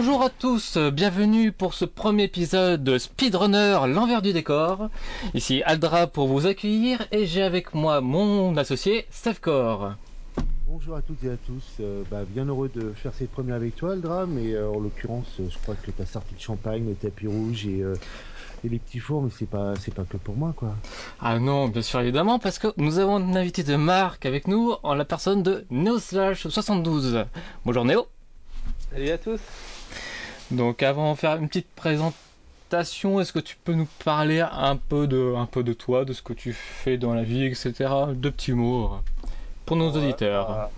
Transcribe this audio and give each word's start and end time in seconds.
Bonjour 0.00 0.22
à 0.22 0.30
tous, 0.30 0.78
bienvenue 0.78 1.50
pour 1.50 1.74
ce 1.74 1.84
premier 1.84 2.22
épisode 2.22 2.84
de 2.84 2.98
Speedrunner, 2.98 3.80
l'envers 3.88 4.22
du 4.22 4.32
décor. 4.32 4.90
Ici 5.34 5.60
Aldra 5.64 6.06
pour 6.06 6.28
vous 6.28 6.46
accueillir 6.46 7.08
et 7.10 7.26
j'ai 7.26 7.42
avec 7.42 7.74
moi 7.74 8.00
mon 8.00 8.56
associé 8.56 9.06
Stefcor. 9.10 9.94
Bonjour 10.68 10.94
à 10.94 11.02
toutes 11.02 11.24
et 11.24 11.30
à 11.30 11.36
tous, 11.36 11.64
euh, 11.80 12.04
bah, 12.12 12.20
bien 12.28 12.44
heureux 12.44 12.70
de 12.72 12.92
faire 12.92 13.12
cette 13.12 13.32
première 13.32 13.56
avec 13.56 13.74
toi 13.74 13.94
Aldra, 13.94 14.26
mais 14.26 14.54
euh, 14.54 14.70
en 14.70 14.78
l'occurrence 14.78 15.26
euh, 15.40 15.48
je 15.50 15.58
crois 15.58 15.74
que 15.74 15.90
tu 15.90 16.00
as 16.00 16.06
sorti 16.06 16.32
le 16.32 16.40
champagne, 16.40 16.86
le 16.86 16.94
tapis 16.94 17.26
rouge 17.26 17.66
et, 17.66 17.82
euh, 17.82 17.96
et 18.64 18.68
les 18.68 18.78
petits 18.78 19.00
fours, 19.00 19.22
mais 19.22 19.30
c'est 19.36 19.50
pas 19.50 19.74
c'est 19.80 19.92
pas 19.92 20.04
que 20.04 20.16
pour 20.16 20.36
moi 20.36 20.54
quoi. 20.56 20.76
Ah 21.20 21.40
non, 21.40 21.66
bien 21.66 21.82
sûr 21.82 21.98
évidemment, 21.98 22.38
parce 22.38 22.60
que 22.60 22.68
nous 22.76 23.00
avons 23.00 23.18
une 23.18 23.36
invité 23.36 23.64
de 23.64 23.74
marque 23.74 24.26
avec 24.26 24.46
nous 24.46 24.74
en 24.84 24.94
la 24.94 25.04
personne 25.04 25.42
de 25.42 25.66
NeoSlash72. 25.72 27.26
Bonjour 27.64 27.84
Néo. 27.84 28.06
Salut 28.92 29.10
à 29.10 29.18
tous. 29.18 29.40
Donc 30.50 30.82
avant 30.82 31.12
de 31.12 31.18
faire 31.18 31.36
une 31.36 31.48
petite 31.48 31.68
présentation, 31.76 33.20
est-ce 33.20 33.32
que 33.32 33.38
tu 33.38 33.56
peux 33.64 33.74
nous 33.74 33.88
parler 34.04 34.40
un 34.40 34.76
peu 34.76 35.06
de, 35.06 35.34
un 35.36 35.46
peu 35.46 35.62
de 35.62 35.72
toi, 35.72 36.04
de 36.04 36.12
ce 36.12 36.22
que 36.22 36.32
tu 36.32 36.52
fais 36.52 36.96
dans 36.96 37.14
la 37.14 37.22
vie, 37.22 37.44
etc. 37.44 37.72
Deux 38.14 38.30
petits 38.30 38.52
mots 38.52 38.84
euh, 38.84 39.28
pour 39.66 39.76
nos 39.76 39.90
auditeurs. 39.90 40.48
bah, 40.48 40.70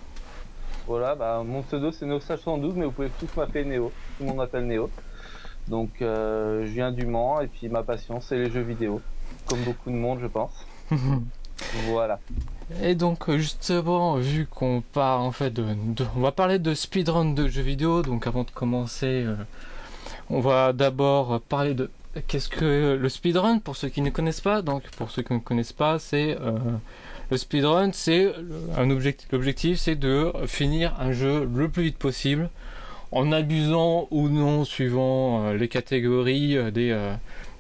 voilà, 0.87 1.15
bah, 1.15 1.43
mon 1.45 1.63
pseudo 1.63 1.93
c'est 1.93 2.07
NeoSage112, 2.07 2.73
mais 2.75 2.85
vous 2.85 2.91
pouvez 2.91 3.11
tous 3.11 3.29
m'appeler 3.37 3.65
Néo. 3.65 3.93
Tout 4.17 4.25
le 4.25 4.29
monde 4.29 4.39
m'appelle 4.39 4.67
Néo. 4.67 4.91
Donc 5.69 6.03
euh, 6.03 6.67
je 6.67 6.73
viens 6.73 6.91
du 6.91 7.07
Mans 7.07 7.41
et 7.41 7.47
puis 7.47 7.69
ma 7.69 7.85
passion 7.85 8.21
c'est 8.21 8.37
les 8.37 8.51
jeux 8.51 8.63
vidéo. 8.63 9.01
Comme 9.47 9.63
beaucoup 9.63 9.91
de 9.91 9.97
monde 9.97 10.19
je 10.21 10.27
pense. 10.27 10.67
Voilà. 11.89 12.19
Et 12.83 12.95
donc 12.95 13.29
euh, 13.29 13.37
justement, 13.37 14.17
vu 14.17 14.47
qu'on 14.47 14.83
parle 14.93 15.23
en 15.23 15.33
fait 15.33 15.51
de, 15.51 15.65
on 16.17 16.21
va 16.21 16.33
parler 16.33 16.59
de 16.59 16.73
speedrun 16.75 17.33
de 17.35 17.49
jeux 17.49 17.63
vidéo, 17.63 18.03
donc 18.03 18.27
avant 18.27 18.45
de 18.45 18.51
commencer, 18.51 19.25
euh, 19.27 19.35
on 20.31 20.41
va 20.41 20.73
d'abord 20.73 21.41
parler 21.41 21.75
de 21.75 21.91
qu'est-ce 22.29 22.49
que 22.49 22.97
le 23.01 23.09
speedrun 23.09 23.59
pour 23.59 23.77
ceux 23.77 23.89
qui 23.89 24.03
ne 24.03 24.11
connaissent 24.11 24.41
pas. 24.41 24.63
Donc 24.63 24.89
pour 24.93 25.11
ceux 25.11 25.23
qui 25.23 25.33
ne 25.33 25.41
connaissent 25.41 25.73
pas, 25.73 25.99
c'est 25.99 26.39
euh, 26.41 26.59
le 27.31 27.37
speedrun, 27.37 27.91
c'est 27.93 28.33
un 28.77 28.91
objectif. 28.91 29.29
L'objectif, 29.33 29.79
c'est 29.79 29.97
de 29.97 30.33
finir 30.47 30.95
un 31.01 31.13
jeu 31.13 31.49
le 31.53 31.69
plus 31.69 31.83
vite 31.85 31.99
possible, 31.99 32.51
en 33.11 33.33
abusant 33.33 34.07
ou 34.13 34.29
non, 34.29 34.65
suivant 34.65 35.53
les 35.53 35.69
catégories 35.69 36.57
des 36.73 36.97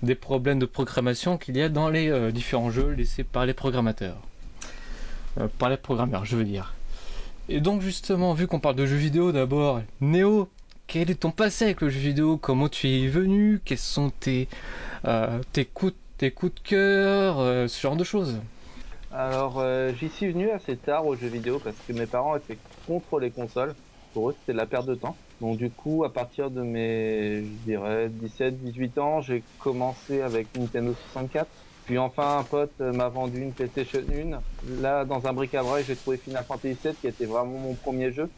des 0.03 0.15
problèmes 0.15 0.61
de 0.61 0.67
programmation 0.67 1.37
qu'il 1.37 1.57
y 1.57 1.63
a 1.63 1.69
dans 1.69 1.91
les 1.91 2.33
différents 2.33 2.71
jeux 2.71 2.93
laissés 2.93 3.25
par 3.25 3.45
les 3.45 3.55
programmateurs. 3.55 4.17
Euh, 5.41 5.49
par 5.59 5.69
les 5.69 5.77
programmeurs, 5.77 6.25
je 6.25 6.37
veux 6.37 6.45
dire. 6.45 6.75
Et 7.49 7.61
donc 7.61 7.81
justement, 7.81 8.35
vu 8.35 8.47
qu'on 8.47 8.61
parle 8.61 8.77
de 8.77 8.87
jeux 8.87 8.97
vidéo 8.97 9.33
d'abord, 9.33 9.81
Néo, 10.01 10.49
quel 10.87 11.11
est 11.11 11.21
ton 11.21 11.31
passé 11.31 11.65
avec 11.65 11.81
le 11.81 11.89
jeu 11.89 12.01
vidéo? 12.01 12.37
Comment 12.37 12.69
tu 12.69 12.89
es 12.89 13.09
venu? 13.09 13.61
Quels 13.65 13.79
sont 13.79 14.11
tes, 14.11 14.49
euh, 15.05 15.41
tes, 15.53 15.65
coups, 15.65 15.95
tes 16.19 16.31
coups 16.31 16.55
de 16.55 16.61
cœur? 16.61 17.39
Euh, 17.39 17.67
Ce 17.69 17.81
genre 17.81 17.97
de 17.97 18.05
choses. 18.05 18.39
Alors 19.13 19.61
j'y 19.99 20.09
suis 20.09 20.31
venu 20.31 20.51
assez 20.51 20.77
tard 20.77 21.05
aux 21.05 21.17
jeux 21.17 21.27
vidéo 21.27 21.59
parce 21.59 21.75
que 21.87 21.93
mes 21.93 22.07
parents 22.07 22.37
étaient 22.37 22.59
contre 22.87 23.19
les 23.19 23.33
consoles. 23.33 23.75
Pour 24.15 24.31
eux 24.31 24.37
c'était 24.39 24.57
la 24.57 24.67
perte 24.67 24.87
de 24.87 24.95
temps. 24.95 25.17
Donc 25.41 25.57
du 25.57 25.69
coup 25.69 26.05
à 26.05 26.13
partir 26.13 26.49
de 26.49 26.63
mes 26.63 27.43
je 27.43 27.65
dirais 27.65 28.09
17 28.09 28.63
18 28.63 28.99
ans, 28.99 29.21
j'ai 29.21 29.43
commencé 29.59 30.23
avec 30.23 30.47
Nintendo 30.57 30.95
64. 31.13 31.49
Puis 31.85 31.99
enfin 31.99 32.39
un 32.39 32.45
pote 32.45 32.75
euh, 32.81 32.93
m'a 32.93 33.09
vendu 33.09 33.41
une 33.41 33.55
PlayStation 33.55 34.01
1. 34.01 34.45
Là 34.63 35.05
dans 35.05 35.27
un 35.27 35.33
bric-à-brac, 35.33 35.85
j'ai 35.85 35.97
trouvé 35.97 36.19
Final 36.19 36.45
Fantasy 36.47 36.75
VII 36.77 36.99
qui 37.01 37.07
était 37.07 37.27
vraiment 37.27 37.59
mon 37.59 37.77
premier 37.77 38.13
jeu. 38.13 38.33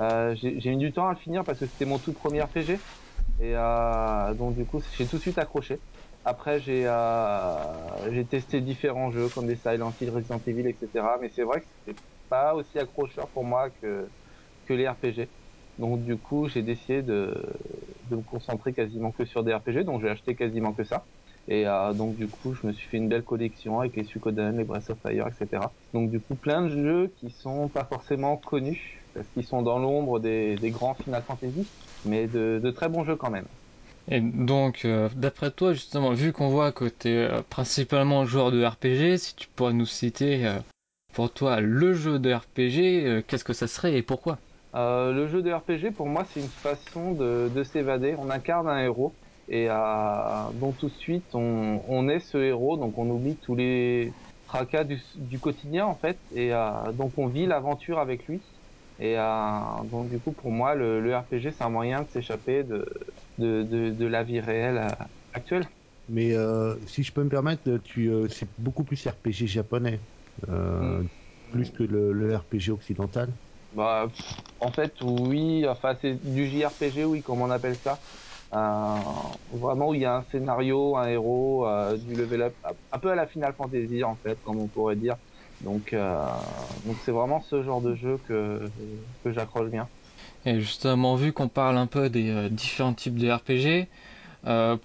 Euh, 0.00 0.34
j'ai 0.36 0.70
mis 0.70 0.78
du 0.78 0.92
temps 0.92 1.08
à 1.08 1.12
le 1.14 1.18
finir 1.18 1.44
parce 1.44 1.60
que 1.60 1.66
c'était 1.66 1.84
mon 1.84 1.98
tout 1.98 2.12
premier 2.14 2.42
RPG. 2.42 2.84
Et 3.40 3.54
euh, 3.56 4.34
donc 4.34 4.56
du 4.56 4.66
coup 4.66 4.80
j'ai 4.92 5.08
tout 5.08 5.16
de 5.18 5.22
suite 5.22 5.38
accroché. 5.38 5.82
Après, 6.24 6.60
j'ai 6.60 6.84
euh, 6.86 8.24
testé 8.24 8.60
différents 8.60 9.10
jeux 9.10 9.30
comme 9.30 9.46
des 9.46 9.56
Silent 9.56 9.94
Hill, 10.00 10.10
Resident 10.10 10.40
Evil, 10.46 10.66
etc. 10.68 11.18
Mais 11.20 11.28
c'est 11.30 11.44
vrai 11.44 11.60
que 11.62 11.66
c'était 11.68 11.98
pas 12.28 12.54
aussi 12.54 12.78
accrocheur 12.78 13.30
pour 13.32 13.44
moi 13.44 13.70
que 13.70 14.12
que 14.66 14.74
les 14.74 14.88
RPG. 14.88 15.32
Donc 15.78 16.04
du 16.04 16.18
coup, 16.20 16.48
j'ai 16.48 16.62
décidé 16.62 17.02
de 17.02 17.34
de 18.02 18.16
me 18.16 18.22
concentrer 18.22 18.72
quasiment 18.74 19.12
que 19.12 19.24
sur 19.24 19.44
des 19.44 19.54
RPG. 19.54 19.84
Donc 19.84 20.02
j'ai 20.02 20.08
acheté 20.10 20.36
quasiment 20.36 20.74
que 20.74 20.84
ça. 20.84 21.06
Et 21.48 21.66
euh, 21.66 21.94
donc 21.94 22.16
du 22.16 22.28
coup, 22.30 22.54
je 22.54 22.66
me 22.66 22.72
suis 22.72 22.86
fait 22.88 22.98
une 22.98 23.08
belle 23.08 23.24
collection 23.24 23.80
avec 23.80 23.96
les 23.96 24.04
Suikoden, 24.04 24.56
les 24.58 24.64
Breath 24.64 24.90
of 24.90 25.00
Fire, 25.00 25.26
etc. 25.28 25.74
Donc 25.94 26.10
du 26.10 26.20
coup, 26.20 26.36
plein 26.36 26.62
de 26.62 26.68
jeux 26.68 27.08
qui 27.16 27.30
sont 27.30 27.70
pas 27.70 27.86
forcément 27.86 28.36
connus 28.36 29.08
parce 29.14 29.30
qu'ils 29.30 29.46
sont 29.46 29.62
dans 29.62 29.78
l'ombre 29.78 30.20
des, 30.20 30.58
des 30.58 30.70
grands 30.70 30.94
Final 30.94 31.24
Fantasy, 31.26 31.70
mais 32.04 32.28
de, 32.28 32.60
de 32.62 32.70
très 32.70 32.88
bons 32.88 33.04
jeux 33.04 33.16
quand 33.16 33.30
même. 33.30 33.48
Et 34.10 34.20
donc, 34.20 34.84
euh, 34.84 35.08
d'après 35.14 35.50
toi, 35.50 35.72
justement, 35.72 36.12
vu 36.12 36.32
qu'on 36.32 36.48
voit 36.48 36.72
que 36.72 36.86
tu 36.86 37.08
es 37.08 37.42
principalement 37.50 38.24
joueur 38.24 38.50
de 38.50 38.64
RPG, 38.64 39.18
si 39.18 39.34
tu 39.36 39.48
pourrais 39.54 39.72
nous 39.74 39.86
citer 39.86 40.46
euh, 40.46 40.58
pour 41.12 41.32
toi 41.32 41.60
le 41.60 41.92
jeu 41.94 42.18
de 42.18 42.32
RPG, 42.32 43.06
euh, 43.06 43.22
qu'est-ce 43.22 43.44
que 43.44 43.52
ça 43.52 43.66
serait 43.66 43.96
et 43.96 44.02
pourquoi? 44.02 44.38
Euh, 44.74 45.12
le 45.12 45.26
jeu 45.28 45.42
de 45.42 45.50
RPG, 45.52 45.92
pour 45.92 46.06
moi, 46.06 46.24
c'est 46.24 46.40
une 46.40 46.50
façon 46.50 47.12
de, 47.12 47.50
de 47.52 47.62
s'évader. 47.62 48.14
On 48.18 48.30
incarne 48.30 48.68
un 48.68 48.78
héros 48.84 49.18
et 49.48 49.68
euh, 49.70 50.52
donc 50.54 50.78
tout 50.78 50.88
de 50.88 50.94
suite, 50.94 51.34
on, 51.34 51.82
on 51.86 52.08
est 52.08 52.20
ce 52.20 52.38
héros, 52.38 52.76
donc 52.76 52.98
on 52.98 53.08
oublie 53.10 53.38
tous 53.40 53.54
les 53.56 54.16
tracas 54.46 54.84
du, 54.84 55.00
du 55.16 55.40
quotidien 55.40 55.86
en 55.86 55.98
fait, 55.98 56.20
et 56.30 56.52
euh, 56.54 56.92
donc 56.92 57.18
on 57.18 57.28
vit 57.28 57.46
l'aventure 57.46 57.98
avec 57.98 58.26
lui. 58.26 58.46
Et 58.98 59.18
euh, 59.18 59.84
donc 59.84 60.10
du 60.10 60.20
coup, 60.20 60.32
pour 60.34 60.50
moi, 60.50 60.74
le, 60.74 61.00
le 61.00 61.16
RPG, 61.16 61.52
c'est 61.52 61.64
un 61.64 61.70
moyen 61.70 62.02
de 62.02 62.08
s'échapper 62.10 62.64
de, 62.64 62.84
de, 63.38 63.62
de, 63.62 63.90
de 63.90 64.06
la 64.06 64.24
vie 64.24 64.40
réelle 64.40 64.96
actuelle. 65.32 65.68
Mais 66.08 66.34
euh, 66.34 66.78
si 66.86 67.02
je 67.02 67.12
peux 67.12 67.22
me 67.22 67.28
permettre, 67.28 67.76
tu 67.78 68.10
c'est 68.30 68.50
beaucoup 68.58 68.84
plus 68.84 69.06
RPG 69.06 69.46
japonais, 69.46 70.06
euh, 70.48 71.04
plus 71.50 71.70
que 71.70 71.82
le, 71.82 72.12
le 72.12 72.34
RPG 72.36 72.70
occidental. 72.70 73.38
Bah, 73.70 74.08
en 74.60 74.72
fait, 74.72 74.94
oui, 75.02 75.66
enfin, 75.68 75.94
c'est 76.00 76.14
du 76.24 76.46
JRPG, 76.46 77.04
oui, 77.04 77.22
comme 77.22 77.42
on 77.42 77.50
appelle 77.50 77.78
ça. 77.78 78.02
Euh, 78.54 78.58
vraiment 79.50 79.88
où 79.90 79.94
il 79.94 80.00
y 80.00 80.04
a 80.06 80.16
un 80.16 80.22
scénario, 80.22 80.96
un 80.96 81.06
héros, 81.08 81.66
euh, 81.66 81.96
du 81.98 82.16
level 82.16 82.42
up, 82.42 82.56
un 82.92 82.98
peu 82.98 83.10
à 83.10 83.14
la 83.14 83.26
Final 83.26 83.54
Fantasy 83.56 84.02
en 84.04 84.16
fait, 84.18 84.40
comme 84.42 84.58
on 84.58 84.68
pourrait 84.68 84.96
dire. 84.96 85.16
Donc, 85.60 85.92
euh, 85.92 86.16
donc 86.84 87.00
c'est 87.00 87.12
vraiment 87.12 87.40
ce 87.40 87.62
genre 87.62 87.82
de 87.82 87.94
jeu 87.94 88.18
que 88.18 88.72
que 89.24 89.32
j'accroche 89.32 89.70
bien. 89.70 89.90
Et 90.44 90.60
justement, 90.60 91.14
vu 91.16 91.32
qu'on 91.32 91.48
parle 91.48 91.76
un 91.78 91.86
peu 91.86 92.10
des 92.10 92.50
différents 92.50 92.94
types 92.94 93.18
de 93.18 93.30
RPG, 93.30 93.88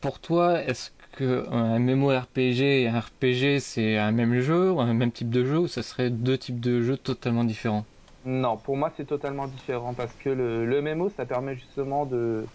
pour 0.02 0.19
toi, 0.22 0.62
est-ce 0.63 0.91
un 1.19 1.79
MMORPG 1.79 2.62
et 2.84 2.88
un 2.88 3.00
RPG 3.00 3.59
c'est 3.59 3.97
un 3.97 4.12
même 4.12 4.40
jeu 4.41 4.72
ou 4.72 4.79
un 4.81 4.94
même 4.94 5.12
type 5.12 5.29
de 5.29 5.44
jeu 5.46 5.59
ou 5.59 5.68
ça 5.68 5.84
serait 5.84 6.09
deux 6.12 6.38
types 6.38 6.59
de 6.59 6.81
jeux 6.81 6.97
totalement 6.97 7.44
différents? 7.44 7.85
Non, 8.25 8.57
pour 8.57 8.78
moi 8.78 8.90
c'est 8.96 9.06
totalement 9.06 9.47
différent 9.47 9.96
parce 9.96 10.16
que 10.16 10.29
le, 10.29 10.66
le 10.66 10.78
MMO 10.78 11.09
ça 11.09 11.26
permet 11.26 11.55
justement 11.58 12.05
de 12.05 12.49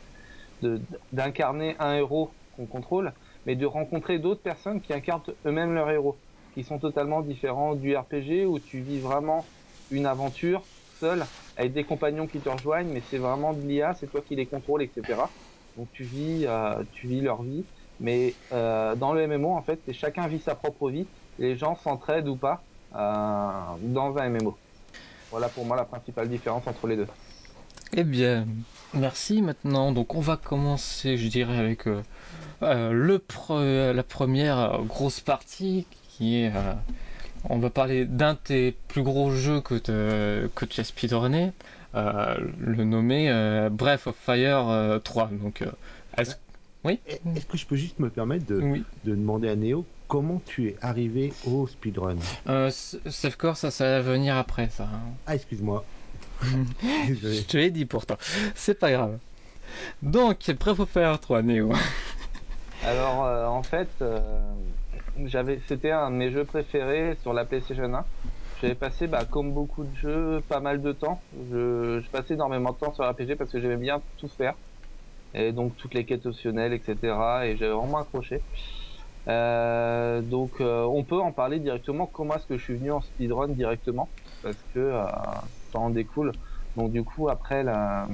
d'incarner 1.13 1.77
un 1.79 1.95
héros 1.97 2.37
qu'on 2.53 2.67
contrôle, 2.67 3.15
mais 3.47 3.57
de 3.57 3.67
rencontrer 3.67 4.19
d'autres 4.19 4.43
personnes 4.43 4.81
qui 4.81 4.93
incarnent 4.93 5.23
eux-mêmes 5.47 5.75
leur 5.75 5.91
héros, 5.91 6.23
qui 6.53 6.65
sont 6.65 6.79
totalement 6.79 7.23
différents 7.23 7.75
du 7.75 7.97
RPG 7.97 8.47
où 8.47 8.59
tu 8.61 8.83
vis 8.83 9.01
vraiment 9.01 9.53
une 9.91 10.07
aventure 10.07 10.69
seul 10.89 11.31
avec 11.57 11.73
des 11.73 11.85
compagnons 11.87 12.29
qui 12.29 12.41
te 12.43 12.49
rejoignent, 12.49 12.91
mais 12.91 13.03
c'est 13.03 13.19
vraiment 13.19 13.53
de 13.55 13.67
l'IA, 13.67 13.95
c'est 13.95 14.09
toi 14.09 14.23
qui 14.23 14.37
les 14.37 14.49
contrôles, 14.49 14.83
etc. 14.83 15.35
Donc 15.77 15.91
tu 15.93 16.05
vis, 16.05 16.47
euh, 16.47 16.85
tu 16.93 17.09
vis 17.09 17.21
leur 17.21 17.43
vie, 17.43 17.69
mais 18.01 18.41
euh, 18.53 18.97
dans 18.97 19.13
le 19.13 19.27
MMO 19.27 19.51
en 19.57 19.63
fait, 19.63 19.81
chacun 19.93 20.29
vit 20.29 20.41
sa 20.41 20.55
propre 20.55 20.91
vie, 20.91 21.11
les 21.39 21.57
gens 21.57 21.77
s'entraident 21.77 22.29
ou 22.29 22.37
pas 22.39 22.67
euh, 22.95 22.99
dans 23.81 24.17
un 24.19 24.31
MMO. 24.31 24.61
Voilà 25.31 25.51
pour 25.51 25.67
moi 25.67 25.77
la 25.77 25.85
principale 25.85 26.29
différence 26.29 26.67
entre 26.67 26.87
les 26.87 26.97
deux. 26.97 27.07
Eh 27.93 28.05
bien, 28.05 28.47
merci 28.95 29.43
maintenant. 29.43 29.93
Donc 29.93 30.15
on 30.15 30.21
va 30.21 30.37
commencer, 30.37 31.17
je 31.17 31.29
dirais, 31.29 31.57
avec 31.59 31.87
euh, 31.87 32.03
euh, 32.63 32.93
le 32.93 33.19
pre- 33.19 33.93
la 33.93 34.03
première 34.03 34.83
grosse 34.85 35.21
partie 35.21 35.87
qui 36.17 36.43
est, 36.43 36.53
euh, 36.55 36.73
on 37.49 37.59
va 37.59 37.71
parler 37.71 38.05
d'un 38.05 38.35
de 38.35 38.39
tes 38.39 38.73
plus 38.89 39.03
gros 39.03 39.31
jeux 39.31 39.61
que, 39.61 39.75
te- 39.77 40.49
que 40.55 40.65
tu 40.65 40.81
as 40.81 40.85
speedrunné, 40.85 41.53
le 41.95 42.85
nommé 42.85 43.31
Breath 43.71 44.07
of 44.07 44.17
Fire 44.17 44.69
euh, 44.69 44.99
3. 44.99 45.29
Donc, 45.29 45.65
est-ce... 46.17 46.35
Oui, 46.85 47.01
Et- 47.09 47.21
Est-ce 47.37 47.47
que 47.47 47.57
je 47.59 47.67
peux 47.67 47.77
juste 47.77 47.99
me 47.99 48.09
permettre 48.09 48.47
de, 48.47 48.61
oui. 48.63 48.85
de 49.05 49.11
demander 49.15 49.49
à 49.49 49.57
Néo 49.57 49.85
comment 50.07 50.41
tu 50.47 50.69
es 50.69 50.77
arrivé 50.81 51.33
au 51.47 51.67
speedrun? 51.67 52.17
Euh, 52.49 52.71
Safecore, 52.71 53.57
ça, 53.57 53.71
ça 53.73 53.85
va 53.85 54.01
venir 54.01 54.37
après, 54.37 54.69
ça. 54.71 54.85
hein. 54.85 55.01
Ah, 55.27 55.35
excuse-moi. 55.35 55.85
Je 56.43 57.43
te 57.47 57.57
l'ai 57.57 57.71
dit 57.71 57.87
pourtant. 57.87 58.17
C'est 58.55 58.79
pas 58.79 58.93
grave. 58.93 59.19
Donc, 60.03 60.51
Breath 60.59 60.81
of 60.81 60.91
Fire 60.91 61.19
3, 61.21 61.43
Néo? 61.43 61.73
Alors 62.81 63.25
euh, 63.25 63.47
en 63.47 63.63
fait, 63.63 63.91
euh, 64.03 64.41
j'avais, 65.25 65.61
c'était 65.67 65.91
un 65.91 66.11
de 66.11 66.17
mes 66.17 66.31
jeux 66.31 66.45
préférés 66.45 67.17
sur 67.17 67.33
la 67.33 67.45
PlayStation 67.45 67.93
1. 67.93 68.07
J'avais 68.61 68.75
passé, 68.75 69.07
bah, 69.09 69.25
comme 69.25 69.53
beaucoup 69.53 69.85
de 69.85 69.95
jeux, 69.95 70.41
pas 70.49 70.61
mal 70.61 70.81
de 70.81 70.93
temps. 70.93 71.23
Je, 71.51 72.01
je 72.01 72.11
passais 72.11 72.35
énormément 72.35 72.73
de 72.73 72.79
temps 72.79 72.93
sur 72.95 73.09
RPG 73.09 73.37
parce 73.37 73.51
que 73.53 73.61
j'aimais 73.61 73.77
bien 73.77 74.03
tout 74.17 74.29
faire. 74.29 74.55
Et 75.35 75.53
donc 75.53 75.77
toutes 75.77 75.95
les 75.95 76.07
quêtes 76.07 76.27
optionnelles, 76.27 76.73
etc. 76.73 77.47
Et 77.47 77.57
j'avais 77.57 77.73
vraiment 77.75 77.99
accroché. 77.99 78.43
Euh, 79.29 80.23
donc 80.23 80.61
euh, 80.61 80.85
on 80.85 81.05
peut 81.05 81.21
en 81.21 81.33
parler 81.33 81.61
directement. 81.61 82.07
Comment 82.07 82.37
est-ce 82.37 82.47
que 82.47 82.57
je 82.59 82.65
suis 82.65 82.75
venu 82.77 82.93
en 82.93 83.01
speedrun 83.01 83.49
directement? 83.49 84.13
Parce 84.43 84.63
que 84.75 84.79
euh, 84.79 85.05
ça 85.69 85.79
en 85.79 85.91
découle. 85.91 86.37
Donc 86.77 86.93
du 86.93 87.05
coup 87.05 87.29
après 87.29 87.65
la, 87.65 88.09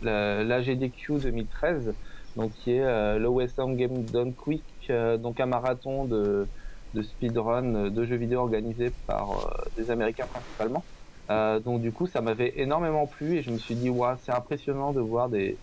la, 0.00 0.62
GDQ 0.62 1.20
2013, 1.20 1.94
donc 2.36 2.52
qui 2.54 2.72
est 2.72 2.80
euh, 2.82 3.18
l'OSM 3.18 3.76
Game 3.76 4.08
Done 4.10 4.34
Quick, 4.34 4.64
euh, 4.90 5.16
donc 5.18 5.40
un 5.40 5.46
marathon 5.46 6.04
de, 6.06 6.50
de 6.94 7.02
speedrun 7.02 7.90
de 7.90 8.04
jeux 8.04 8.16
vidéo 8.16 8.40
organisé 8.40 8.90
par 9.06 9.30
euh, 9.46 9.50
des 9.76 9.90
Américains 9.90 10.26
principalement. 10.28 10.86
Euh, 11.30 11.60
donc 11.60 11.80
du 11.82 11.92
coup 11.92 12.06
ça 12.06 12.20
m'avait 12.20 12.52
énormément 12.60 13.06
plu 13.06 13.36
et 13.38 13.42
je 13.42 13.50
me 13.52 13.58
suis 13.58 13.76
dit 13.76 13.90
ouais 13.90 14.14
c'est 14.18 14.32
impressionnant 14.32 14.92
de 14.92 15.00
voir 15.00 15.28
des 15.28 15.60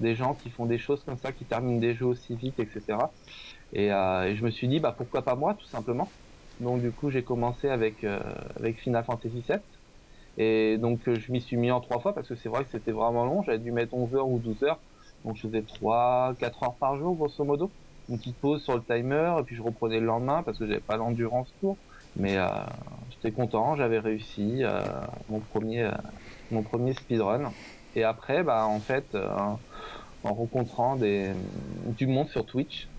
des 0.00 0.14
gens 0.16 0.34
qui 0.34 0.50
font 0.50 0.66
des 0.66 0.78
choses 0.78 1.04
comme 1.04 1.16
ça, 1.18 1.32
qui 1.32 1.46
terminent 1.46 1.78
des 1.78 1.94
jeux 1.94 2.06
aussi 2.06 2.34
vite, 2.36 2.58
etc. 2.58 2.98
Et, 3.72 3.86
et 3.86 4.36
je 4.36 4.44
me 4.44 4.50
suis 4.50 4.68
dit, 4.68 4.80
bah 4.80 4.92
pourquoi 4.96 5.22
pas 5.24 5.36
moi, 5.36 5.54
tout 5.54 5.66
simplement. 5.66 6.14
Donc 6.58 6.82
du 6.82 6.92
coup, 6.92 7.10
j'ai 7.10 7.22
commencé 7.24 7.68
avec 7.68 8.02
avec 8.56 8.80
Final 8.80 9.04
Fantasy 9.04 9.42
VII. 9.48 9.58
Et 10.36 10.78
donc 10.78 11.08
euh, 11.08 11.18
je 11.18 11.30
m'y 11.32 11.40
suis 11.42 11.56
mis 11.56 11.70
en 11.70 11.80
trois 11.80 12.00
fois 12.00 12.14
parce 12.14 12.28
que 12.28 12.34
c'est 12.36 12.48
vrai 12.48 12.64
que 12.64 12.70
c'était 12.70 12.92
vraiment 12.92 13.24
long. 13.26 13.42
J'avais 13.42 13.58
dû 13.58 13.72
mettre 13.72 13.94
11 13.94 14.14
heures 14.14 14.28
ou 14.28 14.38
12 14.40 14.62
heures. 14.62 14.82
Donc 15.24 15.36
je 15.36 15.42
faisais 15.48 15.62
3, 15.64 16.34
4 16.38 16.62
heures 16.64 16.78
par 16.78 16.96
jour, 16.96 17.16
grosso 17.16 17.44
modo. 17.44 17.74
Une 18.08 18.18
petite 18.18 18.40
pause 18.40 18.62
sur 18.64 18.76
le 18.76 18.84
timer 18.84 19.36
et 19.40 19.44
puis 19.44 19.54
je 19.56 19.62
reprenais 19.62 20.00
le 20.00 20.06
lendemain 20.06 20.42
parce 20.42 20.58
que 20.58 20.66
j'avais 20.66 20.80
pas 20.80 20.96
l'endurance 20.96 21.52
pour. 21.60 21.80
Mais 22.16 22.36
euh, 22.38 22.46
j'étais 23.08 23.32
content, 23.32 23.76
j'avais 23.76 23.98
réussi 24.00 24.64
euh, 24.64 24.82
mon 25.28 25.40
premier 25.40 25.82
euh, 25.84 25.92
mon 26.50 26.62
premier 26.62 26.94
speedrun. 26.94 27.56
Et 27.94 28.04
après, 28.04 28.42
bah 28.44 28.66
en 28.66 28.80
fait, 28.82 29.14
euh, 29.14 29.28
en 30.22 30.34
rencontrant 30.34 30.96
des, 30.96 31.34
du 31.84 32.06
monde 32.06 32.28
sur 32.28 32.46
Twitch. 32.46 32.90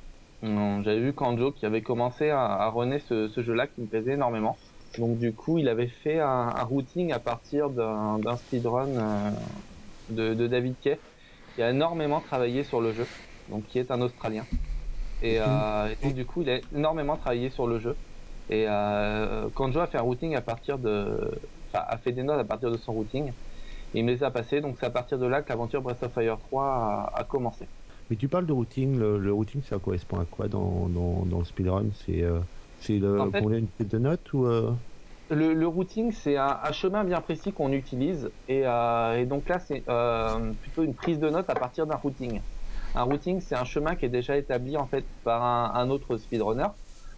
J'avais 0.42 1.00
vu 1.02 1.14
Kanjo 1.16 1.54
qui 1.54 1.66
avait 1.66 1.84
commencé 1.84 2.30
à, 2.30 2.44
à 2.46 2.70
runner 2.70 3.00
ce, 3.00 3.30
ce 3.30 3.44
jeu-là 3.44 3.68
qui 3.68 3.82
me 3.82 3.88
plaisait 3.88 4.14
énormément. 4.14 4.62
Donc 4.98 5.18
du 5.18 5.34
coup, 5.36 5.58
il 5.58 5.68
avait 5.70 5.88
fait 5.90 6.20
un, 6.20 6.28
un 6.56 6.64
routing 6.64 7.12
à 7.12 7.20
partir 7.20 7.70
d'un 7.72 8.38
speedrun 8.38 8.98
euh, 8.98 9.32
de, 10.10 10.34
de, 10.36 10.48
David 10.48 10.80
Kay, 10.80 11.04
qui 11.56 11.62
a 11.64 11.72
énormément 11.72 12.22
travaillé 12.22 12.64
sur 12.64 12.82
le 12.82 12.94
jeu, 12.94 13.14
donc 13.48 13.66
qui 13.68 13.80
est 13.80 13.92
un 13.92 14.02
Australien. 14.02 14.50
Et, 15.22 15.40
euh, 15.42 15.90
et 15.92 15.98
donc 16.04 16.16
du 16.16 16.26
coup, 16.26 16.42
il 16.44 16.50
a 16.50 16.62
énormément 16.72 17.18
travaillé 17.18 17.50
sur 17.52 17.68
le 17.68 17.80
jeu. 17.80 18.02
Et 18.50 18.68
euh, 18.70 19.50
Kanjo 19.52 19.80
a 19.82 19.88
fait 19.88 19.98
un 20.00 20.02
routing 20.04 20.36
à 20.36 20.42
partir 20.42 20.80
de, 20.80 21.42
enfin, 21.74 21.86
a 21.88 21.98
fait 22.00 22.14
des 22.14 22.24
notes 22.24 22.40
à 22.40 22.46
partir 22.46 22.72
de 22.72 22.78
son 22.78 22.94
routing. 22.94 23.32
Et 23.94 24.00
il 24.00 24.06
me 24.06 24.12
les 24.14 24.24
a 24.24 24.32
passés, 24.32 24.62
donc 24.62 24.78
c'est 24.80 24.86
à 24.88 24.92
partir 24.92 25.20
de 25.20 25.28
là 25.28 25.44
que 25.44 25.50
l'aventure 25.50 25.82
Breath 25.84 26.04
of 26.04 26.14
Fire 26.14 26.40
3 26.40 26.66
a, 26.66 27.12
a 27.22 27.24
commencé. 27.26 27.70
Mais 28.10 28.18
tu 28.18 28.30
parles 28.30 28.46
de 28.46 28.54
routing, 28.54 28.96
le, 28.98 29.18
le 29.20 29.34
routing 29.34 29.62
ça 29.64 29.80
correspond 29.80 30.20
à 30.20 30.26
quoi 30.26 30.48
dans, 30.50 30.90
dans, 30.90 31.26
dans 31.26 31.40
le 31.40 31.46
speedrun? 31.46 31.92
C'est 31.94 32.22
euh, 32.24 32.42
le 32.90 33.10
En 33.18 33.28
fait, 33.32 33.48
combien 33.48 33.60
une 33.60 33.72
prise 33.72 33.88
de 33.88 33.98
notes 33.98 34.32
ou 34.34 34.46
euh... 34.46 34.76
le, 35.30 35.54
le 35.54 35.68
routing, 35.68 36.12
c'est 36.12 36.38
un, 36.38 36.60
un 36.64 36.72
chemin 36.72 37.04
bien 37.04 37.22
précis 37.22 37.54
qu'on 37.54 37.72
utilise. 37.72 38.32
Et, 38.48 38.66
euh, 38.68 39.18
et 39.20 39.26
donc 39.26 39.50
là, 39.50 39.60
c'est 39.60 39.84
euh, 39.90 40.54
plutôt 40.56 40.84
une 40.84 40.96
prise 40.96 41.20
de 41.20 41.30
notes 41.30 41.50
à 41.50 41.56
partir 41.56 41.88
d'un 41.88 41.96
routing. 41.96 42.42
Un 42.94 43.04
routing, 43.04 43.40
c'est 43.40 43.56
un 43.56 43.64
chemin 43.64 43.96
qui 43.96 44.06
est 44.06 44.10
déjà 44.10 44.38
établi 44.38 44.78
en 44.78 44.88
fait 44.88 45.10
par 45.24 45.44
un, 45.44 45.74
un 45.74 45.90
autre 45.90 46.18
speedrunner. 46.18 46.68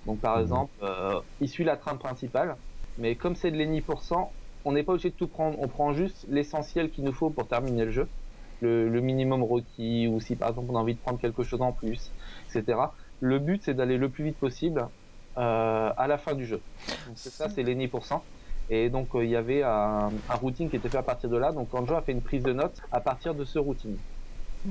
Donc 0.06 0.22
par 0.22 0.40
Mhm. 0.40 0.40
exemple, 0.40 0.74
euh, 0.82 1.22
il 1.40 1.50
suit 1.50 1.64
la 1.64 1.78
trame 1.78 2.00
principale, 2.00 2.60
mais 2.98 3.18
comme 3.18 3.36
c'est 3.36 3.52
de 3.52 3.58
l'eni%, 3.58 4.38
on 4.64 4.72
n'est 4.74 4.84
pas 4.84 4.94
obligé 4.94 5.10
de 5.12 5.16
tout 5.16 5.28
prendre. 5.28 5.58
On 5.60 5.68
prend 5.68 5.92
juste 5.94 6.26
l'essentiel 6.30 6.92
qu'il 6.92 7.04
nous 7.04 7.14
faut 7.14 7.32
pour 7.32 7.48
terminer 7.48 7.86
le 7.86 7.92
jeu, 7.92 8.14
le, 8.60 8.88
le 8.90 9.02
minimum 9.02 9.44
requis, 9.44 10.08
ou 10.08 10.20
si 10.20 10.36
par 10.38 10.50
exemple 10.50 10.68
on 10.72 10.76
a 10.76 10.80
envie 10.80 10.96
de 10.96 11.02
prendre 11.02 11.20
quelque 11.20 11.44
chose 11.44 11.62
en 11.62 11.74
plus, 11.74 12.14
etc. 12.50 12.96
Le 13.20 13.40
but, 13.40 13.64
c'est 13.64 13.74
d'aller 13.74 13.98
le 13.98 14.12
plus 14.12 14.24
vite 14.24 14.40
possible 14.40 14.90
à 15.36 16.06
la 16.08 16.18
fin 16.18 16.36
du 16.36 16.46
jeu. 16.46 16.66
Donc 17.06 17.18
c'est 17.20 17.32
ça, 17.32 17.50
c'est 17.50 17.64
l'eni%. 17.64 18.28
Et 18.70 18.90
donc 18.90 19.16
euh, 19.16 19.24
il 19.26 19.30
y 19.32 19.36
avait 19.36 19.62
un, 19.64 20.12
un 20.28 20.36
routing 20.36 20.70
qui 20.70 20.76
était 20.78 20.90
fait 20.90 20.98
à 20.98 21.04
partir 21.04 21.30
de 21.30 21.38
là. 21.38 21.52
Donc 21.52 21.74
Anjo 21.74 21.96
a 21.96 22.02
fait 22.04 22.12
une 22.14 22.24
prise 22.24 22.44
de 22.44 22.54
notes 22.54 22.84
à 22.92 23.02
partir 23.02 23.36
de 23.36 23.46
ce 23.46 23.60
routing. 23.60 24.02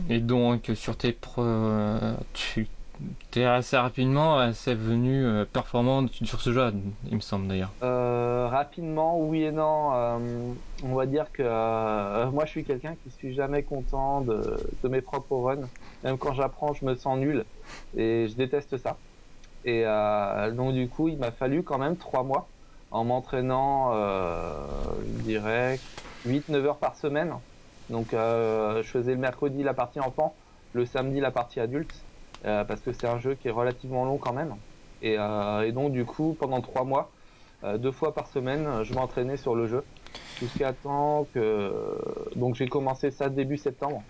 Et 0.09 0.21
donc, 0.21 0.71
sur 0.75 0.97
tes 0.97 1.13
preuves, 1.13 2.19
tu 2.33 2.71
es 3.37 3.45
assez 3.45 3.77
rapidement 3.77 4.39
assez 4.39 4.75
venu 4.75 5.25
euh, 5.25 5.45
performant 5.45 6.07
sur 6.09 6.41
ce 6.41 6.53
jeu, 6.53 6.73
il 7.05 7.15
me 7.17 7.21
semble 7.21 7.49
d'ailleurs. 7.49 7.77
Euh, 7.83 8.49
rapidement, 8.49 9.19
oui 9.21 9.43
et 9.43 9.53
non. 9.53 9.93
Euh, 9.95 10.55
on 10.83 10.95
va 10.95 11.07
dire 11.07 11.31
que 11.33 11.43
euh, 11.43 12.31
moi, 12.31 12.45
je 12.47 12.51
suis 12.51 12.65
quelqu'un 12.65 12.97
qui 12.97 13.11
suis 13.11 13.35
jamais 13.35 13.65
content 13.65 14.23
de, 14.23 14.77
de 14.83 14.89
mes 14.89 15.03
propres 15.03 15.37
runs. 15.37 15.71
Même 16.03 16.19
quand 16.19 16.33
j'apprends, 16.35 16.73
je 16.73 16.85
me 16.87 16.95
sens 16.95 17.19
nul 17.19 17.47
et 17.95 18.27
je 18.29 18.37
déteste 18.37 18.77
ça. 18.79 19.01
Et 19.65 19.85
euh, 19.87 20.53
donc 20.53 20.75
du 20.75 20.89
coup, 20.89 21.09
il 21.09 21.19
m'a 21.19 21.33
fallu 21.33 21.65
quand 21.65 21.79
même 21.79 21.97
trois 21.97 22.23
mois 22.23 22.51
en 22.91 23.05
m'entraînant, 23.05 23.93
euh, 23.95 25.03
je 25.07 25.23
dirais, 25.23 25.81
8-9 26.25 26.65
heures 26.67 26.79
par 26.79 26.97
semaine. 26.97 27.35
Donc 27.89 28.15
euh, 28.15 28.83
je 28.83 28.91
faisais 28.91 29.13
le 29.13 29.19
mercredi 29.21 29.63
la 29.63 29.75
partie 29.75 30.01
enfant, 30.01 30.37
le 30.73 30.85
samedi 30.85 31.21
la 31.21 31.31
partie 31.33 31.61
adulte, 31.61 32.07
parce 32.43 32.83
que 32.83 32.93
c'est 32.93 33.07
un 33.07 33.19
jeu 33.19 33.35
qui 33.35 33.49
est 33.49 33.51
relativement 33.51 34.05
long 34.05 34.19
quand 34.19 34.33
même. 34.35 34.55
Et, 35.01 35.17
donc 35.73 35.93
du 35.93 36.05
coup, 36.05 36.35
pendant 36.35 36.61
trois 36.61 36.85
mois, 36.85 37.13
deux 37.63 37.93
fois 37.93 38.15
par 38.15 38.27
semaine, 38.29 38.83
je 38.85 38.95
m'entraînais 38.95 39.37
sur 39.37 39.55
le 39.55 39.67
jeu 39.67 39.87
jusqu'à 40.35 40.73
temps 40.75 41.27
que 41.27 41.99
donc 42.37 42.55
j'ai 42.55 42.69
commencé 42.69 43.11
ça 43.11 43.29
début 43.31 43.57
septembre. 43.57 44.03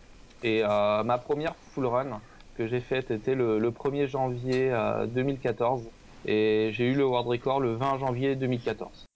Et 0.43 0.63
ma 0.63 1.19
première 1.19 1.57
full 1.57 1.87
run 1.87 2.23
que 2.57 2.67
j'ai 2.67 2.81
faite 2.81 3.11
était 3.11 3.35
le, 3.35 3.59
le 3.59 3.71
1er 3.71 4.07
janvier 4.07 4.71
euh, 4.73 5.07
2014 5.07 5.83
et 6.27 6.71
j'ai 6.73 6.87
eu 6.87 6.95
le 6.95 7.05
world 7.07 7.29
record 7.29 7.61
le 7.61 7.75
20 7.75 7.99
janvier 7.99 8.37
2014. 8.37 9.07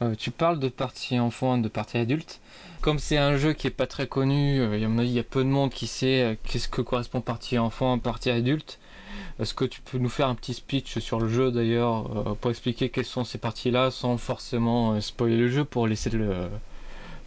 Euh, 0.00 0.14
tu 0.16 0.30
parles 0.30 0.58
de 0.58 0.68
partie 0.68 1.18
enfant 1.18 1.56
et 1.56 1.60
de 1.60 1.68
partie 1.68 1.98
adulte. 1.98 2.40
Comme 2.80 2.98
c'est 2.98 3.16
un 3.16 3.36
jeu 3.36 3.52
qui 3.52 3.66
est 3.66 3.70
pas 3.70 3.86
très 3.88 4.06
connu, 4.06 4.60
euh, 4.60 4.78
et 4.78 4.84
à 4.84 4.88
mon 4.88 4.98
avis 4.98 5.08
il 5.08 5.14
y 5.14 5.18
a 5.18 5.24
peu 5.24 5.42
de 5.42 5.48
monde 5.48 5.70
qui 5.70 5.86
sait 5.86 6.22
euh, 6.22 6.34
qu'est-ce 6.44 6.68
que 6.68 6.82
correspond 6.82 7.20
partie 7.20 7.58
enfant, 7.58 7.98
partie 7.98 8.30
adulte. 8.30 8.78
Est-ce 9.40 9.54
que 9.54 9.64
tu 9.64 9.80
peux 9.80 9.98
nous 9.98 10.08
faire 10.08 10.28
un 10.28 10.34
petit 10.34 10.54
speech 10.54 10.98
sur 10.98 11.20
le 11.20 11.28
jeu 11.28 11.52
d'ailleurs 11.52 12.28
euh, 12.28 12.34
pour 12.34 12.50
expliquer 12.50 12.88
quelles 12.88 13.04
sont 13.04 13.24
ces 13.24 13.38
parties-là 13.38 13.90
sans 13.90 14.16
forcément 14.16 14.92
euh, 14.94 15.00
spoiler 15.00 15.36
le 15.36 15.48
jeu 15.48 15.64
pour 15.64 15.86
laisser 15.86 16.10
le, 16.10 16.48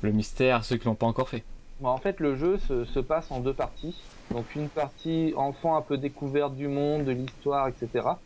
le 0.01 0.11
mystère 0.11 0.57
à 0.57 0.63
ceux 0.63 0.77
qui 0.77 0.85
l'ont 0.85 0.95
pas 0.95 1.07
encore 1.07 1.29
fait? 1.29 1.43
Bon, 1.79 1.89
en 1.89 1.97
fait, 1.97 2.19
le 2.19 2.35
jeu 2.35 2.59
se, 2.67 2.85
se, 2.85 2.99
passe 2.99 3.31
en 3.31 3.39
deux 3.39 3.53
parties. 3.53 3.95
Donc 4.31 4.55
une 4.55 4.69
partie 4.71 5.33
enfant 5.35 5.75
un 5.75 5.81
peu 5.81 5.97
découverte 5.97 6.55
du 6.55 6.67
monde, 6.67 7.05
de 7.05 7.11
l'histoire, 7.11 7.67
etc. 7.67 8.23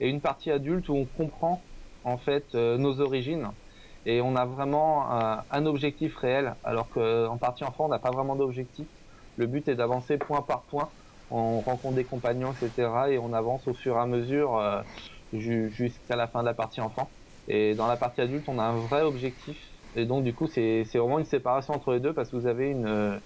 Et 0.00 0.08
une 0.08 0.20
partie 0.20 0.50
adulte 0.50 0.88
où 0.88 0.94
on 0.96 1.06
comprend 1.06 1.68
en 2.02 2.18
fait 2.18 2.54
euh, 2.54 2.76
nos 2.76 3.00
origines 3.00 3.52
et 4.04 4.20
on 4.20 4.36
a 4.36 4.44
vraiment 4.46 5.10
euh, 5.12 5.36
un 5.50 5.66
objectif 5.66 6.16
réel, 6.16 6.56
alors 6.64 6.90
qu'en 6.90 7.38
partie 7.38 7.64
enfant 7.64 7.86
on 7.86 7.88
n'a 7.88 7.98
pas 8.00 8.10
vraiment 8.10 8.36
d'objectif. 8.36 8.88
Le 9.36 9.46
but 9.46 9.68
est 9.68 9.76
d'avancer 9.76 10.18
point 10.18 10.42
par 10.42 10.66
point. 10.66 10.92
On 11.30 11.60
rencontre 11.62 11.94
des 11.96 12.04
compagnons, 12.06 12.52
etc. 12.52 13.10
et 13.10 13.18
on 13.18 13.32
avance 13.32 13.66
au 13.66 13.74
fur 13.74 13.96
et 13.96 14.00
à 14.00 14.06
mesure 14.06 14.56
euh, 14.58 14.82
jusqu'à 15.32 16.16
la 16.16 16.28
fin 16.28 16.40
de 16.40 16.46
la 16.46 16.54
partie 16.54 16.80
enfant. 16.80 17.12
Et 17.48 17.74
dans 17.74 17.86
la 17.86 17.96
partie 17.96 18.20
adulte, 18.20 18.48
on 18.48 18.58
a 18.58 18.64
un 18.64 18.78
vrai 18.80 19.02
objectif. 19.02 19.58
Et 19.94 20.06
donc 20.06 20.24
du 20.24 20.34
coup, 20.34 20.46
c'est 20.46 20.84
vraiment 20.94 21.18
une 21.18 21.24
séparation 21.24 21.74
entre 21.74 21.92
les 21.92 22.00
deux 22.00 22.14
parce 22.14 22.30
que 22.30 22.36
vous 22.36 22.46
avez 22.46 22.68
une 22.70 23.20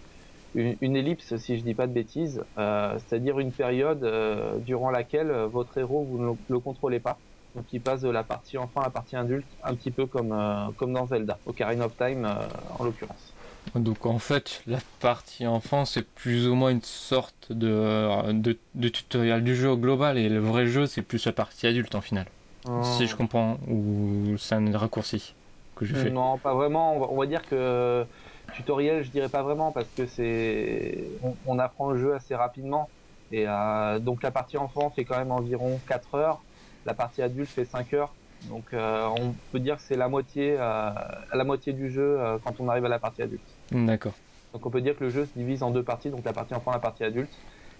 une, 0.54 0.76
une, 0.80 0.96
ellipse, 0.96 1.36
si 1.36 1.58
je 1.58 1.62
dis 1.62 1.74
pas 1.74 1.86
de 1.86 1.92
bêtises, 1.92 2.42
euh, 2.58 2.98
c'est-à-dire 2.98 3.38
une 3.38 3.52
période 3.52 4.04
euh, 4.04 4.58
durant 4.58 4.90
laquelle 4.90 5.30
votre 5.30 5.76
héros 5.78 6.04
vous 6.04 6.18
ne 6.18 6.34
le 6.48 6.58
contrôlez 6.60 7.00
pas. 7.00 7.18
Donc 7.54 7.66
il 7.72 7.80
passe 7.80 8.02
de 8.02 8.10
la 8.10 8.22
partie 8.22 8.58
enfant 8.58 8.80
à 8.80 8.84
la 8.84 8.90
partie 8.90 9.16
adulte, 9.16 9.46
un 9.64 9.74
petit 9.74 9.90
peu 9.90 10.06
comme 10.06 10.32
euh, 10.32 10.70
comme 10.76 10.92
dans 10.92 11.06
Zelda, 11.06 11.38
Ocarina 11.46 11.86
of 11.86 11.96
Time 11.96 12.24
euh, 12.24 12.34
en 12.78 12.84
l'occurrence. 12.84 13.32
Donc 13.74 14.06
en 14.06 14.18
fait, 14.18 14.62
la 14.66 14.78
partie 15.00 15.46
enfant 15.46 15.84
c'est 15.84 16.06
plus 16.06 16.46
ou 16.46 16.54
moins 16.54 16.70
une 16.70 16.82
sorte 16.82 17.50
de, 17.50 18.32
de, 18.32 18.58
de, 18.74 18.88
tutoriel 18.88 19.42
du 19.42 19.56
jeu 19.56 19.70
au 19.70 19.76
global 19.76 20.18
et 20.18 20.28
le 20.28 20.38
vrai 20.38 20.66
jeu 20.66 20.86
c'est 20.86 21.02
plus 21.02 21.24
la 21.26 21.32
partie 21.32 21.66
adulte 21.66 21.94
en 21.94 22.00
final. 22.00 22.26
Hum. 22.66 22.82
Si 22.84 23.06
je 23.06 23.16
comprends, 23.16 23.58
ou 23.66 24.36
c'est 24.38 24.54
un 24.54 24.76
raccourci 24.76 25.34
que 25.74 25.84
je 25.84 25.94
fais. 25.94 26.10
Non, 26.10 26.38
pas 26.38 26.54
vraiment. 26.54 26.96
On 26.96 27.00
va, 27.00 27.06
on 27.10 27.16
va 27.16 27.26
dire 27.26 27.42
que 27.42 28.04
tutoriel, 28.52 29.04
je 29.04 29.10
dirais 29.10 29.28
pas 29.28 29.42
vraiment 29.42 29.72
parce 29.72 29.88
que 29.96 30.06
c'est 30.06 31.04
on, 31.22 31.34
on, 31.46 31.58
apprend 31.58 31.90
le 31.90 31.98
jeu 31.98 32.14
assez 32.14 32.34
rapidement 32.34 32.88
et 33.30 33.44
euh, 33.46 33.98
donc 33.98 34.22
la 34.22 34.30
partie 34.30 34.56
enfant 34.56 34.90
fait 34.90 35.04
quand 35.04 35.18
même 35.18 35.30
environ 35.30 35.80
4 35.88 36.14
heures, 36.14 36.42
la 36.86 36.94
partie 36.94 37.22
adulte 37.22 37.48
fait 37.48 37.64
5 37.64 37.92
heures. 37.94 38.14
Donc 38.48 38.72
euh, 38.72 39.06
on 39.18 39.34
peut 39.52 39.58
dire 39.58 39.76
que 39.76 39.82
c'est 39.82 39.96
la 39.96 40.08
moitié 40.08 40.56
euh, 40.58 40.90
la 41.32 41.44
moitié 41.44 41.72
du 41.72 41.90
jeu 41.90 42.18
quand 42.44 42.60
on 42.60 42.68
arrive 42.68 42.84
à 42.84 42.88
la 42.88 42.98
partie 42.98 43.22
adulte. 43.22 43.42
D'accord. 43.72 44.14
Donc 44.52 44.64
on 44.64 44.70
peut 44.70 44.80
dire 44.80 44.96
que 44.96 45.04
le 45.04 45.10
jeu 45.10 45.26
se 45.26 45.38
divise 45.38 45.62
en 45.62 45.70
deux 45.70 45.82
parties, 45.82 46.10
donc 46.10 46.24
la 46.24 46.32
partie 46.32 46.54
enfant 46.54 46.70
et 46.70 46.74
la 46.74 46.80
partie 46.80 47.04
adulte 47.04 47.32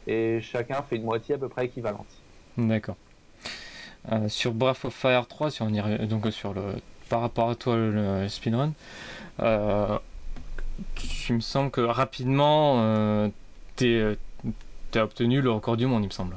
et 0.07 0.41
chacun 0.41 0.83
fait 0.83 0.97
une 0.97 1.05
moitié 1.05 1.37
à 1.37 1.39
peu 1.39 1.49
près 1.49 1.67
équivalente. 1.67 2.09
D'accord. 2.57 2.97
Euh, 4.11 4.29
sur 4.29 4.53
Breath 4.53 4.85
of 4.85 4.95
Fire 4.95 5.27
3, 5.27 5.51
si 5.51 5.63
on 5.63 5.69
y 5.69 6.07
donc 6.07 6.27
sur 6.33 6.55
le 6.55 6.63
par 7.09 7.21
rapport 7.21 7.51
à 7.51 7.55
toi 7.55 7.77
le, 7.77 8.29
speedrun. 8.29 8.73
Euh, 9.41 9.99
il 11.29 11.35
me 11.37 11.41
semble 11.41 11.71
que 11.71 11.81
rapidement, 11.81 12.81
euh, 12.83 13.29
tu 13.77 14.17
as 14.95 15.03
obtenu 15.05 15.41
le 15.41 15.51
record 15.51 15.77
du 15.77 15.87
monde, 15.87 16.03
il 16.05 16.07
me 16.07 16.13
semble. 16.13 16.37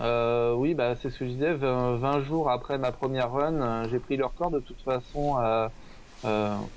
Euh, 0.00 0.54
oui, 0.54 0.74
bah, 0.74 0.94
c'est 0.96 1.10
ce 1.10 1.18
que 1.18 1.24
je 1.26 1.30
disais. 1.30 1.54
20, 1.54 2.20
jours 2.22 2.50
après 2.50 2.78
ma 2.78 2.92
première 2.92 3.32
run, 3.32 3.60
euh, 3.60 3.88
j'ai 3.90 3.98
pris 3.98 4.16
le 4.16 4.24
record. 4.24 4.50
De 4.50 4.60
toute 4.60 4.80
façon, 4.82 5.36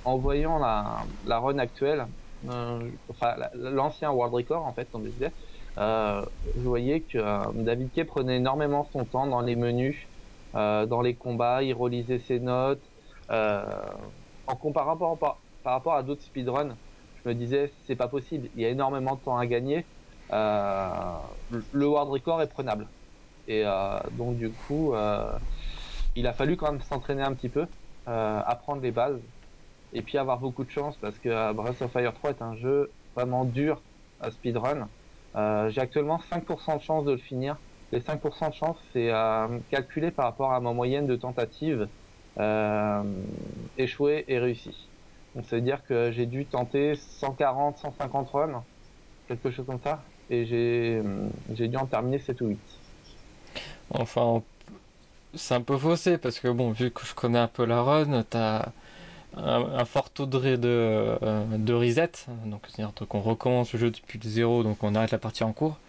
en 0.05 0.17
voyant 0.17 0.59
la, 0.59 1.03
la 1.25 1.39
run 1.39 1.57
actuelle, 1.57 2.05
enfin 3.09 3.35
l'ancien 3.53 4.11
world 4.11 4.33
record 4.33 4.65
en 4.65 4.73
fait, 4.73 4.89
comme 4.91 5.05
je 5.05 5.27
je 5.77 6.61
voyais 6.61 7.01
que 7.01 7.17
David 7.63 7.91
Kay 7.91 8.03
prenait 8.03 8.37
énormément 8.37 8.87
son 8.91 9.05
temps 9.05 9.27
dans 9.27 9.41
les 9.41 9.55
menus, 9.55 10.07
dans 10.53 11.01
les 11.01 11.13
combats, 11.15 11.63
il 11.63 11.73
relisait 11.73 12.19
ses 12.19 12.39
notes. 12.39 12.81
en 13.29 14.55
comparant 14.55 15.15
par, 15.15 15.37
par 15.63 15.73
rapport 15.73 15.93
à 15.93 16.03
d'autres 16.03 16.23
speedruns, 16.23 16.77
je 17.23 17.29
me 17.29 17.35
disais 17.35 17.71
c'est 17.85 17.95
pas 17.95 18.07
possible, 18.07 18.49
il 18.55 18.61
y 18.61 18.65
a 18.65 18.69
énormément 18.69 19.15
de 19.15 19.21
temps 19.21 19.37
à 19.37 19.45
gagner. 19.45 19.85
Euh, 20.31 21.17
le 21.71 21.87
world 21.87 22.09
record 22.09 22.41
est 22.41 22.47
prenable. 22.47 22.87
Et 23.47 23.63
euh, 23.65 23.99
donc 24.11 24.37
du 24.37 24.51
coup, 24.51 24.93
euh, 24.93 25.37
il 26.15 26.27
a 26.27 26.33
fallu 26.33 26.57
quand 26.57 26.71
même 26.71 26.81
s'entraîner 26.81 27.23
un 27.23 27.33
petit 27.33 27.49
peu, 27.49 27.65
apprendre 28.05 28.81
les 28.81 28.91
bases, 28.91 29.21
et 29.93 30.01
puis 30.01 30.17
avoir 30.17 30.39
beaucoup 30.39 30.63
de 30.63 30.69
chance 30.71 30.97
parce 30.97 31.17
que 31.19 31.53
Breath 31.53 31.81
of 31.81 31.91
Fire 31.91 32.13
3 32.13 32.29
est 32.31 32.41
un 32.41 32.55
jeu 32.55 32.93
vraiment 33.15 33.45
dur 33.45 33.81
à 34.19 34.31
speedrun. 34.31 34.89
J'ai 35.35 35.81
actuellement 35.81 36.19
5% 36.31 36.77
de 36.77 36.81
chance 36.81 37.05
de 37.05 37.11
le 37.11 37.17
finir. 37.17 37.57
Les 37.91 37.99
5% 37.99 38.49
de 38.49 38.53
chance, 38.53 38.77
c'est 38.93 39.11
calculé 39.69 40.11
par 40.11 40.25
rapport 40.25 40.53
à 40.53 40.59
ma 40.61 40.73
moyenne 40.73 41.07
de 41.07 41.15
tentatives 41.15 41.89
euh, 42.39 43.03
échoué 43.77 44.23
et 44.27 44.39
réussi. 44.39 44.90
Donc 45.35 45.45
ça 45.45 45.55
veut 45.55 45.61
dire 45.61 45.83
que 45.87 46.11
j'ai 46.11 46.25
dû 46.25 46.45
tenter 46.45 46.95
140, 46.95 47.77
150 47.77 48.29
runs, 48.29 48.63
quelque 49.27 49.51
chose 49.51 49.65
comme 49.65 49.79
ça, 49.83 50.03
et 50.29 50.45
j'ai 50.45 51.01
j'ai 51.53 51.67
dû 51.67 51.77
en 51.77 51.85
terminer 51.85 52.19
7 52.19 52.41
ou 52.41 52.47
8. 52.47 52.59
Enfin, 53.91 54.41
c'est 55.35 55.55
un 55.55 55.61
peu 55.61 55.77
faussé 55.77 56.17
parce 56.17 56.39
que 56.39 56.47
bon, 56.49 56.71
vu 56.71 56.91
que 56.91 57.05
je 57.05 57.13
connais 57.13 57.39
un 57.39 57.47
peu 57.47 57.65
la 57.65 57.81
run, 57.81 58.23
t'as 58.29 58.69
un, 59.37 59.61
un 59.77 59.85
fort 59.85 60.09
taux 60.09 60.25
de, 60.25 60.55
de, 60.57 61.17
de 61.57 61.73
reset, 61.73 62.11
donc 62.45 62.63
c'est-à-dire 62.67 62.93
qu'on 63.07 63.21
recommence 63.21 63.73
le 63.73 63.79
jeu 63.79 63.91
depuis 63.91 64.19
le 64.23 64.29
zéro, 64.29 64.63
donc 64.63 64.83
on 64.83 64.95
arrête 64.95 65.11
la 65.11 65.17
partie 65.19 65.43
en 65.43 65.53
cours. 65.53 65.79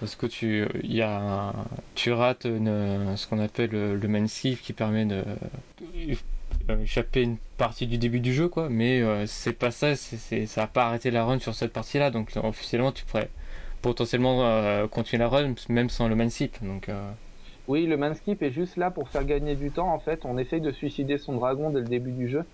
Parce 0.00 0.14
que 0.14 0.26
tu, 0.26 0.68
y 0.84 1.02
a 1.02 1.52
tu 1.96 2.12
rates 2.12 2.44
ce 2.44 3.26
qu'on 3.26 3.40
appelle 3.40 3.70
le, 3.70 3.96
le 3.96 4.08
main 4.08 4.26
qui 4.26 4.72
permet 4.72 5.04
de 5.06 5.24
euh, 5.26 6.14
échapper 6.76 7.22
une 7.22 7.38
partie 7.56 7.86
du 7.86 7.98
début 7.98 8.20
du 8.20 8.32
jeu, 8.32 8.48
quoi. 8.48 8.68
Mais 8.68 9.00
euh, 9.00 9.26
c'est 9.26 9.52
pas 9.52 9.70
ça, 9.70 9.96
c'est, 9.96 10.46
ça 10.46 10.64
a 10.64 10.66
pas 10.66 10.86
arrêté 10.86 11.10
la 11.10 11.24
run 11.24 11.38
sur 11.38 11.54
cette 11.54 11.72
partie-là. 11.72 12.10
Donc 12.10 12.30
officiellement, 12.36 12.92
tu 12.92 13.04
pourrais 13.04 13.30
potentiellement 13.82 14.44
euh, 14.44 14.86
continuer 14.88 15.20
la 15.20 15.28
run 15.28 15.54
même 15.68 15.88
sans 15.88 16.08
le 16.08 16.14
manskip. 16.16 16.62
Donc 16.62 16.90
oui, 17.66 17.86
le 17.86 17.96
manskip 17.96 18.42
est 18.42 18.50
juste 18.50 18.76
là 18.76 18.90
pour 18.90 19.08
faire 19.10 19.24
gagner 19.24 19.54
du 19.54 19.70
temps. 19.70 19.92
En 19.92 19.98
fait, 19.98 20.24
on 20.24 20.38
essaye 20.38 20.60
de 20.60 20.72
suicider 20.72 21.18
son 21.18 21.34
dragon 21.34 21.70
dès 21.70 21.80
le 21.80 21.86
début 21.86 22.12
du 22.12 22.28
jeu, 22.28 22.44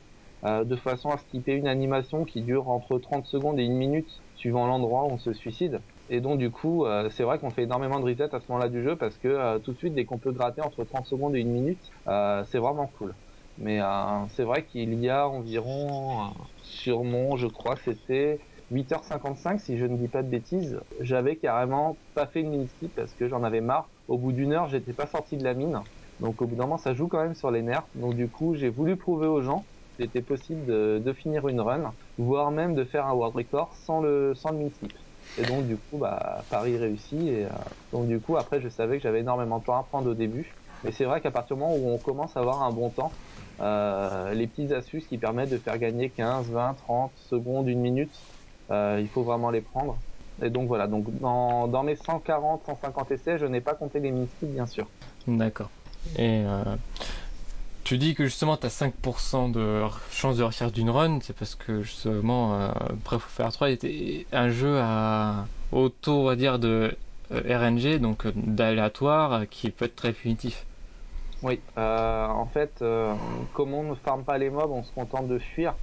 de 0.42 0.76
façon 0.76 1.08
à 1.10 1.18
skipper 1.18 1.54
une 1.54 1.68
animation 1.68 2.24
qui 2.24 2.42
dure 2.42 2.68
entre 2.68 2.98
30 2.98 3.24
secondes 3.26 3.60
et 3.60 3.62
une 3.62 3.76
minute, 3.76 4.08
suivant 4.34 4.66
l'endroit 4.66 5.04
où 5.04 5.12
on 5.12 5.18
se 5.18 5.32
suicide. 5.32 5.80
Et 6.08 6.20
donc 6.20 6.38
du 6.38 6.50
coup, 6.50 6.84
c'est 7.10 7.22
vrai 7.22 7.38
qu'on 7.38 7.50
fait 7.50 7.62
énormément 7.62 8.00
de 8.00 8.04
reset 8.04 8.34
à 8.34 8.40
ce 8.40 8.46
moment-là 8.50 8.68
du 8.68 8.82
jeu 8.82 8.96
parce 8.96 9.16
que 9.18 9.58
tout 9.58 9.72
de 9.72 9.78
suite, 9.78 9.94
dès 9.94 10.04
qu'on 10.04 10.18
peut 10.18 10.32
gratter 10.32 10.62
entre 10.62 10.84
30 10.84 11.06
secondes 11.06 11.36
et 11.36 11.40
une 11.40 11.52
minute, 11.52 11.80
c'est 12.06 12.58
vraiment 12.58 12.88
cool. 12.98 13.14
Mais 13.56 13.80
euh, 13.80 14.26
c'est 14.28 14.44
vrai 14.44 14.66
qu'il 14.66 14.92
y 14.94 15.08
a 15.08 15.28
environ, 15.28 16.24
euh, 16.24 16.30
sur 16.56 17.04
mon, 17.04 17.36
je 17.36 17.46
crois, 17.46 17.76
c'était 17.76 18.40
8h55 18.70 19.58
si 19.58 19.78
je 19.78 19.84
ne 19.86 19.96
dis 19.96 20.08
pas 20.08 20.22
de 20.22 20.28
bêtises, 20.28 20.80
j'avais 21.00 21.36
carrément 21.36 21.98
pas 22.14 22.26
fait 22.26 22.40
une 22.40 22.50
mini 22.50 22.68
skip 22.68 22.94
parce 22.94 23.14
que 23.14 23.28
j'en 23.28 23.42
avais 23.44 23.60
marre. 23.60 23.90
Au 24.08 24.18
bout 24.18 24.32
d'une 24.32 24.52
heure, 24.52 24.68
j'étais 24.68 24.92
pas 24.94 25.06
sorti 25.06 25.36
de 25.36 25.44
la 25.44 25.54
mine. 25.54 25.78
Donc 26.20 26.42
au 26.42 26.46
bout 26.46 26.56
d'un 26.56 26.64
moment, 26.64 26.78
ça 26.78 26.94
joue 26.94 27.08
quand 27.08 27.22
même 27.22 27.34
sur 27.34 27.50
les 27.50 27.62
nerfs. 27.62 27.86
Donc 27.94 28.14
du 28.16 28.30
coup, 28.30 28.54
j'ai 28.54 28.70
voulu 28.70 28.96
prouver 28.96 29.26
aux 29.26 29.42
gens 29.42 29.66
qu'il 29.96 30.04
était 30.04 30.22
possible 30.22 30.64
de, 30.66 31.12
finir 31.12 31.46
une 31.48 31.60
run, 31.60 31.94
voire 32.18 32.50
même 32.50 32.74
de 32.74 32.84
faire 32.84 33.06
un 33.06 33.12
world 33.14 33.36
record 33.36 33.74
sans 33.76 34.00
le 34.00 34.34
sans 34.34 34.50
le 34.50 34.58
mini 34.58 34.72
skip. 34.72 34.96
Et 35.36 35.44
donc 35.44 35.66
du 35.66 35.78
coup, 35.78 35.98
bah 35.98 36.46
Paris 36.50 36.76
réussi. 36.78 37.28
Et 37.28 37.44
euh, 37.46 37.50
donc 37.92 38.08
du 38.08 38.20
coup, 38.20 38.36
après, 38.36 38.60
je 38.60 38.68
savais 38.68 38.96
que 38.96 39.02
j'avais 39.02 39.20
énormément 39.20 39.58
de 39.58 39.64
temps 39.64 39.76
à 39.78 39.84
prendre 39.84 40.10
au 40.10 40.14
début. 40.14 40.56
Mais 40.82 40.90
c'est 40.92 41.04
vrai 41.04 41.20
qu'à 41.20 41.30
partir 41.30 41.56
du 41.56 41.62
moment 41.62 41.74
où 41.76 41.88
on 41.88 41.98
commence 41.98 42.36
à 42.36 42.40
avoir 42.40 42.62
un 42.62 42.72
bon 42.72 42.90
temps, 42.90 43.16
les 43.60 44.46
petites 44.46 44.72
astuces 44.72 45.06
qui 45.06 45.18
permettent 45.18 45.50
de 45.50 45.58
faire 45.58 45.78
gagner 45.78 46.10
15, 46.10 46.50
20, 46.50 46.74
30 46.74 47.12
secondes, 47.16 47.68
une 47.68 47.80
minute, 47.80 48.12
euh, 48.70 48.98
il 49.00 49.08
faut 49.08 49.22
vraiment 49.22 49.50
les 49.50 49.60
prendre. 49.60 49.98
Et 50.42 50.50
donc 50.50 50.66
voilà, 50.66 50.86
donc 50.86 51.06
dans, 51.20 51.82
mes 51.82 51.96
140, 51.96 52.62
150 52.66 53.10
essais, 53.12 53.38
je 53.38 53.46
n'ai 53.46 53.60
pas 53.60 53.74
compté 53.74 54.00
les 54.00 54.10
mini 54.10 54.28
bien 54.42 54.66
sûr. 54.66 54.88
D'accord. 55.28 55.70
Et 56.16 56.42
euh, 56.44 56.64
tu 57.84 57.98
dis 57.98 58.14
que 58.14 58.24
justement 58.24 58.56
tu 58.56 58.66
as 58.66 58.80
5% 58.80 59.52
de 59.52 59.82
chance 60.10 60.36
de 60.36 60.42
réussir 60.42 60.72
d'une 60.72 60.90
run, 60.90 61.20
c'est 61.22 61.36
parce 61.36 61.54
que 61.54 61.82
justement 61.82 62.60
euh, 62.60 62.68
Breath 63.04 63.18
of 63.18 63.30
Fire 63.30 63.52
3 63.52 63.70
était 63.70 64.26
un 64.32 64.48
jeu 64.48 64.78
à 64.80 65.46
auto, 65.70 66.12
on 66.12 66.24
va 66.24 66.36
dire, 66.36 66.58
de 66.58 66.96
RNG, 67.30 68.00
donc 68.00 68.26
d'aléatoire, 68.34 69.48
qui 69.48 69.70
peut 69.70 69.84
être 69.84 69.96
très 69.96 70.12
punitif. 70.12 70.66
Oui, 71.44 71.60
euh, 71.76 72.26
en 72.26 72.46
fait, 72.46 72.80
euh, 72.80 73.14
comme 73.52 73.74
on 73.74 73.82
ne 73.82 73.94
farme 73.96 74.24
pas 74.24 74.38
les 74.38 74.48
mobs, 74.48 74.70
on 74.70 74.82
se 74.82 74.90
contente 74.94 75.28
de 75.28 75.38
fuir. 75.38 75.74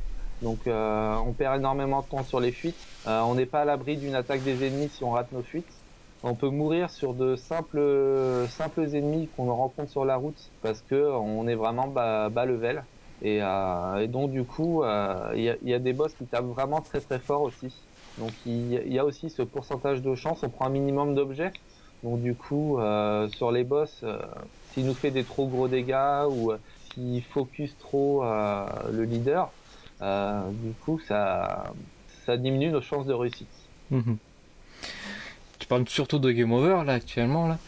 Donc 0.41 0.57
euh, 0.65 1.15
on 1.17 1.33
perd 1.33 1.57
énormément 1.57 2.01
de 2.01 2.07
temps 2.07 2.23
sur 2.23 2.39
les 2.39 2.51
fuites. 2.51 2.75
on 3.05 3.35
n'est 3.35 3.45
pas 3.45 3.61
à 3.61 3.65
l'abri 3.65 3.95
d'une 3.95 4.15
attaque 4.15 4.41
des 4.41 4.65
ennemis 4.65 4.89
si 4.89 5.03
on 5.03 5.11
rate 5.11 5.31
nos 5.31 5.43
fuites. 5.43 5.71
On 6.23 6.33
peut 6.33 6.49
mourir 6.49 6.89
sur 6.89 7.13
de 7.13 7.35
simples 7.35 8.47
simples 8.49 8.95
ennemis 8.95 9.29
qu'on 9.37 9.53
rencontre 9.53 9.91
sur 9.91 10.03
la 10.03 10.15
route 10.15 10.51
parce 10.63 10.81
que 10.81 10.95
on 10.95 11.47
est 11.47 11.53
vraiment 11.53 11.87
bas, 11.87 12.29
bas 12.29 12.45
level. 12.45 12.83
Et, 13.21 13.39
donc 14.07 14.31
du 14.31 14.43
coup, 14.43 14.83
il 14.83 15.43
y 15.43 15.49
a, 15.49 15.57
y, 15.61 15.73
a, 15.75 15.79
des 15.79 15.93
boss 15.93 16.11
qui 16.15 16.25
tapent 16.25 16.45
vraiment 16.45 16.81
très 16.81 17.01
très 17.01 17.19
fort 17.19 17.43
aussi. 17.43 17.87
Donc 18.17 18.31
il 18.47 18.73
y, 18.91 18.97
a 18.97 19.05
aussi 19.05 19.29
ce 19.29 19.43
pourcentage 19.43 20.01
de 20.01 20.15
chance. 20.15 20.41
On 20.41 20.49
prend 20.49 20.65
un 20.65 20.69
minimum 20.69 21.13
d'objets. 21.13 21.51
Donc 22.01 22.19
du 22.19 22.33
coup, 22.33 22.79
sur 23.29 23.51
les 23.51 23.63
boss, 23.63 24.03
s'il 24.73 24.85
nous 24.85 24.93
fait 24.93 25.11
des 25.11 25.23
trop 25.23 25.47
gros 25.47 25.67
dégâts 25.67 26.25
ou 26.29 26.51
euh, 26.51 26.57
s'il 26.93 27.23
focus 27.23 27.77
trop 27.77 28.23
euh, 28.23 28.65
le 28.91 29.03
leader, 29.03 29.51
euh, 30.01 30.41
du 30.63 30.73
coup, 30.73 30.99
ça, 31.07 31.73
ça 32.25 32.37
diminue 32.37 32.69
nos 32.69 32.81
chances 32.81 33.05
de 33.05 33.13
réussite. 33.13 33.49
Mhm. 33.89 34.17
Tu 35.59 35.67
parles 35.67 35.87
surtout 35.87 36.19
de 36.19 36.31
game 36.31 36.51
over 36.51 36.83
là 36.85 36.93
actuellement 36.93 37.47
là, 37.47 37.59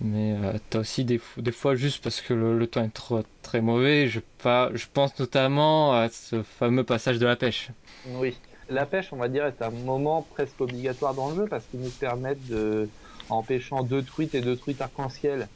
mais 0.00 0.36
tu 0.70 0.76
as 0.76 0.80
aussi 0.80 1.04
des, 1.04 1.20
des, 1.36 1.50
fois 1.50 1.74
juste 1.74 2.02
parce 2.02 2.20
que 2.20 2.32
le, 2.32 2.66
temps 2.66 2.84
est 2.84 2.94
trop, 2.94 3.22
très 3.42 3.60
mauvais. 3.60 4.06
Je, 4.06 4.20
pas, 4.42 4.70
je 4.72 4.86
pense 4.92 5.18
notamment 5.18 5.94
à 5.94 6.08
ce 6.10 6.42
fameux 6.42 6.84
passage 6.84 7.18
de 7.18 7.26
la 7.26 7.34
pêche. 7.34 7.70
Oui, 8.06 8.36
la 8.68 8.86
pêche, 8.86 9.12
on 9.12 9.16
va 9.16 9.28
dire, 9.28 9.46
est 9.46 9.62
un 9.62 9.70
moment 9.70 10.22
presque 10.22 10.60
obligatoire 10.60 11.14
dans 11.14 11.30
le 11.30 11.36
jeu 11.36 11.46
parce 11.48 11.66
qu'il 11.66 11.80
nous 11.80 11.90
permet 11.90 12.34
de, 12.34 12.88
en 13.28 13.42
pêchant 13.42 13.82
deux 13.82 14.02
truites 14.02 14.34
et 14.34 14.40
deux 14.40 14.56
truites 14.56 14.80
arc-en-ciel, 14.80 15.48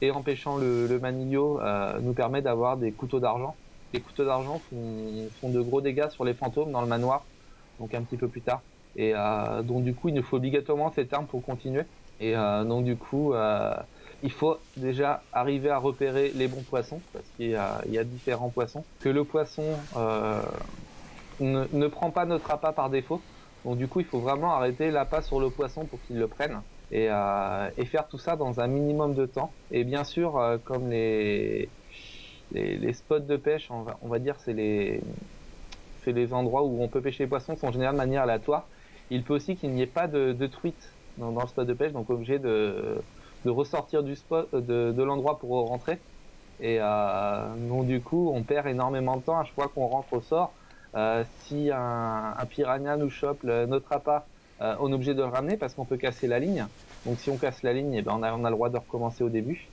et 0.00 0.10
empêchant 0.10 0.56
le, 0.56 0.86
le 0.86 1.00
euh, 1.02 2.00
nous 2.00 2.14
permet 2.14 2.42
d'avoir 2.42 2.76
des 2.76 2.92
couteaux 2.92 3.20
d'argent. 3.20 3.56
Les 3.92 4.00
couteaux 4.00 4.24
d'argent 4.24 4.60
font, 4.70 5.50
de 5.50 5.60
gros 5.60 5.80
dégâts 5.80 6.08
sur 6.10 6.24
les 6.24 6.34
fantômes 6.34 6.72
dans 6.72 6.82
le 6.82 6.86
manoir, 6.86 7.26
donc 7.78 7.94
un 7.94 8.02
petit 8.02 8.16
peu 8.16 8.28
plus 8.28 8.42
tard. 8.42 8.62
Et 8.96 9.12
euh, 9.14 9.62
donc 9.62 9.84
du 9.84 9.94
coup, 9.94 10.08
il 10.08 10.14
nous 10.14 10.22
faut 10.22 10.36
obligatoirement 10.36 10.92
cette 10.92 11.12
arme 11.12 11.26
pour 11.26 11.42
continuer. 11.42 11.82
Et 12.20 12.36
euh, 12.36 12.64
donc 12.64 12.84
du 12.84 12.96
coup, 12.96 13.32
il 14.22 14.32
faut 14.32 14.58
déjà 14.76 15.22
arriver 15.32 15.70
à 15.70 15.78
repérer 15.78 16.32
les 16.32 16.48
bons 16.48 16.64
poissons, 16.64 17.00
parce 17.12 17.28
qu'il 17.36 17.50
y 17.50 17.54
a, 17.56 18.04
différents 18.04 18.50
poissons. 18.50 18.84
Que 19.00 19.08
le 19.08 19.24
poisson 19.24 19.64
ne, 21.40 21.66
ne 21.72 21.86
prend 21.86 22.10
pas 22.10 22.26
notre 22.26 22.50
appât 22.50 22.72
par 22.72 22.90
défaut. 22.90 23.22
Donc 23.64 23.78
du 23.78 23.88
coup, 23.88 24.00
il 24.00 24.06
faut 24.06 24.20
vraiment 24.20 24.52
arrêter 24.52 24.90
l'appât 24.90 25.22
sur 25.22 25.40
le 25.40 25.50
poisson 25.50 25.86
pour 25.86 26.00
qu'il 26.02 26.18
le 26.18 26.28
prenne 26.28 26.62
et, 26.90 27.08
euh, 27.10 27.70
et, 27.76 27.84
faire 27.84 28.08
tout 28.08 28.18
ça 28.18 28.36
dans 28.36 28.60
un 28.60 28.66
minimum 28.66 29.14
de 29.14 29.26
temps. 29.26 29.52
Et 29.70 29.84
bien 29.84 30.04
sûr, 30.04 30.38
euh, 30.38 30.58
comme 30.62 30.88
les, 30.90 31.68
les, 32.52 32.76
les, 32.78 32.92
spots 32.92 33.20
de 33.20 33.36
pêche, 33.36 33.68
on 33.70 33.82
va, 33.82 33.98
on 34.02 34.08
va 34.08 34.18
dire, 34.18 34.36
c'est 34.38 34.54
les, 34.54 35.00
c'est 36.02 36.12
les 36.12 36.32
endroits 36.32 36.62
où 36.62 36.82
on 36.82 36.88
peut 36.88 37.00
pêcher 37.00 37.24
les 37.24 37.28
poissons, 37.28 37.56
sont 37.56 37.68
en 37.68 37.72
général 37.72 37.94
de 37.94 37.98
manière 37.98 38.22
aléatoire. 38.22 38.66
Il 39.10 39.22
peut 39.22 39.34
aussi 39.34 39.56
qu'il 39.56 39.70
n'y 39.70 39.82
ait 39.82 39.86
pas 39.86 40.06
de, 40.06 40.32
de 40.32 40.46
truite 40.46 40.92
dans, 41.18 41.30
dans, 41.32 41.42
le 41.42 41.48
spot 41.48 41.66
de 41.66 41.74
pêche, 41.74 41.92
donc 41.92 42.08
obligé 42.10 42.38
de, 42.38 43.02
de 43.44 43.50
ressortir 43.50 44.02
du 44.02 44.16
spot, 44.16 44.54
de, 44.54 44.92
de 44.92 45.02
l'endroit 45.02 45.38
pour 45.38 45.68
rentrer. 45.68 45.98
Et 46.60 46.78
euh, 46.80 47.54
donc 47.68 47.86
du 47.86 48.00
coup, 48.00 48.30
on 48.34 48.42
perd 48.42 48.66
énormément 48.66 49.16
de 49.16 49.22
temps 49.22 49.38
à 49.38 49.44
chaque 49.44 49.54
fois 49.54 49.68
qu'on 49.68 49.86
rentre 49.86 50.12
au 50.12 50.20
sort. 50.20 50.52
Euh, 50.94 51.22
si 51.42 51.70
un, 51.70 52.34
un 52.36 52.46
piranha 52.46 52.96
nous 52.96 53.10
chope 53.10 53.42
le, 53.42 53.66
notre 53.66 53.92
appât, 53.92 54.26
euh, 54.62 54.76
on 54.80 54.90
est 54.92 54.94
obligé 54.94 55.14
de 55.14 55.20
le 55.22 55.26
ramener 55.28 55.56
parce 55.56 55.74
qu'on 55.74 55.86
peut 55.86 55.96
casser 55.98 56.26
la 56.28 56.38
ligne. 56.40 56.68
Donc 57.04 57.20
si 57.20 57.30
on 57.30 57.38
casse 57.38 57.62
la 57.62 57.72
ligne, 57.72 57.94
eh 57.94 58.02
ben 58.02 58.14
on 58.14 58.22
a, 58.22 58.32
on 58.34 58.44
a 58.44 58.50
le 58.50 58.56
droit 58.56 58.70
de 58.70 58.78
recommencer 58.78 59.24
au 59.24 59.30
début. 59.30 59.72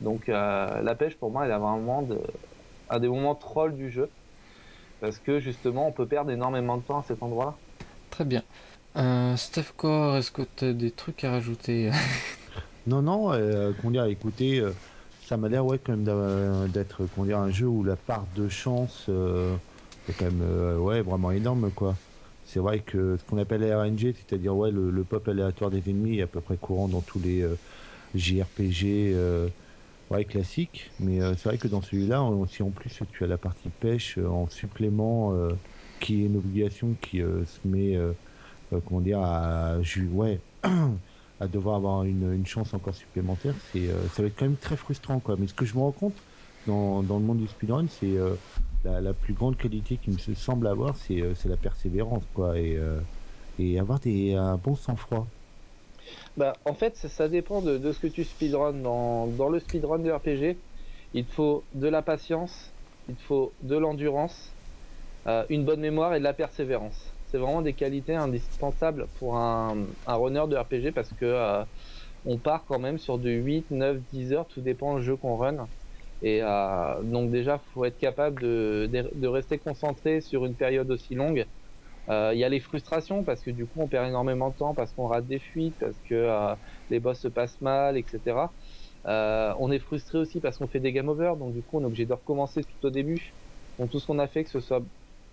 Donc 0.00 0.28
euh, 0.28 0.82
la 0.82 0.94
pêche 0.96 1.18
pour 1.18 1.32
moi 1.32 1.46
elle 1.46 1.52
a 1.52 1.58
vraiment 1.60 2.02
de 2.02 2.22
un 2.88 3.00
des 3.00 3.08
moments 3.08 3.36
troll 3.36 3.76
du 3.76 3.90
jeu. 3.90 4.14
Parce 5.00 5.20
que 5.20 5.40
justement, 5.40 5.88
on 5.88 5.92
peut 5.92 6.08
perdre 6.08 6.30
énormément 6.32 6.78
de 6.78 6.84
temps 6.84 6.98
à 7.00 7.02
cet 7.04 7.22
endroit-là. 7.22 7.60
Très 8.10 8.24
bien. 8.24 8.44
Euh, 8.96 9.36
Steph 9.36 9.72
Core, 9.76 10.16
est-ce 10.16 10.30
que 10.30 10.42
tu 10.42 10.64
as 10.66 10.72
des 10.72 10.92
trucs 10.92 11.24
à 11.24 11.30
rajouter? 11.32 11.90
Non, 12.86 13.02
non, 13.02 13.32
euh, 13.32 13.72
comment 13.74 13.90
dire, 13.92 14.04
écoutez, 14.06 14.60
euh, 14.60 14.74
ça 15.20 15.36
m'a 15.38 15.48
l'air 15.48 15.64
ouais, 15.66 15.78
quand 15.78 15.96
même 15.96 16.70
d'être 16.70 17.06
dire, 17.24 17.38
un 17.38 17.50
jeu 17.50 17.66
où 17.66 17.82
la 17.84 17.96
part 17.96 18.28
de 18.28 18.48
chance 18.48 19.06
euh, 19.08 19.58
est 20.06 20.14
quand 20.14 20.26
même 20.26 20.42
euh, 20.42 20.78
ouais, 20.78 21.02
vraiment 21.02 21.30
énorme. 21.30 21.72
quoi. 21.72 22.03
C'est 22.54 22.60
vrai 22.60 22.84
que 22.84 23.16
ce 23.16 23.24
qu'on 23.24 23.38
appelle 23.38 23.64
RNG, 23.64 24.14
c'est-à-dire 24.14 24.56
ouais, 24.56 24.70
le, 24.70 24.88
le 24.88 25.04
pop 25.04 25.26
aléatoire 25.26 25.70
des 25.72 25.90
ennemis 25.90 26.18
est 26.18 26.22
à 26.22 26.28
peu 26.28 26.40
près 26.40 26.56
courant 26.56 26.86
dans 26.88 27.02
tous 27.02 27.18
les 27.18 27.42
euh, 27.42 27.56
JRPG 28.14 29.12
euh, 29.12 29.50
ouais, 30.10 30.24
classiques. 30.24 30.92
Mais 31.00 31.20
euh, 31.20 31.34
c'est 31.34 31.48
vrai 31.48 31.58
que 31.58 31.66
dans 31.66 31.82
celui-là, 31.82 32.24
si 32.46 32.62
en 32.62 32.70
plus 32.70 33.02
tu 33.10 33.24
as 33.24 33.26
la 33.26 33.38
partie 33.38 33.70
pêche 33.70 34.18
en 34.18 34.46
supplément, 34.46 35.36
qui 35.98 36.22
est 36.22 36.26
une 36.26 36.36
obligation 36.36 36.94
qui 36.94 37.18
se 37.18 37.66
met 37.66 37.98
comment 38.84 39.00
dire, 39.00 39.18
à, 39.20 39.78
ouais, 40.12 40.40
à 41.40 41.48
devoir 41.48 41.74
avoir 41.74 42.04
une, 42.04 42.32
une 42.32 42.46
chance 42.46 42.72
encore 42.72 42.94
supplémentaire, 42.94 43.56
ça 43.72 44.22
va 44.22 44.28
être 44.28 44.38
quand 44.38 44.46
même 44.46 44.58
très 44.58 44.76
frustrant, 44.76 45.18
quoi. 45.18 45.36
Mais 45.36 45.48
ce 45.48 45.54
que 45.54 45.64
je 45.64 45.74
me 45.74 45.80
rends 45.80 45.90
compte 45.90 46.22
dans, 46.66 47.02
dans 47.02 47.18
le 47.18 47.24
monde 47.24 47.38
du 47.38 47.48
speedrun, 47.48 47.88
c'est 47.88 48.16
la, 48.84 49.12
plus 49.12 49.34
grande 49.34 49.56
qualité 49.56 49.96
qui 49.96 50.10
me 50.10 50.18
se 50.18 50.34
semble 50.34 50.66
avoir, 50.66 50.96
c'est, 50.96 51.20
euh, 51.20 51.34
c'est 51.34 51.48
la 51.48 51.56
persévérance, 51.56 52.24
quoi, 52.34 52.58
et, 52.58 52.76
euh, 52.76 52.98
et 53.58 53.78
avoir 53.78 54.00
des, 54.00 54.34
un 54.34 54.56
bon 54.56 54.74
sang-froid. 54.74 55.26
Bah, 56.36 56.52
en 56.64 56.74
fait, 56.74 56.96
ça, 56.96 57.28
dépend 57.28 57.62
de, 57.62 57.92
ce 57.92 57.98
que 57.98 58.06
tu 58.06 58.24
speedrun. 58.24 58.72
Dans, 58.72 59.48
le 59.48 59.58
speedrun 59.58 59.98
de 59.98 60.10
RPG, 60.10 60.56
il 61.14 61.24
te 61.24 61.32
faut 61.32 61.64
de 61.74 61.88
la 61.88 62.02
patience, 62.02 62.70
il 63.08 63.14
te 63.14 63.22
faut 63.22 63.52
de 63.62 63.76
l'endurance, 63.76 64.50
euh, 65.26 65.44
une 65.48 65.64
bonne 65.64 65.80
mémoire 65.80 66.14
et 66.14 66.18
de 66.18 66.24
la 66.24 66.34
persévérance. 66.34 66.98
C'est 67.30 67.38
vraiment 67.38 67.62
des 67.62 67.72
qualités 67.72 68.14
indispensables 68.14 69.06
pour 69.18 69.36
un, 69.36 69.76
un 70.06 70.14
runner 70.14 70.44
de 70.48 70.56
RPG 70.56 70.92
parce 70.94 71.10
que 71.18 71.64
on 72.26 72.38
part 72.38 72.64
quand 72.66 72.78
même 72.78 72.98
sur 72.98 73.18
de 73.18 73.30
8, 73.30 73.70
9, 73.70 73.98
10 74.12 74.32
heures, 74.32 74.46
tout 74.46 74.60
dépend 74.60 74.96
du 74.96 75.02
jeu 75.02 75.16
qu'on 75.16 75.36
run. 75.36 75.66
Et 76.24 76.40
euh, 76.42 77.02
donc 77.02 77.30
déjà, 77.30 77.58
faut 77.58 77.84
être 77.84 77.98
capable 77.98 78.40
de, 78.40 79.26
rester 79.26 79.58
concentré 79.58 80.22
sur 80.22 80.46
une 80.46 80.56
période 80.56 80.90
aussi 80.90 81.14
longue 81.14 81.46
euh, 82.08 82.32
Il 82.34 82.38
y 82.38 82.44
a 82.44 82.48
les 82.48 82.60
frustrations 82.60 83.24
parce 83.24 83.42
que 83.42 83.50
du 83.50 83.66
coup 83.66 83.82
on 83.82 83.88
perd 83.88 84.08
énormément 84.08 84.48
de 84.50 84.56
temps, 84.56 84.74
parce 84.74 84.94
qu'on 84.94 85.06
rate 85.06 85.26
des 85.26 85.38
fuites, 85.38 85.76
parce 85.78 85.98
que 86.00 86.14
euh, 86.14 86.54
les 86.88 86.98
boss 86.98 87.20
se 87.20 87.28
passent 87.28 87.60
mal, 87.60 87.98
etc. 87.98 88.54
On 89.04 89.70
est 89.70 89.78
frustré 89.80 90.18
aussi 90.18 90.40
parce 90.40 90.56
qu'on 90.58 90.68
fait 90.68 90.80
des 90.80 90.92
game 90.92 91.10
over, 91.10 91.34
donc 91.38 91.52
du 91.54 91.62
coup 91.62 91.78
on 91.78 91.82
est 91.82 91.86
obligé 91.86 92.06
de 92.06 92.14
recommencer 92.14 92.62
tout 92.64 92.86
au 92.86 92.90
début. 92.90 93.36
Donc 93.78 93.90
tout 93.90 94.00
ce 94.00 94.06
qu'on 94.06 94.18
a 94.18 94.26
fait, 94.26 94.44
que 94.44 94.50
ce 94.50 94.60
soit 94.60 94.82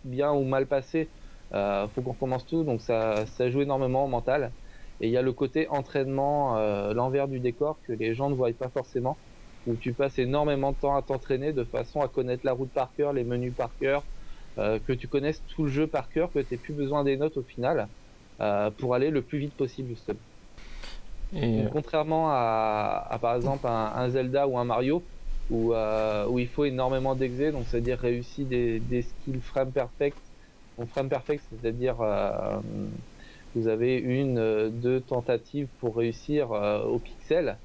bien 0.04 0.34
ou 0.34 0.44
mal 0.44 0.68
passé, 0.68 1.14
euh, 1.54 1.88
faut 1.90 2.02
qu'on 2.02 2.14
recommence 2.14 2.46
tout. 2.46 2.66
Donc 2.66 2.82
ça, 2.82 3.26
joue 3.50 3.62
énormément 3.62 4.04
au 4.06 4.08
mental. 4.10 4.54
Et 5.00 5.08
il 5.08 5.12
y 5.14 5.18
a 5.18 5.22
le 5.22 5.34
côté 5.34 5.68
entraînement, 5.70 6.58
l'envers 6.94 7.28
du 7.30 7.40
décor 7.40 7.80
que 7.88 7.94
les 7.94 8.14
gens 8.14 8.30
ne 8.30 8.36
voient 8.36 8.52
pas 8.54 8.70
forcément, 8.70 9.22
où 9.66 9.78
tu 9.78 9.94
passes 9.96 10.20
énormément 10.20 10.72
de 10.74 10.78
temps 10.78 10.96
à 10.96 11.04
t'entraîner 11.04 11.54
de 11.54 11.64
façon 11.66 12.02
à 12.02 12.10
connaître 12.10 12.46
la 12.46 12.54
route 12.54 12.74
par 12.74 12.94
cœur, 12.94 13.14
les 13.14 13.24
menus 13.26 13.56
par 13.56 13.76
cœur, 13.78 14.08
euh, 14.60 14.80
que 14.80 14.94
tu 14.94 15.08
connaisses 15.08 15.46
tout 15.46 15.64
le 15.66 15.70
jeu 15.72 15.88
par 15.88 16.10
cœur, 16.10 16.32
que 16.34 16.40
tu 16.40 16.60
plus 16.60 16.74
besoin 16.74 17.04
des 17.04 17.18
notes 17.18 17.38
au 17.38 17.44
final 17.44 17.90
euh, 18.42 18.72
pour 18.72 18.96
aller 18.96 19.10
le 19.12 19.26
plus 19.26 19.40
vite 19.40 19.56
possible 19.58 19.90
justement. 19.90 20.22
Et 21.34 21.42
Donc, 21.42 21.66
euh, 21.66 21.70
contrairement 21.70 22.30
à, 22.32 23.06
à, 23.10 23.20
par 23.20 23.36
exemple 23.36 23.68
un, 23.68 23.72
un, 23.96 24.10
Zelda 24.10 24.48
ou 24.48 24.58
un 24.58 24.66
Mario 24.66 25.10
où, 25.50 25.74
euh, 25.74 26.28
où 26.28 26.40
il 26.40 26.48
faut 26.48 26.66
énormément 26.66 27.16
d'exé, 27.16 27.52
donc 27.52 27.68
c'est-à-dire 27.68 28.00
réussir 28.00 28.48
des, 28.48 28.80
des 28.80 29.02
skills 29.02 29.42
frame 29.42 29.72
perfect. 29.74 30.22
Donc 30.78 30.90
frame 30.90 31.10
perfect, 31.10 31.46
c'est-à-dire 31.50 32.02
vous 33.54 33.68
avez 33.68 33.98
une, 33.98 34.70
deux 34.80 35.02
tentatives 35.02 35.70
pour 35.78 35.98
réussir 35.98 36.52
au 36.52 37.00
pixel. 37.00 37.62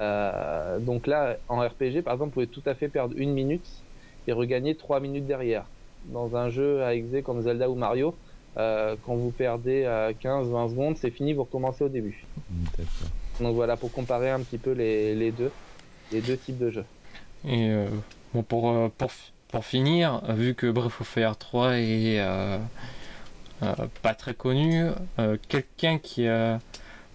Euh, 0.00 0.78
donc 0.78 1.06
là, 1.06 1.36
en 1.48 1.58
RPG, 1.60 2.02
par 2.02 2.14
exemple, 2.14 2.30
vous 2.30 2.30
pouvez 2.30 2.46
tout 2.46 2.62
à 2.66 2.74
fait 2.74 2.88
perdre 2.88 3.14
une 3.16 3.32
minute 3.32 3.68
et 4.26 4.32
regagner 4.32 4.74
trois 4.74 5.00
minutes 5.00 5.26
derrière 5.26 5.64
dans 6.06 6.36
un 6.36 6.48
jeu 6.48 6.82
à 6.82 6.94
exé 6.94 7.22
comme 7.22 7.42
Zelda 7.42 7.68
ou 7.68 7.74
Mario, 7.74 8.14
euh, 8.56 8.96
quand 9.04 9.14
vous 9.14 9.30
perdez 9.30 9.84
à 9.84 10.12
15-20 10.12 10.70
secondes, 10.70 10.96
c'est 10.96 11.10
fini, 11.10 11.32
vous 11.32 11.44
recommencez 11.44 11.84
au 11.84 11.88
début. 11.88 12.24
Donc 13.40 13.54
voilà, 13.54 13.76
pour 13.76 13.92
comparer 13.92 14.30
un 14.30 14.40
petit 14.40 14.58
peu 14.58 14.72
les, 14.72 15.14
les 15.14 15.30
deux, 15.30 15.50
les 16.12 16.20
deux 16.20 16.36
types 16.36 16.58
de 16.58 16.70
jeux. 16.70 16.84
Et 17.44 17.70
euh, 17.70 17.88
bon, 18.34 18.42
pour, 18.42 18.70
euh, 18.70 18.88
pour, 18.96 19.10
pour 19.48 19.64
finir, 19.64 20.22
vu 20.34 20.54
que 20.54 20.70
Breath 20.70 21.00
of 21.00 21.06
Fire 21.06 21.36
3 21.36 21.78
est 21.78 22.20
euh, 22.20 22.58
euh, 23.62 23.74
pas 24.02 24.14
très 24.14 24.34
connu, 24.34 24.86
euh, 25.18 25.36
quelqu'un 25.48 25.98
qui 25.98 26.26
a 26.26 26.58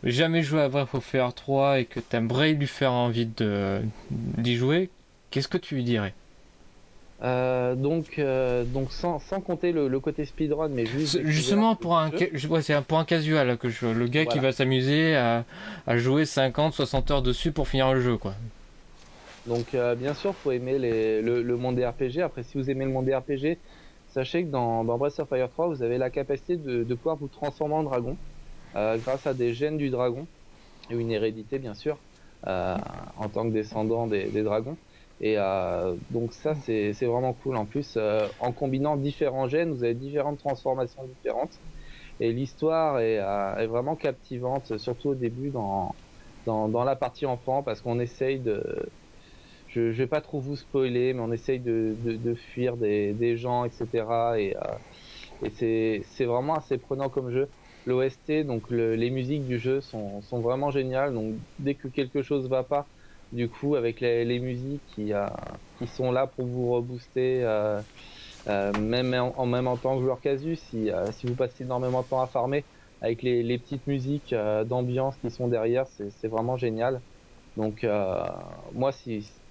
jamais 0.04 0.44
joué 0.44 0.62
à 0.62 0.70
Breath 0.70 0.94
of 0.94 1.04
Fire 1.04 1.34
3 1.34 1.80
et 1.80 1.86
que 1.86 2.00
t'aimerais 2.00 2.54
lui 2.54 2.68
faire 2.68 2.92
envie 2.92 3.26
de 3.26 3.82
d'y 4.12 4.56
jouer, 4.56 4.90
qu'est-ce 5.32 5.48
que 5.48 5.58
tu 5.58 5.76
lui 5.76 5.84
dirais? 5.84 6.14
Euh, 7.24 7.76
donc, 7.76 8.20
euh, 8.20 8.66
donc 8.66 8.92
sans, 8.92 9.20
sans 9.20 9.40
compter 9.40 9.72
le, 9.72 9.88
le, 9.88 10.00
côté 10.02 10.26
speedrun, 10.26 10.68
mais 10.68 10.86
juste 10.86 11.22
justement 11.24 11.74
pour 11.74 11.98
un, 11.98 12.10
ouais, 12.10 12.62
c'est 12.62 12.82
pour 12.82 13.00
un 13.00 13.06
casual 13.06 13.58
que 13.58 13.70
je, 13.70 13.86
le 13.86 14.08
gars 14.08 14.24
voilà. 14.24 14.40
qui 14.40 14.40
va 14.40 14.52
s'amuser 14.52 15.16
à, 15.16 15.46
à, 15.88 15.98
jouer 15.98 16.26
50, 16.26 16.74
60 16.74 17.12
heures 17.12 17.22
dessus 17.22 17.54
pour 17.54 17.70
finir 17.70 17.94
le 17.94 18.02
jeu, 18.02 18.18
quoi. 18.18 18.34
Donc, 19.48 19.74
euh, 19.74 19.96
bien 19.96 20.14
sûr, 20.14 20.36
faut 20.36 20.52
aimer 20.52 20.78
les, 20.80 21.22
le, 21.22 21.42
le, 21.42 21.58
monde 21.58 21.76
des 21.76 21.86
RPG. 21.86 22.20
Après, 22.22 22.44
si 22.44 22.58
vous 22.58 22.70
aimez 22.70 22.84
le 22.84 22.92
monde 22.92 23.06
des 23.06 23.16
RPG, 23.16 23.58
sachez 24.10 24.44
que 24.44 24.50
dans, 24.50 24.84
dans 24.84 24.98
Breath 24.98 25.20
of 25.20 25.30
Fire 25.30 25.50
3, 25.50 25.68
vous 25.68 25.82
avez 25.82 25.98
la 25.98 26.10
capacité 26.10 26.58
de, 26.58 26.84
de 26.84 26.96
pouvoir 26.96 27.16
vous 27.16 27.28
transformer 27.30 27.76
en 27.76 27.84
dragon 27.84 28.18
euh, 28.76 28.98
grâce 28.98 29.28
à 29.28 29.34
des 29.34 29.54
gènes 29.54 29.78
du 29.78 29.90
dragon 29.90 30.26
une 30.90 31.12
hérédité, 31.12 31.60
bien 31.60 31.74
sûr, 31.74 31.98
euh, 32.48 32.76
en 33.18 33.30
tant 33.30 33.46
que 33.46 33.54
descendant 33.54 34.06
des, 34.06 34.44
dragons. 34.44 34.78
Et 35.22 35.36
euh, 35.38 35.96
donc 36.12 36.34
ça, 36.34 36.56
c'est 36.56 36.92
vraiment 37.06 37.34
cool. 37.34 37.56
En 37.56 37.66
plus, 37.66 37.98
en 38.40 38.52
combinant 38.52 38.98
différents 38.98 39.48
gènes, 39.48 39.72
vous 39.74 39.84
avez 39.84 39.94
différentes 39.94 40.40
transformations 40.40 41.04
différentes. 41.06 41.58
Et 42.20 42.34
l'histoire 42.34 43.00
est, 43.00 43.66
vraiment 43.68 43.96
captivante, 43.96 44.78
surtout 44.78 45.10
au 45.10 45.16
début 45.16 45.50
dans, 45.50 45.96
dans, 46.46 46.84
la 46.84 46.96
partie 46.96 47.26
enfant, 47.26 47.64
parce 47.64 47.82
qu'on 47.82 48.00
essaye 48.00 48.40
de... 48.40 48.62
Je, 49.70 49.80
ne 49.80 49.92
vais 49.92 50.08
pas 50.08 50.22
trop 50.22 50.40
vous 50.40 50.58
spoiler, 50.58 51.14
mais 51.14 51.22
on 51.22 51.32
essaye 51.32 51.60
de, 51.60 51.96
de, 52.04 52.16
de 52.16 52.36
fuir 52.36 52.78
des, 52.78 53.14
des, 53.14 53.38
gens, 53.38 53.66
etc. 53.66 53.88
Et, 54.38 54.56
et 55.44 56.04
c'est 56.04 56.26
vraiment 56.26 56.56
assez 56.56 56.78
prenant 56.78 57.10
comme 57.10 57.32
jeu. 57.32 57.48
L'OST, 57.86 58.46
donc 58.46 58.70
le, 58.70 58.96
les 58.96 59.10
musiques 59.10 59.46
du 59.46 59.60
jeu 59.60 59.82
sont, 59.82 60.22
vraiment 60.32 60.72
géniales. 60.72 61.14
Donc 61.14 61.36
dès 61.60 61.76
que 61.76 61.88
quelque 61.88 62.22
chose 62.22 62.48
va 62.50 62.64
pas, 62.64 62.88
du 63.34 63.50
coup 63.50 63.76
avec 63.76 64.00
les, 64.00 64.40
musiques 64.40 64.84
qui, 64.86 65.12
sont 65.88 66.12
là 66.12 66.28
pour 66.28 66.46
vous 66.46 66.72
rebooster 66.72 67.44
euh, 67.44 67.82
euh, 68.48 68.72
même 68.74 69.14
en, 69.14 69.46
même 69.46 69.66
tant 69.82 69.98
que 69.98 70.04
joueur 70.04 70.22
casu 70.22 70.56
si, 70.56 70.92
euh, 70.92 71.12
si 71.12 71.28
vous 71.28 71.36
passez 71.36 71.64
énormément 71.64 72.04
de 72.04 72.08
temps 72.08 72.22
à 72.22 72.28
farmer 72.28 72.66
avec 73.02 73.22
les, 73.24 73.58
petites 73.60 73.86
musiques 73.88 74.34
d'ambiance 74.66 75.18
qui 75.18 75.30
sont 75.32 75.48
derrière 75.48 75.88
c'est 75.88 76.28
vraiment 76.28 76.58
génial. 76.58 77.02
Donc 77.58 77.84
moi 78.74 78.92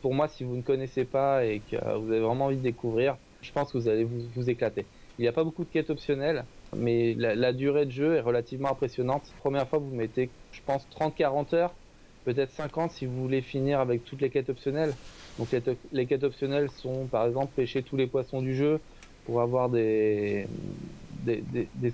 pour 0.00 0.14
moi 0.14 0.28
si 0.28 0.44
vous 0.44 0.56
ne 0.56 0.62
connaissez 0.62 1.04
pas 1.04 1.44
et 1.44 1.60
que 1.60 1.76
vous 1.98 2.10
avez 2.10 2.20
vraiment 2.20 2.46
envie 2.46 2.56
de 2.58 2.62
découvrir 2.62 3.18
je 3.40 3.50
pense 3.52 3.72
que 3.72 3.78
vous 3.78 3.88
allez 3.88 4.04
vous 4.04 4.48
éclater. 4.50 4.88
Il 5.18 5.22
n'y 5.22 5.28
a 5.28 5.32
pas 5.32 5.44
beaucoup 5.44 5.64
de 5.64 5.70
quêtes 5.70 5.90
optionnelles 5.90 6.46
mais 6.76 7.14
la, 7.14 7.52
durée 7.52 7.86
de 7.86 7.90
jeu 7.90 8.16
est 8.16 8.20
relativement 8.20 8.70
impressionnante 8.70 9.22
première 9.40 9.68
fois 9.68 9.78
vous 9.78 9.94
mettez 9.94 10.30
je 10.52 10.60
pense 10.64 10.86
30-40 10.98 11.54
heures 11.54 11.74
peut-être 12.24 12.50
50 12.52 12.92
si 12.92 13.06
vous 13.06 13.20
voulez 13.20 13.42
finir 13.42 13.80
avec 13.80 14.04
toutes 14.04 14.20
les 14.20 14.30
quêtes 14.30 14.50
optionnelles. 14.50 14.94
Donc 15.38 15.48
les, 15.92 16.06
quêtes 16.06 16.24
optionnelles 16.24 16.70
sont 16.70 17.06
par 17.06 17.26
exemple 17.26 17.52
pêcher 17.54 17.82
tous 17.82 17.96
les 17.96 18.06
poissons 18.06 18.42
du 18.42 18.54
jeu 18.54 18.80
pour 19.24 19.40
avoir 19.40 19.68
des, 19.68 20.46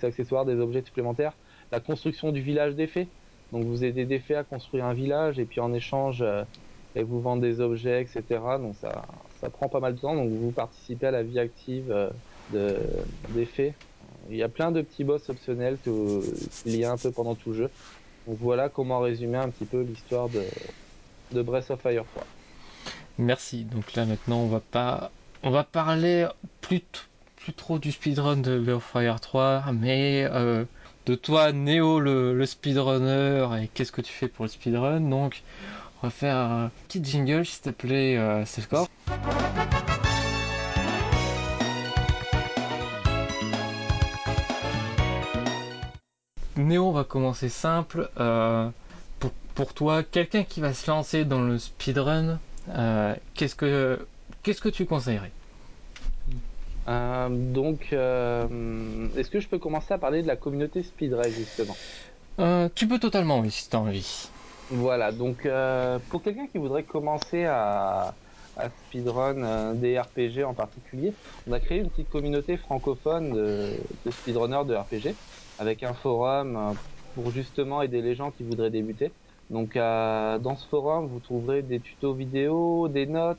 accessoires, 0.02 0.44
des 0.44 0.58
objets 0.58 0.82
supplémentaires. 0.82 1.32
La 1.70 1.80
construction 1.80 2.32
du 2.32 2.40
village 2.40 2.74
des 2.74 2.86
fées. 2.86 3.08
Donc 3.52 3.64
vous 3.64 3.84
aidez 3.84 4.04
des 4.04 4.18
fées 4.18 4.34
à 4.34 4.44
construire 4.44 4.84
un 4.84 4.94
village 4.94 5.38
et 5.38 5.44
puis 5.44 5.60
en 5.60 5.72
échange 5.72 6.20
euh, 6.20 6.42
elles 6.94 7.04
vous 7.04 7.20
vendent 7.20 7.40
des 7.40 7.60
objets, 7.60 8.02
etc. 8.02 8.22
Donc 8.58 8.74
ça, 8.74 9.50
prend 9.50 9.68
pas 9.68 9.80
mal 9.80 9.94
de 9.94 10.00
temps. 10.00 10.14
Donc 10.14 10.30
vous 10.30 10.50
participez 10.50 11.06
à 11.06 11.10
la 11.10 11.22
vie 11.22 11.38
active 11.38 11.90
euh, 11.90 12.10
de, 12.52 12.76
des 13.30 13.46
fées. 13.46 13.74
Il 14.30 14.36
y 14.36 14.42
a 14.42 14.48
plein 14.48 14.70
de 14.70 14.82
petits 14.82 15.04
boss 15.04 15.28
optionnels 15.30 15.78
qu'il 15.82 16.76
y 16.76 16.84
un 16.84 16.96
peu 16.96 17.10
pendant 17.10 17.34
tout 17.34 17.50
le 17.50 17.56
jeu. 17.56 17.70
Donc 18.26 18.38
voilà 18.40 18.68
comment 18.68 19.00
résumer 19.00 19.38
un 19.38 19.48
petit 19.48 19.64
peu 19.64 19.82
l'histoire 19.82 20.28
de, 20.28 20.42
de 21.32 21.42
Breath 21.42 21.70
of 21.70 21.80
Fire 21.80 22.04
3. 22.12 22.26
Merci. 23.18 23.64
Donc 23.64 23.94
là 23.94 24.04
maintenant 24.04 24.40
on 24.40 24.48
va 24.48 24.60
pas 24.60 25.10
on 25.42 25.50
va 25.50 25.64
parler 25.64 26.26
plus, 26.60 26.82
trop 27.56 27.78
du 27.78 27.92
speedrun 27.92 28.36
de 28.36 28.58
Breath 28.58 28.76
of 28.76 28.84
Fire 28.84 29.20
3, 29.20 29.64
mais 29.72 30.26
euh, 30.30 30.64
de 31.06 31.14
toi 31.14 31.52
Néo 31.52 32.00
le, 32.00 32.44
speedrunner 32.44 33.48
et 33.62 33.68
qu'est-ce 33.68 33.92
que 33.92 34.02
tu 34.02 34.12
fais 34.12 34.28
pour 34.28 34.44
le 34.44 34.50
speedrun? 34.50 35.00
Donc 35.00 35.42
on 36.02 36.08
va 36.08 36.10
faire 36.10 36.36
un 36.36 36.70
petit 36.86 37.02
jingle 37.02 37.46
s'il 37.46 37.62
te 37.62 37.70
plaît, 37.70 38.16
euh. 38.18 38.44
Néo, 46.64 46.86
on 46.86 46.92
va 46.92 47.04
commencer 47.04 47.48
simple. 47.48 48.10
Euh, 48.18 48.68
pour, 49.20 49.30
pour, 49.54 49.74
toi, 49.74 50.02
quelqu'un 50.02 50.42
qui 50.42 50.60
va 50.60 50.74
se 50.74 50.90
lancer 50.90 51.24
dans 51.24 51.40
le 51.40 51.58
speedrun, 51.58 52.38
euh, 52.70 53.14
qu'est-ce 53.34 53.54
que 53.54 54.06
qu'est-ce 54.42 54.60
que 54.60 54.68
tu 54.68 54.84
conseillerais? 54.84 55.30
Euh, 56.88 57.28
Donc, 57.30 57.92
est-ce 57.92 59.30
que 59.30 59.40
je 59.40 59.48
peux 59.48 59.58
commencer 59.58 59.94
à 59.94 59.98
parler 59.98 60.22
de 60.22 60.26
la 60.26 60.36
communauté 60.36 60.82
speedrun 60.82 61.28
justement? 61.28 61.76
Tu 62.74 62.86
peux 62.86 62.98
totalement, 62.98 63.40
oui, 63.40 63.50
si 63.50 63.68
tu 63.68 63.76
as 63.76 63.80
envie. 63.80 64.28
Voilà, 64.70 65.12
donc 65.12 65.48
pour 66.10 66.22
quelqu'un 66.22 66.46
qui 66.46 66.58
voudrait 66.58 66.82
commencer 66.82 67.44
à, 67.44 68.14
à 68.56 68.68
speedrun 68.88 69.74
des 69.74 69.98
RPG 69.98 70.44
en 70.44 70.54
particulier, 70.54 71.12
on 71.46 71.52
a 71.52 71.60
créé 71.60 71.78
une 71.78 71.88
petite 71.88 72.10
communauté 72.10 72.56
francophone 72.56 73.32
de, 73.32 73.70
de 74.04 74.10
speedrunners 74.10 74.64
de 74.66 74.74
RPG 74.74 75.14
avec 75.58 75.82
un 75.82 75.94
forum 75.94 76.74
pour 77.14 77.30
justement 77.30 77.82
aider 77.82 78.00
les 78.00 78.14
gens 78.14 78.30
qui 78.30 78.44
voudraient 78.44 78.70
débuter. 78.70 79.12
Donc 79.50 79.76
euh, 79.76 80.38
dans 80.38 80.56
ce 80.56 80.66
forum, 80.68 81.06
vous 81.08 81.20
trouverez 81.20 81.62
des 81.62 81.80
tutos 81.80 82.14
vidéo, 82.14 82.88
des 82.88 83.06
notes, 83.06 83.38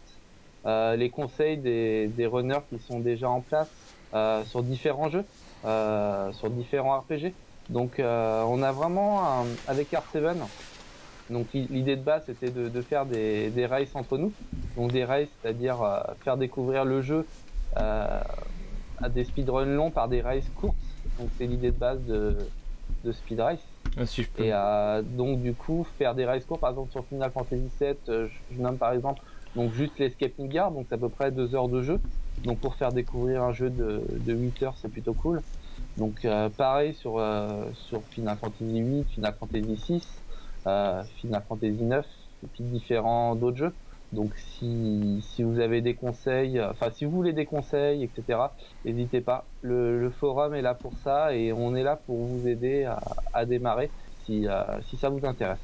euh, 0.65 0.95
les 0.95 1.09
conseils 1.09 1.57
des, 1.57 2.07
des, 2.07 2.25
runners 2.25 2.61
qui 2.69 2.79
sont 2.79 2.99
déjà 2.99 3.29
en 3.29 3.41
place 3.41 3.69
euh, 4.13 4.43
sur 4.45 4.63
différents 4.63 5.09
jeux, 5.09 5.25
euh, 5.65 6.31
sur 6.33 6.49
différents 6.49 6.99
RPG. 6.99 7.33
Donc 7.69 7.99
euh, 7.99 8.43
on 8.47 8.63
a 8.63 8.71
vraiment 8.71 9.45
avec 9.67 9.91
R7, 9.91 10.37
donc 11.29 11.47
l'idée 11.53 11.95
de 11.95 12.01
base 12.01 12.23
c'était 12.25 12.49
de, 12.49 12.67
de, 12.67 12.81
faire 12.81 13.05
des, 13.05 13.51
des 13.51 13.67
races 13.67 13.95
entre 13.95 14.17
nous, 14.17 14.33
donc 14.75 14.91
des 14.91 15.05
races, 15.05 15.29
c'est-à-dire 15.41 15.81
euh, 15.83 15.99
faire 16.23 16.37
découvrir 16.37 16.85
le 16.85 17.01
jeu 17.01 17.27
à 17.75 19.07
des 19.09 19.23
speedruns 19.23 19.65
longs 19.65 19.91
par 19.91 20.09
des 20.09 20.21
races 20.21 20.49
courtes. 20.55 20.75
Donc 21.19 21.29
c'est 21.37 21.45
l'idée 21.45 21.71
de 21.71 21.77
base 21.77 22.01
de, 22.05 22.37
de 23.03 23.11
Speed 23.11 23.39
Race. 23.39 23.65
Ah, 23.97 24.05
si 24.05 24.23
je 24.23 24.29
peux. 24.29 24.43
Et 24.43 24.53
euh, 24.53 25.01
donc 25.01 25.41
du 25.41 25.53
coup 25.53 25.85
faire 25.97 26.15
des 26.15 26.25
races 26.25 26.45
courts, 26.45 26.59
par 26.59 26.69
exemple 26.69 26.91
sur 26.91 27.05
Final 27.07 27.31
Fantasy 27.31 27.69
VII, 27.79 27.95
euh, 28.07 28.27
je, 28.27 28.55
je, 28.55 28.61
nomme 28.61 28.77
par 28.77 28.93
exemple 28.93 29.21
donc 29.55 29.73
juste 29.73 29.97
l'escaping 29.99 30.49
guard, 30.49 30.71
donc 30.71 30.85
c'est 30.87 30.95
à 30.95 30.97
peu 30.97 31.09
près 31.09 31.31
deux 31.31 31.55
heures 31.55 31.69
de 31.69 31.81
jeu. 31.81 31.99
Donc 32.43 32.59
pour 32.59 32.75
faire 32.75 32.93
découvrir 32.93 33.43
un 33.43 33.51
jeu 33.51 33.69
de, 33.69 34.01
de 34.11 34.33
8 34.33 34.63
heures, 34.63 34.77
c'est 34.77 34.89
plutôt 34.89 35.13
cool. 35.13 35.41
Donc 35.97 36.23
euh, 36.23 36.49
pareil 36.49 36.93
sur 36.93 37.17
euh, 37.17 37.65
sur 37.73 38.03
Final 38.05 38.37
Fantasy 38.37 38.63
VIII, 38.63 39.03
Final 39.05 39.35
Fantasy 39.39 39.75
VI, 39.87 40.01
euh, 40.67 41.03
Final 41.17 41.43
Fantasy 41.47 41.83
IX 41.83 42.05
et 42.43 42.47
puis 42.47 42.63
différents 42.63 43.35
d'autres 43.35 43.57
jeux. 43.57 43.73
Donc 44.11 44.31
si, 44.35 45.23
si 45.23 45.43
vous 45.43 45.59
avez 45.59 45.81
des 45.81 45.93
conseils, 45.93 46.59
enfin 46.61 46.89
si 46.91 47.05
vous 47.05 47.11
voulez 47.11 47.33
des 47.33 47.45
conseils, 47.45 48.03
etc., 48.03 48.39
n'hésitez 48.83 49.21
pas. 49.21 49.45
Le, 49.61 49.99
le, 49.99 50.09
forum 50.09 50.55
est 50.55 50.61
là 50.61 50.73
pour 50.73 50.93
ça 51.03 51.35
et 51.35 51.53
on 51.53 51.75
est 51.75 51.83
là 51.83 51.95
pour 51.95 52.17
vous 52.17 52.47
aider 52.47 52.85
à, 52.85 52.99
à 53.33 53.45
démarrer 53.45 53.91
si, 54.25 54.47
euh, 54.47 54.63
si 54.89 54.97
ça 54.97 55.09
vous 55.09 55.25
intéresse. 55.25 55.59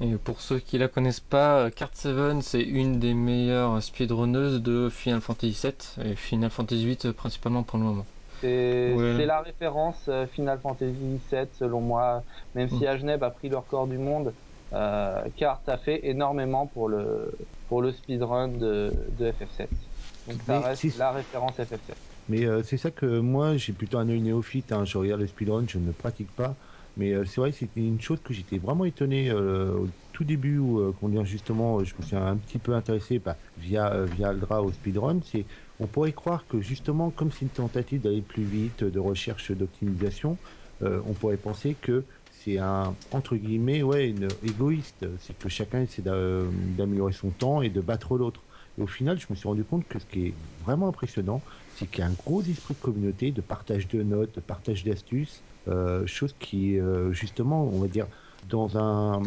Et 0.00 0.16
pour 0.16 0.40
ceux 0.40 0.58
qui 0.58 0.78
la 0.78 0.88
connaissent 0.88 1.20
pas, 1.20 1.70
Card 1.70 1.90
7 1.92 2.42
c'est 2.42 2.62
une 2.62 2.98
des 2.98 3.14
meilleures 3.14 3.82
speedrunneuses 3.82 4.62
de 4.62 4.88
Final 4.90 5.20
Fantasy 5.20 5.58
VII 5.62 6.10
et 6.10 6.14
Final 6.14 6.50
Fantasy 6.50 6.84
VIII 6.84 7.12
principalement 7.14 7.62
pour 7.62 7.78
le 7.78 7.84
moment. 7.84 8.06
C'est 8.40 8.94
ouais. 8.94 9.26
la 9.26 9.40
référence 9.40 10.04
euh, 10.08 10.26
Final 10.26 10.60
Fantasy 10.60 11.20
VII 11.30 11.48
selon 11.58 11.80
moi, 11.80 12.22
même 12.54 12.68
si 12.68 12.86
Ageneb 12.86 13.22
a 13.24 13.30
pris 13.30 13.48
le 13.48 13.56
record 13.56 13.88
du 13.88 13.98
monde. 13.98 14.32
Euh, 14.72 15.30
Cart 15.36 15.62
a 15.66 15.78
fait 15.78 16.06
énormément 16.06 16.66
pour 16.68 16.88
le 16.88 17.38
pour 17.66 17.82
le 17.82 17.92
speedrun 17.92 18.48
de, 18.48 19.06
de 19.10 19.26
FF7. 19.32 19.90
Donc 20.26 20.42
ça 20.42 20.60
Mais 20.60 20.62
reste 20.62 20.92
la 20.94 21.12
référence 21.12 21.58
FF7. 21.58 21.96
Mais 22.28 22.44
euh, 22.44 22.62
c'est 22.62 22.76
ça 22.76 22.90
que 22.90 23.20
moi 23.20 23.56
j'ai 23.56 23.72
plutôt 23.72 23.98
un 23.98 24.08
œil 24.08 24.20
néophyte. 24.22 24.72
Hein. 24.72 24.84
Je 24.84 24.98
regarde 24.98 25.20
le 25.20 25.26
speedrun, 25.26 25.66
je 25.66 25.78
ne 25.78 25.92
pratique 25.92 26.32
pas. 26.32 26.58
Mais 26.96 27.12
euh, 27.14 27.24
c'est 27.24 27.40
vrai 27.40 27.52
que 27.52 27.56
c'était 27.58 27.80
une 27.80 28.00
chose 28.00 28.20
que 28.22 28.34
j'étais 28.34 28.58
vraiment 28.58 28.84
étonné 28.84 29.30
euh, 29.30 29.72
au 29.78 29.88
tout 30.12 30.24
début 30.24 30.58
où, 30.58 30.92
qu'on 30.94 31.24
justement, 31.24 31.82
je 31.84 31.94
me 31.96 32.02
suis 32.02 32.16
un 32.16 32.36
petit 32.38 32.58
peu 32.58 32.74
intéressé 32.74 33.18
bah, 33.20 33.38
via 33.56 34.04
via 34.06 34.28
Aldra 34.30 34.62
au 34.62 34.72
speedrun. 34.72 35.20
C'est 35.22 35.46
on 35.78 35.88
pourrait 35.88 36.12
croire 36.12 36.46
que 36.48 36.60
justement, 36.60 37.10
comme 37.12 37.30
c'est 37.30 37.44
une 37.46 37.52
tentative 37.52 38.00
d'aller 38.02 38.22
plus 38.22 38.44
vite, 38.46 38.84
de 38.84 38.98
recherche 38.98 39.50
d'optimisation, 39.52 40.38
on 40.80 41.14
pourrait 41.16 41.38
penser 41.38 41.76
que 41.76 42.06
c'est 42.48 42.58
un 42.58 42.98
entre 43.10 43.36
guillemets 43.36 43.82
ouais 43.82 44.08
une 44.08 44.36
égoïste. 44.42 45.16
C'est 45.18 45.34
que 45.36 45.48
chacun 45.48 45.82
essaie 45.82 46.02
d'améliorer 46.02 47.12
son 47.12 47.32
temps 47.32 47.62
et 47.62 47.70
de 47.70 47.80
battre 47.80 48.16
l'autre. 48.18 48.46
Et 48.76 48.80
au 48.82 48.86
final, 48.86 49.18
je 49.18 49.26
me 49.30 49.34
suis 49.36 49.48
rendu 49.48 49.64
compte 49.64 49.86
que 49.86 49.98
ce 49.98 50.06
qui 50.06 50.26
est 50.28 50.38
vraiment 50.58 50.88
impressionnant, 50.88 51.44
c'est 51.72 51.88
qu'il 51.88 52.00
y 52.02 52.04
a 52.04 52.06
un 52.10 52.12
gros 52.14 52.42
esprit 52.42 52.74
de 52.74 52.80
communauté, 52.80 53.32
de 53.32 53.40
partage 53.40 53.88
de 53.88 54.02
notes, 54.02 54.34
de 54.36 54.40
partage 54.40 54.84
d'astuces, 54.84 55.44
euh, 55.68 56.06
chose 56.06 56.34
qui, 56.38 56.78
euh, 56.80 57.12
justement, 57.12 57.64
on 57.68 57.80
va 57.80 57.88
dire, 57.88 58.08
dans 58.42 58.78
un, 58.78 59.22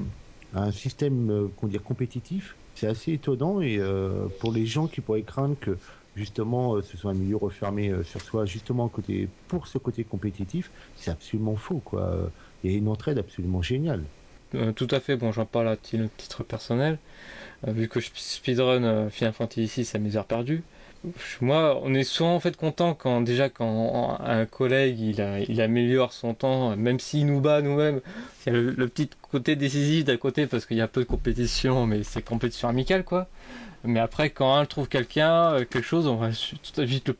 un 0.51 0.71
système 0.71 1.29
euh, 1.29 1.49
qu'on 1.49 1.67
dire 1.67 1.83
compétitif, 1.83 2.57
c'est 2.73 2.87
assez 2.87 3.11
étonnant 3.13 3.59
et 3.61 3.79
pour 4.39 4.51
les 4.53 4.65
gens 4.65 4.87
qui 4.87 5.01
pourraient 5.01 5.25
craindre 5.25 5.59
que 5.59 5.79
justement 6.15 6.81
ce 6.81 6.97
soit 6.97 7.11
un 7.11 7.13
milieu 7.13 7.35
refermé 7.37 8.03
sur 8.03 8.23
soi, 8.23 8.45
justement 8.45 8.89
côté 8.89 9.29
pour 9.47 9.67
ce 9.67 9.77
côté 9.77 10.05
compétitif, 10.05 10.71
c'est 10.95 11.11
absolument 11.11 11.55
faux 11.57 11.81
quoi. 11.81 12.31
A 12.63 12.67
une 12.67 12.87
entraide 12.87 13.17
absolument 13.17 13.61
géniale. 13.61 14.03
Euh, 14.55 14.71
tout 14.73 14.87
à 14.91 14.99
fait, 14.99 15.15
bon 15.15 15.31
j'en 15.31 15.45
parle 15.45 15.69
à 15.69 15.77
titre 15.77 16.43
personnel, 16.43 16.97
euh, 17.67 17.71
vu 17.71 17.87
que 17.87 17.99
je 17.99 18.09
speedrun 18.13 18.83
euh, 18.83 19.09
Final 19.09 19.33
Fantasy 19.33 19.67
6 19.67 19.95
à 19.95 19.99
mes 19.99 20.17
heures 20.17 20.25
perdues. 20.25 20.63
Moi, 21.39 21.79
on 21.83 21.95
est 21.95 22.03
souvent 22.03 22.35
en 22.35 22.39
fait 22.39 22.55
content 22.55 22.93
quand 22.93 23.21
déjà 23.21 23.49
quand 23.49 24.19
un 24.21 24.45
collègue 24.45 24.99
il, 24.99 25.59
améliore 25.61 26.13
son 26.13 26.35
temps, 26.35 26.75
même 26.77 26.99
s'il 26.99 27.25
nous 27.25 27.41
bat 27.41 27.63
nous-mêmes. 27.63 28.01
Il 28.45 28.53
y 28.53 28.55
a 28.55 28.59
le, 28.59 28.87
petit 28.87 29.09
côté 29.31 29.55
décisif 29.55 30.05
d'un 30.05 30.17
côté 30.17 30.45
parce 30.45 30.67
qu'il 30.67 30.77
y 30.77 30.81
a 30.81 30.87
peu 30.87 31.01
de 31.01 31.07
compétition, 31.07 31.87
mais 31.87 32.03
c'est 32.03 32.21
compétition 32.21 32.67
amicale 32.67 33.03
quoi. 33.03 33.27
Mais 33.83 33.99
après, 33.99 34.29
quand 34.29 34.55
un 34.55 34.65
trouve 34.65 34.87
quelqu'un, 34.87 35.57
quelque 35.59 35.81
chose, 35.81 36.07
on 36.07 36.15
va 36.15 36.29
tout 36.29 36.81
à 36.81 36.83
vite 36.83 37.11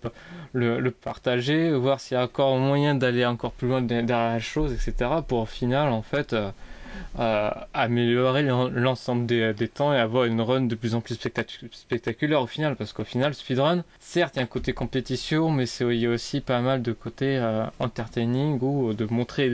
le, 0.54 0.80
le, 0.80 0.92
partager, 0.92 1.72
voir 1.72 2.00
s'il 2.00 2.16
y 2.16 2.20
a 2.20 2.24
encore 2.24 2.58
moyen 2.58 2.96
d'aller 2.96 3.26
encore 3.26 3.52
plus 3.52 3.68
loin 3.68 3.82
derrière 3.82 4.34
la 4.34 4.40
chose, 4.40 4.72
etc. 4.74 5.10
Pour 5.28 5.40
au 5.40 5.46
final, 5.46 5.90
en 5.90 6.02
fait, 6.02 6.34
euh, 6.34 6.52
euh, 7.20 7.50
améliorer 7.74 8.44
l'ensemble 8.44 9.26
des, 9.26 9.68
temps 9.68 9.94
et 9.94 9.98
avoir 9.98 10.26
une 10.26 10.40
run 10.40 10.62
de 10.62 10.76
plus 10.76 10.96
en 10.96 11.02
plus 11.02 11.20
spectaculaire 11.72 12.42
au 12.42 12.48
final. 12.48 12.76
Parce 12.76 12.94
qu'au 12.94 13.04
final, 13.04 13.34
speedrun, 13.34 13.84
certes, 14.00 14.36
il 14.36 14.40
y 14.40 14.42
a 14.42 14.44
un 14.44 14.48
côté 14.48 14.74
compétition, 14.74 15.52
mais 15.52 15.66
il 15.66 15.96
y 15.98 16.06
a 16.06 16.10
aussi 16.10 16.42
pas 16.42 16.62
mal 16.62 16.82
de 16.82 16.94
côté 16.94 17.38
euh, 17.38 17.66
entertaining 17.80 18.60
ou 18.62 18.94
de 18.94 19.06
montrer 19.06 19.50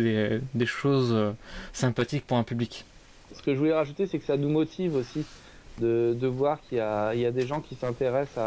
des, 0.54 0.66
choses 0.66 1.12
euh, 1.14 1.32
sympathiques 1.74 2.26
pour 2.28 2.38
un 2.38 2.44
public. 2.44 2.86
Ce 3.34 3.42
que 3.42 3.54
je 3.54 3.60
voulais 3.60 3.74
rajouter, 3.74 4.08
c'est 4.08 4.20
que 4.20 4.26
ça 4.26 4.38
nous 4.38 4.50
motive 4.50 4.96
aussi 4.96 5.26
de, 5.78 6.14
de 6.18 6.28
voir 6.28 6.62
qu'il 6.62 6.78
y, 6.78 6.82
y, 6.82 7.26
a 7.26 7.32
des 7.32 7.46
gens 7.46 7.62
qui 7.62 7.76
s'intéressent 7.76 8.38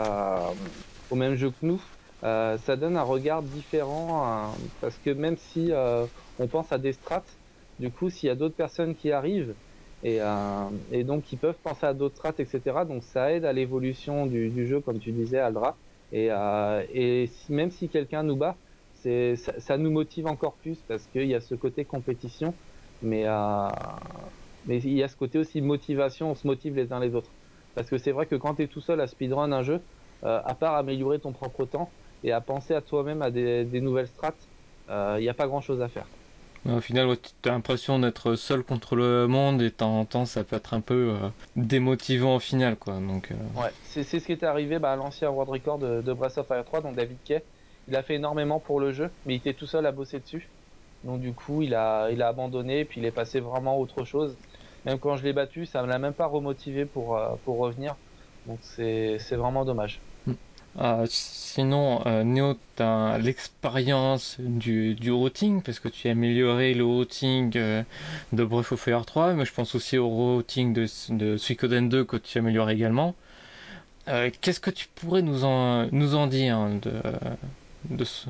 au 1.11 1.16
même 1.16 1.35
jeu 1.35 1.51
que 1.51 1.59
nous. 1.62 1.83
Euh, 2.25 2.59
ça 2.59 2.77
donne 2.77 2.97
un 2.97 3.03
regard 3.03 3.43
différent 3.43 4.25
hein, 4.27 4.59
parce 4.81 4.99
que 4.99 5.11
même 5.11 5.37
si 5.38 5.73
euh, 5.73 6.07
on 6.38 6.49
pense 6.49 6.71
à 6.73 6.79
des 6.79 6.93
strates, 6.93 7.40
du 7.79 7.93
coup, 7.93 8.11
s'il 8.11 8.27
y 8.27 8.31
a 8.31 8.35
d'autres 8.35 8.57
personnes 8.57 8.95
qui 8.95 9.11
arrivent 9.11 9.57
et, 10.03 10.21
euh, 10.21 10.71
donc 11.05 11.25
qui 11.25 11.37
peuvent 11.38 11.61
penser 11.62 11.87
à 11.87 11.95
d'autres 11.95 12.16
strates, 12.16 12.40
etc., 12.40 12.85
donc 12.87 13.05
ça 13.05 13.33
aide 13.33 13.45
à 13.45 13.53
l'évolution 13.53 14.27
du, 14.27 14.66
jeu, 14.66 14.81
comme 14.81 14.99
tu 14.99 15.12
disais, 15.12 15.38
Aldra. 15.38 15.79
Et, 16.12 17.27
si, 17.29 17.53
même 17.53 17.71
si 17.71 17.88
quelqu'un 17.88 18.23
nous 18.23 18.37
bat, 18.37 18.59
ça, 18.95 19.37
ça, 19.59 19.79
nous 19.79 19.90
motive 19.90 20.27
encore 20.27 20.59
plus 20.59 20.83
parce 20.83 21.07
qu'il 21.07 21.27
y 21.27 21.35
a 21.35 21.40
ce 21.40 21.55
côté 21.55 21.87
compétition, 21.87 22.59
mais 23.01 23.25
mais 24.66 24.79
il 24.79 24.92
y 24.92 25.03
a 25.03 25.09
ce 25.09 25.16
côté 25.16 25.38
aussi 25.38 25.61
motivation, 25.61 26.31
on 26.31 26.35
se 26.35 26.46
motive 26.46 26.77
les 26.77 26.92
uns 26.92 27.01
les 27.01 27.14
autres. 27.14 27.31
Parce 27.75 27.88
que 27.88 27.99
c'est 27.99 28.12
vrai 28.12 28.27
que 28.27 28.35
quand 28.35 28.57
tu 28.57 28.62
es 28.62 28.66
tout 28.66 28.81
seul 28.81 29.01
à 29.01 29.07
speedrun 29.07 29.53
un 29.53 29.62
jeu, 29.62 29.81
euh, 30.25 30.40
à 30.44 30.55
part 30.55 30.75
améliorer 30.75 31.18
ton 31.18 31.33
propre 31.33 31.64
temps 31.64 31.90
et 32.25 32.33
à 32.33 32.40
penser 32.40 32.75
à 32.75 32.81
toi-même 32.81 33.23
à 33.23 33.31
des, 33.31 33.64
des, 33.64 33.81
nouvelles 33.81 34.09
strates, 34.09 34.49
il 34.88 34.92
euh, 34.92 35.20
n'y 35.20 35.29
a 35.29 35.35
pas 35.35 35.46
grand-chose 35.46 35.81
à 35.81 35.88
faire. 35.88 36.07
Au 36.68 36.81
final, 36.81 37.09
ouais, 37.09 37.16
tu 37.16 37.49
as 37.49 37.53
l'impression 37.53 37.99
d'être 37.99 38.35
seul 38.35 38.62
contre 38.62 38.94
le 38.94 39.27
monde 39.27 39.62
et 39.62 39.66
de 39.66 39.68
temps 39.70 39.99
en 39.99 40.05
temps, 40.05 40.27
ça 40.27 40.44
peut 40.44 40.57
être 40.57 40.75
un 40.75 40.83
peu 40.83 41.14
euh, 41.14 41.29
démotivant 41.57 42.37
au 42.37 42.38
final. 42.38 42.77
Quoi. 42.77 43.01
Donc, 43.01 43.31
euh... 43.31 43.35
Ouais, 43.61 43.70
c'est 43.85 44.05
ce 44.05 44.16
qui 44.18 44.33
est 44.33 44.42
arrivé 44.42 44.79
bah, 44.79 44.92
à 44.92 44.96
l'ancien 44.96 45.31
World 45.31 45.51
Record 45.51 45.79
de, 45.79 46.03
de, 46.03 46.12
Breath 46.12 46.37
of 46.37 46.46
Fire 46.46 46.64
3, 46.64 46.83
donc 46.83 46.96
David 46.96 47.16
Kay. 47.25 47.42
Il 47.88 47.96
a 47.96 48.03
fait 48.03 48.16
énormément 48.16 48.61
pour 48.61 48.79
le 48.79 48.92
jeu, 48.92 49.11
mais 49.25 49.35
il 49.35 49.37
était 49.38 49.55
tout 49.55 49.66
seul 49.66 49.87
à 49.87 49.92
bosser 49.92 50.20
dessus. 50.20 50.51
Donc 51.03 51.20
du 51.20 51.33
coup, 51.33 51.62
il 51.62 51.75
a, 51.75 52.11
il 52.11 52.20
a 52.20 52.29
abandonné, 52.29 52.85
puis 52.85 53.01
il 53.01 53.07
est 53.07 53.11
passé 53.11 53.40
vraiment 53.40 53.73
à 53.73 53.79
autre 53.79 54.05
chose. 54.05 54.37
Même 54.85 54.99
quand 55.01 55.16
je 55.16 55.25
l'ai 55.25 55.33
battu, 55.33 55.66
ça 55.66 55.83
ne 55.83 55.87
l'a 55.88 55.99
même 55.99 56.14
pas 56.14 56.27
remotivé 56.27 56.87
pour, 56.87 57.16
euh, 57.16 57.37
pour 57.45 57.59
revenir. 57.59 57.97
Donc 58.47 58.61
c'est 58.64 59.19
vraiment 59.37 59.64
dommage. 59.64 60.05
Euh, 60.77 61.05
sinon, 61.09 62.07
euh, 62.07 62.23
Néo, 62.23 62.55
tu 62.77 62.83
as 62.83 63.19
l'expérience 63.19 64.37
du, 64.40 64.95
du 64.95 65.11
routing, 65.11 65.62
parce 65.62 65.81
que 65.81 65.88
tu 65.88 66.07
as 66.09 66.12
amélioré 66.12 66.75
le 66.75 66.85
routing 66.85 67.57
euh, 67.57 67.83
de 68.33 68.45
Breath 68.45 68.71
of 68.73 68.81
Fire 68.81 69.05
3, 69.05 69.35
mais 69.35 69.45
je 69.45 69.53
pense 69.53 69.75
aussi 69.75 69.99
au 69.99 70.09
routing 70.09 70.73
de, 70.73 70.87
de 71.12 71.37
Suikoden 71.37 71.88
2 71.88 72.05
que 72.05 72.16
tu 72.16 72.38
améliores 72.38 72.71
également. 72.71 73.16
Qu'est-ce 74.40 74.61
que 74.61 74.71
tu 74.71 74.88
pourrais 74.88 75.23
nous 75.23 75.45
en, 75.45 75.87
nous 75.93 76.14
en 76.16 76.27
dire 76.27 76.59
de, 76.83 77.01
de 77.85 78.05
ce... 78.05 78.29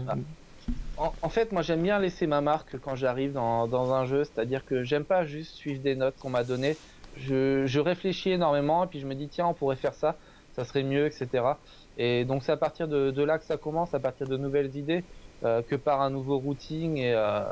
En, 1.22 1.30
fait, 1.30 1.50
moi 1.50 1.62
j'aime 1.62 1.82
bien 1.82 1.98
laisser 1.98 2.26
ma 2.26 2.42
marque 2.42 2.78
quand 2.78 2.94
j'arrive 2.94 3.32
dans, 3.32 3.92
un 3.94 4.04
jeu, 4.04 4.24
c'est-à-dire 4.24 4.66
que 4.66 4.84
j'aime 4.84 5.06
pas 5.06 5.24
juste 5.24 5.54
suivre 5.54 5.80
des 5.80 5.96
notes 5.96 6.18
qu'on 6.18 6.28
m'a 6.28 6.44
données. 6.44 6.76
Je, 7.16 7.78
réfléchis 7.78 8.32
énormément 8.32 8.84
et 8.84 8.86
puis 8.86 9.00
je 9.00 9.06
me 9.06 9.14
dis 9.14 9.28
tiens 9.28 9.46
on 9.46 9.54
pourrait 9.54 9.76
faire 9.76 9.94
ça, 9.94 10.16
ça 10.52 10.64
serait 10.64 10.82
mieux, 10.82 11.06
etc. 11.06 11.54
Et 11.96 12.26
donc 12.26 12.42
c'est 12.42 12.52
à 12.52 12.58
partir 12.58 12.86
de, 12.86 13.22
là 13.22 13.38
que 13.38 13.46
ça 13.46 13.56
commence, 13.56 13.94
à 13.94 14.00
partir 14.00 14.28
de 14.28 14.36
nouvelles 14.36 14.76
idées, 14.76 15.02
euh, 15.42 15.62
que 15.62 15.74
par 15.74 16.02
un 16.02 16.10
nouveau 16.10 16.38
routing 16.38 17.00
euh, 17.02 17.50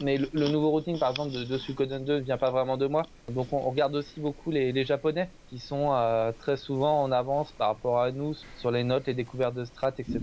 mais 0.00 0.18
le, 0.18 0.48
nouveau 0.48 0.70
routing, 0.70 0.98
par 0.98 1.10
exemple, 1.10 1.32
de, 1.32 1.42
de 1.42 1.58
Suikoden 1.58 2.04
2 2.04 2.16
ne 2.16 2.20
vient 2.20 2.36
pas 2.36 2.50
vraiment 2.50 2.76
de 2.76 2.86
moi. 2.86 3.02
Donc 3.32 3.46
on, 3.52 3.58
regarde 3.60 3.96
aussi 3.96 4.20
beaucoup 4.20 4.50
les, 4.50 4.84
Japonais, 4.84 5.30
qui 5.48 5.58
sont 5.58 5.92
euh, 5.92 6.32
très 6.38 6.58
souvent 6.58 7.02
en 7.02 7.10
avance 7.10 7.50
par 7.52 7.68
rapport 7.68 7.98
à 7.98 8.12
nous 8.12 8.34
sur 8.58 8.70
les 8.70 8.84
notes, 8.84 9.06
les 9.06 9.14
découvertes 9.14 9.54
de 9.54 9.64
strat, 9.64 9.94
etc. 9.98 10.20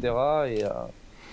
Et 0.47 0.63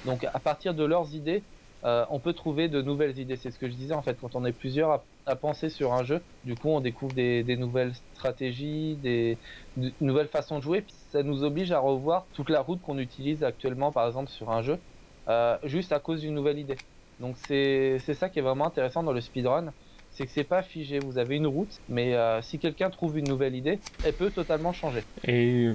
donc 0.05 0.25
à 0.25 0.41
partir 0.41 0.75
de 0.75 0.85
leurs 0.85 1.15
idées, 1.15 1.47
euh, 1.85 2.05
on 2.11 2.21
peut 2.21 2.35
trouver 2.35 2.69
de 2.69 2.83
nouvelles 2.83 3.19
idées. 3.19 3.37
C'est 3.37 3.51
ce 3.51 3.59
que 3.59 3.69
je 3.69 3.75
disais 3.75 3.95
en 3.95 4.03
fait, 4.03 4.19
quand 4.19 4.35
on 4.35 4.45
est 4.45 4.53
plusieurs 4.53 4.91
à, 4.91 5.09
à 5.27 5.37
penser 5.37 5.71
sur 5.71 5.93
un 5.95 6.03
jeu, 6.05 6.27
du 6.45 6.57
coup 6.57 6.69
on 6.69 6.81
découvre 6.81 7.15
des, 7.15 7.43
des 7.45 7.57
nouvelles 7.57 7.95
stratégies, 7.95 8.97
des 8.99 9.41
de, 9.77 9.95
nouvelles 10.01 10.29
façons 10.29 10.59
de 10.59 10.63
jouer. 10.63 10.83
Puis 10.83 10.95
ça 10.97 11.23
nous 11.23 11.43
oblige 11.45 11.73
à 11.73 11.79
revoir 11.81 12.29
toute 12.33 12.51
la 12.51 12.61
route 12.61 12.81
qu'on 12.83 12.99
utilise 12.99 13.43
actuellement, 13.45 13.93
par 13.93 14.07
exemple, 14.07 14.31
sur 14.31 14.51
un 14.51 14.63
jeu, 14.63 14.85
euh, 15.29 15.59
juste 15.65 15.93
à 15.93 16.01
cause 16.01 16.21
d'une 16.21 16.35
nouvelle 16.35 16.59
idée. 16.59 16.83
Donc 17.19 17.37
c'est 17.39 17.99
ça 17.99 18.31
qui 18.31 18.39
est 18.39 18.43
vraiment 18.43 18.67
intéressant 18.67 19.03
dans 19.03 19.13
le 19.13 19.21
speedrun, 19.21 19.75
c'est 20.09 20.27
que 20.27 20.33
c'est 20.33 20.45
pas 20.45 20.63
figé. 20.63 20.99
Vous 21.01 21.19
avez 21.19 21.37
une 21.37 21.47
route, 21.47 21.81
mais 21.89 22.15
euh, 22.15 22.41
si 22.43 22.59
quelqu'un 22.59 22.91
trouve 22.91 23.19
une 23.19 23.27
nouvelle 23.27 23.55
idée, 23.55 23.85
elle 24.03 24.17
peut 24.17 24.31
totalement 24.33 24.73
changer. 24.73 25.07
Et 25.25 25.71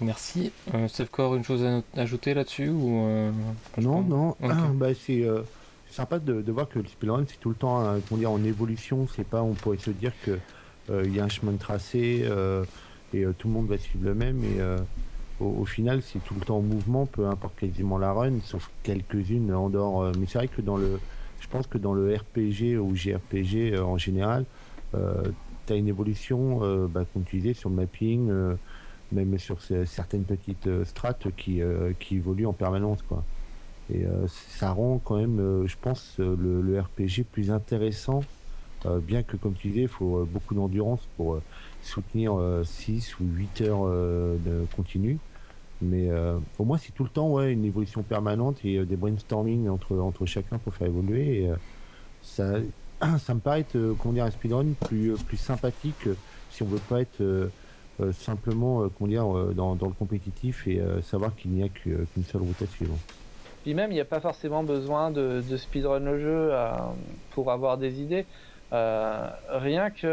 merci. 0.00 0.52
Euh, 0.72 0.88
encore 1.00 1.34
une 1.34 1.44
chose 1.44 1.64
à 1.64 1.82
ajouter 2.00 2.34
là-dessus 2.34 2.68
ou 2.68 3.06
euh, 3.06 3.30
Non, 3.78 4.02
non. 4.02 4.30
Okay. 4.42 4.54
bah, 4.74 4.94
c'est 4.94 5.22
euh, 5.22 5.42
sympa 5.90 6.18
de, 6.18 6.42
de, 6.42 6.52
voir 6.52 6.68
que 6.68 6.78
le 6.78 6.86
speedrun 6.86 7.24
c'est 7.26 7.38
tout 7.38 7.50
le 7.50 7.54
temps 7.54 7.80
hein, 7.80 8.00
dire, 8.12 8.30
en 8.30 8.42
évolution. 8.42 9.06
C'est 9.14 9.24
pas, 9.24 9.42
on 9.42 9.54
pourrait 9.54 9.78
se 9.78 9.90
dire 9.90 10.12
que 10.22 10.38
euh, 10.90 11.02
il 11.06 11.14
y 11.14 11.20
a 11.20 11.24
un 11.24 11.28
chemin 11.28 11.52
de 11.52 11.58
tracé 11.58 12.28
et 13.12 13.24
tout 13.38 13.48
le 13.48 13.54
monde 13.54 13.68
va 13.68 13.78
suivre 13.78 14.04
le 14.04 14.14
même. 14.14 14.42
Et 14.44 14.60
au, 15.40 15.46
au, 15.46 15.64
final, 15.64 16.02
c'est 16.02 16.18
tout 16.20 16.34
le 16.34 16.40
temps 16.40 16.58
en 16.58 16.62
mouvement, 16.62 17.06
peu 17.06 17.26
importe 17.26 17.56
quasiment 17.56 17.98
la 17.98 18.12
run, 18.12 18.40
sauf 18.40 18.70
quelques-unes 18.82 19.52
en 19.52 19.70
dehors. 19.70 20.12
Mais 20.18 20.26
c'est 20.26 20.38
vrai 20.38 20.48
que 20.48 20.62
dans 20.62 20.76
le, 20.76 20.98
je 21.38 21.46
pense 21.46 21.66
que 21.66 21.78
dans 21.78 21.94
le 21.94 22.14
RPG 22.14 22.78
ou 22.78 22.94
JRPG 22.94 23.78
en 23.78 23.98
général, 23.98 24.46
tu 24.92 25.72
as 25.72 25.76
une 25.76 25.88
évolution, 25.88 26.88
bah, 26.88 27.04
comme 27.12 27.24
tu 27.24 27.36
disais, 27.36 27.54
sur 27.54 27.70
le 27.70 27.76
mapping, 27.76 28.30
même 29.14 29.38
sur 29.38 29.60
certaines 29.62 30.24
petites 30.24 30.84
strates 30.84 31.30
qui, 31.36 31.60
qui 32.00 32.16
évoluent 32.16 32.46
en 32.46 32.52
permanence, 32.52 33.02
quoi. 33.02 33.24
Et 33.90 34.06
ça 34.28 34.72
rend 34.72 34.98
quand 34.98 35.16
même, 35.18 35.66
je 35.66 35.76
pense, 35.80 36.18
le, 36.18 36.80
RPG 36.80 37.24
plus 37.30 37.50
intéressant, 37.50 38.20
bien 39.02 39.22
que, 39.22 39.36
comme 39.36 39.54
tu 39.54 39.68
disais, 39.68 39.82
il 39.82 39.88
faut 39.88 40.24
beaucoup 40.26 40.54
d'endurance 40.54 41.06
pour 41.16 41.40
soutenir 41.82 42.62
6 42.64 43.18
ou 43.20 43.24
8 43.26 43.60
heures 43.62 43.86
de 44.40 44.66
continu. 44.72 45.20
Mais 45.80 46.08
euh, 46.10 46.40
au 46.58 46.64
moins, 46.64 46.78
c'est 46.78 46.92
tout 46.92 47.04
le 47.04 47.10
temps 47.10 47.30
ouais, 47.32 47.52
une 47.52 47.64
évolution 47.64 48.02
permanente 48.04 48.64
et 48.64 48.78
euh, 48.78 48.86
des 48.86 48.96
brainstorming 48.96 49.68
entre, 49.68 49.98
entre 49.98 50.26
chacun 50.26 50.58
pour 50.58 50.74
faire 50.74 50.86
évoluer. 50.88 51.42
Et, 51.42 51.50
euh, 51.50 51.56
ça, 52.20 52.54
ça 53.18 53.34
me 53.34 53.40
paraît 53.40 53.60
être, 53.60 53.94
comment 53.94 54.14
dire, 54.14 54.24
un 54.24 54.30
speedrun 54.30 54.74
plus, 54.74 55.18
plus 55.18 55.36
sympathique 55.36 56.08
si 56.48 56.62
on 56.62 56.68
veut 56.68 56.80
pas 56.80 57.00
être 57.00 57.52
simplement 58.12 58.88
comment 58.90 59.08
dire, 59.08 59.54
dans, 59.54 59.76
dans 59.76 59.88
le 59.88 59.94
compétitif 59.94 60.66
et 60.66 60.80
savoir 61.02 61.36
qu'il 61.36 61.52
n'y 61.52 61.62
a 61.62 61.68
qu'une 61.68 62.24
seule 62.24 62.42
route 62.42 62.62
à 62.62 62.66
suivre. 62.66 63.02
Puis 63.62 63.74
même, 63.74 63.90
il 63.92 63.94
n'y 63.94 64.00
a 64.00 64.04
pas 64.04 64.20
forcément 64.20 64.62
besoin 64.64 65.10
de, 65.10 65.40
de 65.40 65.56
speedrun 65.56 66.00
le 66.00 66.18
jeu 66.18 66.52
pour 67.30 67.50
avoir 67.50 67.78
des 67.78 68.00
idées. 68.02 68.28
rien 68.70 69.90
que, 69.90 70.06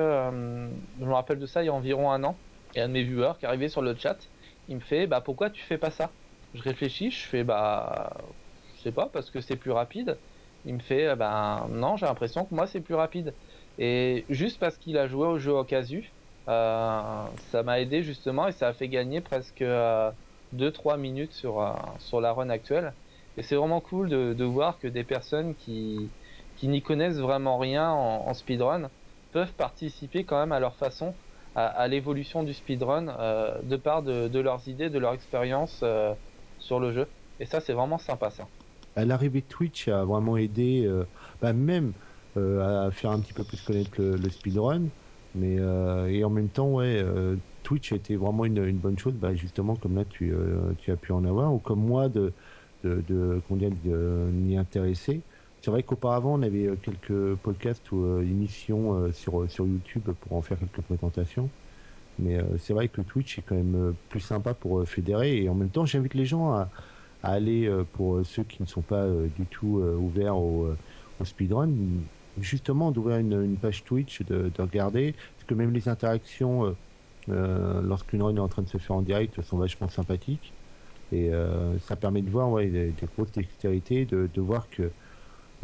je 0.99 1.05
me 1.05 1.13
rappelle 1.13 1.39
de 1.39 1.45
ça 1.45 1.63
il 1.63 1.65
y 1.67 1.69
a 1.69 1.73
environ 1.73 2.11
un 2.11 2.23
an, 2.23 2.43
a 2.75 2.83
un 2.83 2.87
de 2.87 2.93
mes 2.93 3.03
viewers 3.03 3.33
qui 3.39 3.45
arrivé 3.45 3.67
sur 3.69 3.81
le 3.81 3.95
chat 3.97 4.17
il 4.67 4.75
me 4.77 4.81
fait 4.81 5.07
bah 5.07 5.21
pourquoi 5.21 5.49
tu 5.49 5.61
fais 5.63 5.77
pas 5.77 5.91
ça? 5.91 6.15
Je 6.53 6.61
réfléchis, 6.61 7.11
je 7.11 7.27
fais 7.27 7.43
bah 7.43 8.15
je 8.75 8.81
sais 8.81 8.91
pas 8.93 9.09
parce 9.09 9.31
que 9.31 9.41
c'est 9.41 9.57
plus 9.57 9.71
rapide. 9.71 10.21
Il 10.63 10.75
me 10.75 10.79
fait 10.79 11.15
bah 11.15 11.67
non, 11.69 11.95
j'ai 11.97 12.05
l'impression 12.05 12.45
que 12.45 12.53
moi 12.55 12.67
c'est 12.67 12.81
plus 12.81 12.93
rapide. 12.95 13.37
Et 13.77 14.25
juste 14.29 14.59
parce 14.59 14.77
qu'il 14.77 14.97
a 14.97 15.07
joué 15.07 15.27
au 15.27 15.37
jeu 15.39 15.51
au 15.53 15.65
casu, 15.65 16.15
euh, 16.47 17.25
ça 17.51 17.63
m'a 17.63 17.79
aidé 17.79 18.03
justement 18.03 18.47
et 18.47 18.51
ça 18.51 18.69
a 18.69 18.73
fait 18.73 18.87
gagner 18.87 19.21
presque 19.21 19.61
2-3 19.61 19.63
euh, 19.63 20.97
minutes 20.97 21.33
sur, 21.33 21.61
euh, 21.61 21.73
sur 21.99 22.19
la 22.21 22.33
run 22.33 22.49
actuelle. 22.49 22.93
Et 23.37 23.43
c'est 23.43 23.55
vraiment 23.55 23.79
cool 23.79 24.09
de, 24.09 24.33
de, 24.33 24.43
voir 24.43 24.79
que 24.79 24.87
des 24.87 25.03
personnes 25.03 25.55
qui, 25.55 26.09
qui 26.57 26.67
n'y 26.67 26.81
connaissent 26.81 27.19
vraiment 27.19 27.57
rien 27.57 27.89
en, 27.89 28.33
speedrun 28.33 28.89
peuvent 29.31 29.53
participer 29.53 30.25
quand 30.25 30.39
même 30.39 30.51
à 30.51 30.59
leur 30.59 30.75
façon 30.75 31.13
à, 31.55 31.87
l'évolution 31.87 32.43
du 32.43 32.53
speedrun 32.53 33.05
de 33.63 33.75
part 33.77 34.03
de, 34.03 34.39
leurs 34.39 34.67
idées, 34.67 34.89
de 34.89 34.99
leur 34.99 35.13
expérience 35.13 35.83
sur 36.59 36.79
le 36.81 36.91
jeu. 36.91 37.07
Et 37.39 37.45
ça, 37.45 37.61
c'est 37.61 37.71
vraiment 37.71 37.97
sympa, 37.97 38.29
ça. 38.29 38.47
L'arrivée 38.97 39.39
de 39.39 39.45
Twitch 39.47 39.87
a 39.87 40.03
vraiment 40.03 40.35
aidé, 40.35 40.89
bah 41.41 41.53
même 41.53 41.93
à 42.35 42.89
faire 42.91 43.11
un 43.11 43.19
petit 43.21 43.33
peu 43.33 43.45
plus 43.45 43.61
connaître 43.61 44.01
le 44.01 44.29
speedrun. 44.29 44.87
Mais 45.33 45.59
euh, 45.59 46.07
et 46.07 46.23
en 46.23 46.29
même 46.29 46.51
temps, 46.51 46.69
ouais, 46.73 47.01
euh, 47.01 47.37
Twitch 47.63 47.91
été 47.93 48.17
vraiment 48.17 48.43
une, 48.45 48.57
une 48.65 48.79
bonne 48.79 48.97
chose, 48.99 49.15
bah, 49.15 49.33
justement 49.33 49.77
comme 49.77 49.95
là 49.95 50.05
tu, 50.05 50.33
tu 50.77 50.91
as 50.91 50.97
pu 50.97 51.11
en 51.13 51.23
avoir, 51.23 51.53
ou 51.53 51.59
comme 51.59 51.79
moi 51.85 52.09
de 52.09 52.35
de, 52.83 53.01
de, 53.01 53.43
de, 53.49 54.29
m'y 54.33 54.57
intéresser. 54.57 55.25
C'est 55.61 55.69
vrai 55.71 55.83
qu'auparavant, 55.83 56.33
on 56.39 56.41
avait 56.41 56.75
quelques 56.81 57.35
podcasts 57.35 57.91
ou 57.91 58.03
euh, 58.03 58.21
émissions 58.23 59.11
sur, 59.11 59.49
sur 59.49 59.67
YouTube 59.67 60.09
pour 60.19 60.33
en 60.33 60.41
faire 60.41 60.57
quelques 60.59 60.81
présentations. 60.81 61.53
Mais 62.17 62.37
euh, 62.37 62.57
c'est 62.57 62.73
vrai 62.73 62.89
que 62.89 63.01
Twitch 63.01 63.39
est 63.39 63.43
quand 63.43 63.55
même 63.55 63.97
plus 64.09 64.21
sympa 64.21 64.55
pour 64.55 64.87
fédérer. 64.87 65.43
Et 65.43 65.49
en 65.49 65.55
même 65.55 65.71
temps, 65.71 65.85
j'invite 65.85 66.15
les 66.15 66.25
gens 66.25 66.51
à, 66.53 66.71
à 67.21 67.31
aller, 67.33 67.69
pour 67.93 68.25
ceux 68.25 68.43
qui 68.45 68.61
ne 68.63 68.67
sont 68.67 68.83
pas 68.83 69.07
du 69.29 69.47
tout 69.47 69.79
ouverts 69.81 70.37
au, 70.37 70.75
au 71.19 71.25
speedrun, 71.25 72.05
justement 72.39 72.91
d'ouvrir 72.91 73.17
une, 73.17 73.55
page 73.57 73.83
Twitch, 73.83 74.21
de, 74.23 74.51
de, 74.55 74.61
regarder. 74.61 75.13
Parce 75.13 75.47
que 75.47 75.53
même 75.53 75.73
les 75.73 75.89
interactions, 75.89 76.75
euh, 77.29 77.81
lorsqu'une 77.81 78.23
run 78.23 78.35
est 78.35 78.39
en 78.39 78.47
train 78.47 78.61
de 78.61 78.69
se 78.69 78.77
faire 78.77 78.95
en 78.95 79.01
direct, 79.01 79.41
sont 79.41 79.57
vachement 79.57 79.89
sympathiques. 79.89 80.53
Et 81.11 81.29
euh, 81.29 81.77
ça 81.79 81.95
permet 81.95 82.21
de 82.21 82.29
voir 82.29 82.49
ouais, 82.49 82.67
des, 82.67 82.93
grosses 83.15 83.31
dextérités, 83.31 84.05
de, 84.05 84.29
voir 84.41 84.69
que 84.69 84.89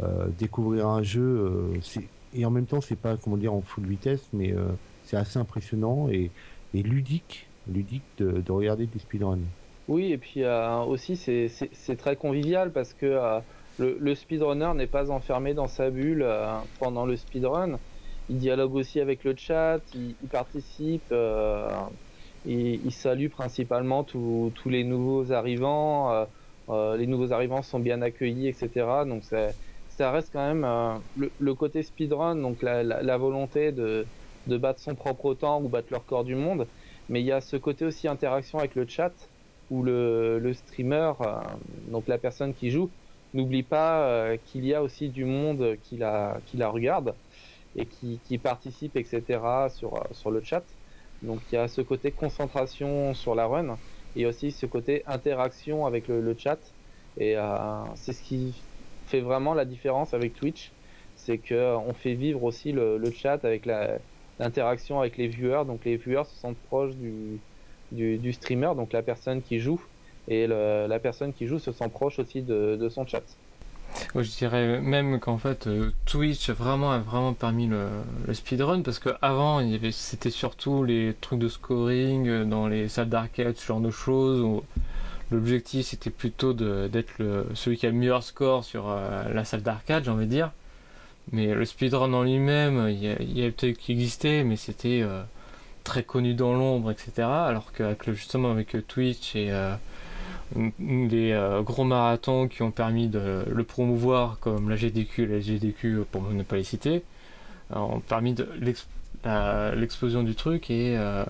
euh, 0.02 0.28
découvrir 0.38 0.88
un 0.88 1.02
jeu, 1.02 1.22
euh, 1.22 2.00
et 2.34 2.44
en 2.44 2.50
même 2.50 2.66
temps, 2.66 2.80
c'est 2.80 2.96
pas 2.96 3.16
comment 3.16 3.36
dire 3.36 3.54
en 3.54 3.62
full 3.62 3.86
vitesse, 3.86 4.28
mais 4.32 4.52
euh, 4.52 4.66
c'est 5.04 5.16
assez 5.16 5.38
impressionnant 5.38 6.08
et, 6.10 6.30
ludique, 6.74 7.48
ludique 7.66 8.04
de, 8.18 8.40
de 8.40 8.52
regarder 8.52 8.86
du 8.86 8.98
speedrun. 8.98 9.38
Oui, 9.88 10.12
et 10.12 10.18
puis 10.18 10.42
euh, 10.44 10.80
aussi 10.80 11.16
c'est 11.16 11.96
très 11.96 12.14
convivial 12.14 12.72
parce 12.72 12.92
que 12.92 13.06
euh, 13.06 13.40
le, 13.78 14.14
speedrunner 14.14 14.72
n'est 14.74 14.86
pas 14.86 15.10
enfermé 15.10 15.54
dans 15.54 15.68
sa 15.68 15.90
bulle 15.90 16.22
euh, 16.22 16.58
pendant 16.78 17.06
le 17.06 17.16
speedrun. 17.16 17.78
Il 18.30 18.38
dialogue 18.38 18.74
aussi 18.74 19.00
avec 19.00 19.24
le 19.24 19.34
chat, 19.36 19.80
il, 19.94 20.14
participe, 20.30 21.14
il, 22.44 22.84
il, 22.84 22.92
salue 22.92 23.28
principalement 23.28 24.04
tous 24.04 24.52
les 24.66 24.84
nouveaux 24.84 25.32
arrivants. 25.32 26.26
les 26.68 27.06
nouveaux 27.06 27.32
arrivants 27.32 27.62
sont 27.62 27.78
bien 27.78 28.02
accueillis, 28.02 28.48
etc. 28.48 28.68
Donc 29.06 29.22
ça 29.24 30.10
reste 30.10 30.30
quand 30.30 30.46
même 30.46 31.00
le, 31.16 31.30
le, 31.40 31.54
côté 31.54 31.82
speedrun, 31.82 32.36
donc 32.36 32.60
la, 32.60 32.82
la, 32.82 33.16
volonté 33.16 33.72
de, 33.72 34.04
battre 34.46 34.80
son 34.80 34.94
propre 34.94 35.32
temps 35.32 35.62
ou 35.62 35.68
battre 35.68 35.88
le 35.90 35.96
record 35.96 36.24
du 36.24 36.34
monde. 36.34 36.66
Mais 37.08 37.20
il 37.20 37.26
y 37.26 37.32
a 37.32 37.40
ce 37.40 37.56
côté 37.56 37.86
aussi 37.86 38.08
interaction 38.08 38.58
avec 38.58 38.74
le 38.74 38.86
chat 38.86 39.12
où 39.70 39.82
le, 39.82 40.38
le 40.38 40.54
streamer, 40.54 41.12
euh, 41.20 41.40
donc 41.88 42.08
la 42.08 42.18
personne 42.18 42.54
qui 42.54 42.70
joue, 42.70 42.90
n'oublie 43.34 43.62
pas 43.62 44.02
euh, 44.02 44.36
qu'il 44.46 44.64
y 44.64 44.74
a 44.74 44.82
aussi 44.82 45.08
du 45.08 45.24
monde 45.24 45.76
qui 45.84 45.96
la, 45.96 46.40
regarde 46.60 47.14
et 47.76 47.86
qui, 47.86 48.20
qui 48.26 48.38
participe, 48.38 48.96
etc. 48.96 49.40
sur, 49.68 50.30
le 50.30 50.40
chat. 50.42 50.62
Donc 51.22 51.40
il 51.50 51.56
y 51.56 51.58
a 51.58 51.68
ce 51.68 51.80
côté 51.80 52.10
concentration 52.10 53.14
sur 53.14 53.34
la 53.34 53.46
run 53.46 53.76
et 54.16 54.26
aussi 54.26 54.50
ce 54.50 54.66
côté 54.66 55.02
interaction 55.06 55.86
avec 55.86 56.08
le, 56.08 56.34
chat. 56.36 56.58
Et 57.18 57.36
euh, 57.36 57.44
c'est 57.96 58.12
ce 58.12 58.22
qui 58.22 58.54
fait 59.06 59.20
vraiment 59.20 59.54
la 59.54 59.64
différence 59.64 60.14
avec 60.14 60.34
Twitch, 60.34 60.70
c'est 61.16 61.38
que 61.38 61.76
on 61.76 61.94
fait 61.94 62.14
vivre 62.14 62.44
aussi 62.44 62.72
le, 62.72 62.98
le 62.98 63.10
chat 63.10 63.44
avec 63.44 63.66
l'interaction 64.38 65.00
avec 65.00 65.16
les 65.16 65.28
viewers. 65.28 65.64
Donc 65.66 65.84
les 65.84 65.96
viewers 65.96 66.24
se 66.24 66.36
sentent 66.36 66.58
proches 66.68 66.94
du, 66.94 68.32
streamer, 68.32 68.72
donc 68.76 68.92
la 68.92 69.02
personne 69.02 69.42
qui 69.42 69.58
joue, 69.60 69.80
et 70.28 70.46
la 70.46 70.98
personne 70.98 71.32
qui 71.32 71.46
joue 71.46 71.58
se 71.58 71.72
sent 71.72 71.88
proche 71.88 72.18
aussi 72.18 72.42
de, 72.42 72.88
son 72.90 73.06
chat. 73.06 73.22
Je 74.14 74.36
dirais 74.36 74.80
même 74.80 75.18
qu'en 75.18 75.38
fait 75.38 75.66
euh, 75.66 75.90
Twitch 76.04 76.50
vraiment 76.50 76.92
a 76.92 76.98
vraiment 76.98 77.32
permis 77.32 77.66
le, 77.66 77.88
speedrun 78.34 78.82
parce 78.82 78.98
que 78.98 79.08
avant 79.22 79.60
il 79.60 79.70
y 79.70 79.74
avait 79.74 79.92
c'était 79.92 80.30
surtout 80.30 80.84
les 80.84 81.16
trucs 81.22 81.38
de 81.38 81.48
scoring 81.48 82.28
euh, 82.28 82.44
dans 82.44 82.68
les 82.68 82.88
salles 82.88 83.08
d'arcade 83.08 83.56
ce 83.56 83.64
genre 83.64 83.80
de 83.80 83.90
choses 83.90 84.42
où 84.42 84.62
l'objectif 85.30 85.86
c'était 85.86 86.10
plutôt 86.10 86.52
d'être 86.52 87.46
celui 87.54 87.78
qui 87.78 87.86
a 87.86 87.90
le 87.90 87.96
meilleur 87.96 88.22
score 88.22 88.64
sur 88.64 88.88
la 88.88 89.44
salle 89.44 89.62
d'arcade, 89.62 90.04
j'ai 90.04 90.10
envie 90.10 90.26
de 90.26 90.30
dire. 90.30 90.52
Mais 91.32 91.52
le 91.54 91.66
speedrun 91.66 92.14
en 92.14 92.22
lui-même, 92.22 92.88
il 92.88 93.38
y 93.38 93.44
a, 93.44 93.50
peut-être 93.50 93.76
qui 93.76 93.92
existait, 93.92 94.42
mais 94.42 94.56
c'était 94.56 95.04
très 95.84 96.02
connu 96.02 96.32
dans 96.32 96.54
l'ombre, 96.54 96.90
etc. 96.90 97.12
Alors 97.18 97.72
que 97.72 98.14
justement 98.14 98.50
avec 98.50 98.74
Twitch 98.86 99.36
et 99.36 99.52
des 100.56 101.32
euh, 101.32 101.62
gros 101.62 101.84
marathons 101.84 102.48
qui 102.48 102.62
ont 102.62 102.70
permis 102.70 103.08
de 103.08 103.44
le 103.50 103.64
promouvoir, 103.64 104.38
comme 104.40 104.70
la 104.70 104.76
GDQ 104.76 105.24
et 105.24 105.26
la 105.26 105.40
GDQ, 105.40 106.04
pour 106.10 106.22
ne 106.22 106.42
pas 106.42 106.56
les 106.56 106.64
citer, 106.64 107.04
euh, 107.72 107.78
ont 107.78 108.00
permis 108.00 108.34
l'explosion 109.24 110.22
du 110.22 110.34
truc 110.34 110.70
et, 110.70 110.96
euh, 110.96 111.24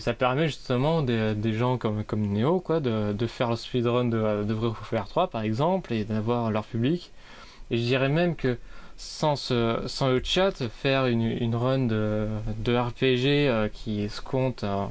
ça 0.00 0.12
permet 0.12 0.48
justement 0.48 1.02
des, 1.02 1.52
gens 1.52 1.78
comme, 1.78 2.02
comme 2.02 2.26
Neo 2.32 2.58
quoi, 2.58 2.80
de, 2.80 3.26
faire 3.26 3.50
le 3.50 3.56
speedrun 3.56 4.06
de, 4.06 4.42
de 4.44 4.52
Vrai 4.52 4.72
faire 4.82 5.06
3 5.06 5.28
par 5.28 5.42
exemple 5.42 5.92
et 5.92 6.04
d'avoir 6.04 6.50
leur 6.50 6.64
public. 6.64 7.12
Et 7.70 7.76
je 7.76 7.82
dirais 7.82 8.08
même 8.08 8.34
que 8.34 8.58
sans, 8.96 9.36
le 9.50 10.20
chat, 10.24 10.68
faire 10.68 11.06
une, 11.06 11.54
run 11.54 11.86
de, 11.86 12.28
RPG 12.66 13.70
qui 13.72 14.08
se 14.08 14.20
compte 14.20 14.64
euh, 14.64 14.86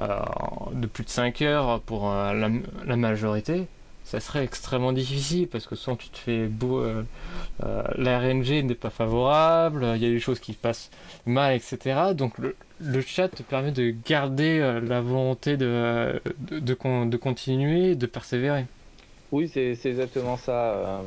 de 0.00 0.86
plus 0.86 1.04
de 1.04 1.10
5 1.10 1.42
heures 1.42 1.80
pour 1.80 2.10
euh, 2.10 2.32
la, 2.86 2.96
majorité, 2.96 3.66
ça 4.04 4.18
serait 4.18 4.44
extrêmement 4.44 4.92
difficile 4.92 5.46
parce 5.46 5.66
que 5.66 5.76
soit 5.76 5.96
tu 5.96 6.08
te 6.08 6.18
fais 6.18 6.46
beau, 6.46 6.80
euh, 6.80 7.02
la 7.96 8.18
RNG 8.18 8.64
n'est 8.64 8.74
pas 8.74 8.90
favorable, 8.90 9.86
il 9.96 10.02
y 10.02 10.06
a 10.06 10.10
des 10.10 10.20
choses 10.20 10.40
qui 10.40 10.54
passent 10.54 10.90
mal, 11.26 11.54
etc. 11.54 12.14
Donc 12.14 12.34
le, 12.38 12.54
chat 13.02 13.28
te 13.28 13.42
permet 13.42 13.72
de 13.72 13.94
garder 14.06 14.80
la 14.82 15.00
volonté 15.00 15.56
de, 15.56 16.20
de, 16.50 17.16
continuer, 17.16 17.94
de 17.94 18.06
persévérer. 18.06 18.64
Oui, 19.32 19.48
c'est 19.48 19.76
exactement 19.84 20.36
ça. 20.36 21.02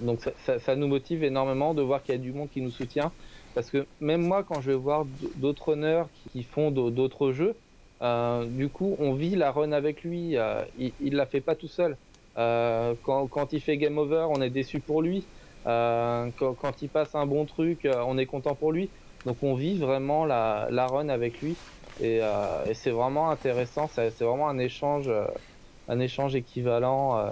donc 0.00 0.20
ça, 0.44 0.58
ça, 0.58 0.76
nous 0.76 0.88
motive 0.88 1.24
énormément 1.24 1.72
de 1.74 1.80
voir 1.80 2.02
qu'il 2.02 2.14
y 2.14 2.18
a 2.18 2.20
du 2.20 2.32
monde 2.32 2.48
qui 2.52 2.60
nous 2.60 2.72
soutient. 2.72 3.12
Parce 3.54 3.70
que 3.70 3.86
même 4.00 4.22
moi, 4.22 4.42
quand 4.42 4.60
je 4.60 4.70
vais 4.70 4.76
voir 4.76 5.06
d'autres 5.36 5.70
runners 5.70 6.04
qui 6.32 6.42
font 6.42 6.70
d'autres 6.70 7.32
jeux, 7.32 7.54
euh, 8.02 8.46
du 8.46 8.68
coup, 8.68 8.96
on 8.98 9.14
vit 9.14 9.36
la 9.36 9.52
run 9.52 9.72
avec 9.72 10.02
lui. 10.02 10.36
Euh, 10.36 10.62
il, 10.78 10.92
il 11.00 11.14
la 11.14 11.26
fait 11.26 11.40
pas 11.40 11.54
tout 11.54 11.68
seul. 11.68 11.96
Euh, 12.36 12.94
quand, 13.02 13.26
quand, 13.28 13.52
il 13.52 13.60
fait 13.60 13.76
game 13.76 13.98
over, 13.98 14.26
on 14.28 14.40
est 14.42 14.50
déçu 14.50 14.80
pour 14.80 15.02
lui. 15.02 15.24
Quand, 15.64 16.32
quand, 16.36 16.82
il 16.82 16.88
passe 16.88 17.14
un 17.14 17.26
bon 17.26 17.44
truc, 17.44 17.86
on 17.86 18.18
est 18.18 18.26
content 18.26 18.54
pour 18.54 18.72
lui. 18.72 18.90
Donc, 19.24 19.36
on 19.42 19.54
vit 19.54 19.78
vraiment 19.78 20.24
la, 20.24 20.66
la 20.70 20.86
run 20.86 21.08
avec 21.08 21.40
lui. 21.40 21.56
Et, 22.00 22.16
et 22.66 22.74
c'est 22.74 22.90
vraiment 22.90 23.30
intéressant. 23.30 23.86
C'est 23.86 24.18
vraiment 24.20 24.48
un 24.48 24.58
échange, 24.58 25.08
un 25.88 26.00
échange 26.00 26.34
équivalent. 26.34 27.30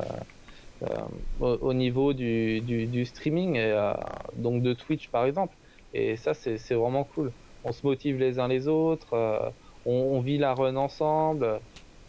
Au, 1.41 1.47
au, 1.47 1.75
niveau 1.75 2.15
du, 2.15 2.63
du, 2.63 2.87
du 2.87 3.05
streaming, 3.05 3.57
et, 3.57 3.93
donc 4.37 4.63
de 4.63 4.73
Twitch 4.73 5.09
par 5.09 5.27
exemple. 5.27 5.55
Et 5.93 6.17
ça, 6.17 6.33
c'est 6.33 6.75
vraiment 6.75 7.05
cool. 7.05 7.33
On 7.65 7.73
se 7.73 7.85
motive 7.85 8.19
les 8.19 8.39
uns 8.39 8.49
les 8.49 8.67
autres 8.69 9.53
on, 9.87 10.21
vit 10.21 10.38
la 10.38 10.55
run 10.55 10.77
ensemble. 10.77 11.61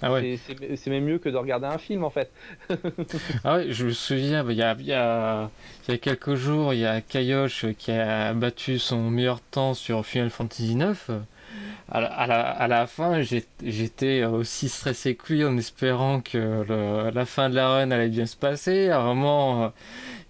Ah 0.01 0.11
ouais. 0.11 0.39
C'est 0.75 0.89
même 0.89 1.03
mieux 1.03 1.19
que 1.19 1.29
de 1.29 1.37
regarder 1.37 1.67
un 1.67 1.77
film 1.77 2.03
en 2.03 2.09
fait. 2.09 2.31
ah 3.43 3.57
ouais, 3.57 3.71
je 3.71 3.85
me 3.85 3.91
souviens, 3.91 4.43
il 4.49 4.55
y 4.55 4.63
a, 4.63 4.75
y, 4.79 4.93
a, 4.93 5.49
y 5.87 5.91
a, 5.91 5.97
quelques 5.97 6.33
jours, 6.33 6.73
il 6.73 6.79
y 6.79 6.85
a 6.85 7.01
Kayosh 7.01 7.67
qui 7.77 7.91
a 7.91 8.33
battu 8.33 8.79
son 8.79 9.11
meilleur 9.11 9.41
temps 9.41 9.75
sur 9.75 10.05
Final 10.05 10.31
Fantasy 10.31 10.73
IX. 10.73 10.95
À 11.93 11.99
la, 11.99 12.07
à 12.07 12.25
la, 12.25 12.41
à 12.49 12.67
la 12.67 12.87
fin, 12.87 13.21
j'étais 13.21 14.23
aussi 14.23 14.69
stressé 14.69 15.15
que 15.15 15.33
lui 15.33 15.43
en 15.43 15.57
espérant 15.57 16.21
que 16.21 16.63
le, 16.67 17.11
la 17.11 17.25
fin 17.25 17.49
de 17.49 17.55
la 17.55 17.67
run 17.67 17.91
allait 17.91 18.07
bien 18.07 18.25
se 18.25 18.37
passer. 18.37 18.89
À 18.89 19.01
un 19.01 19.13
moment, 19.13 19.73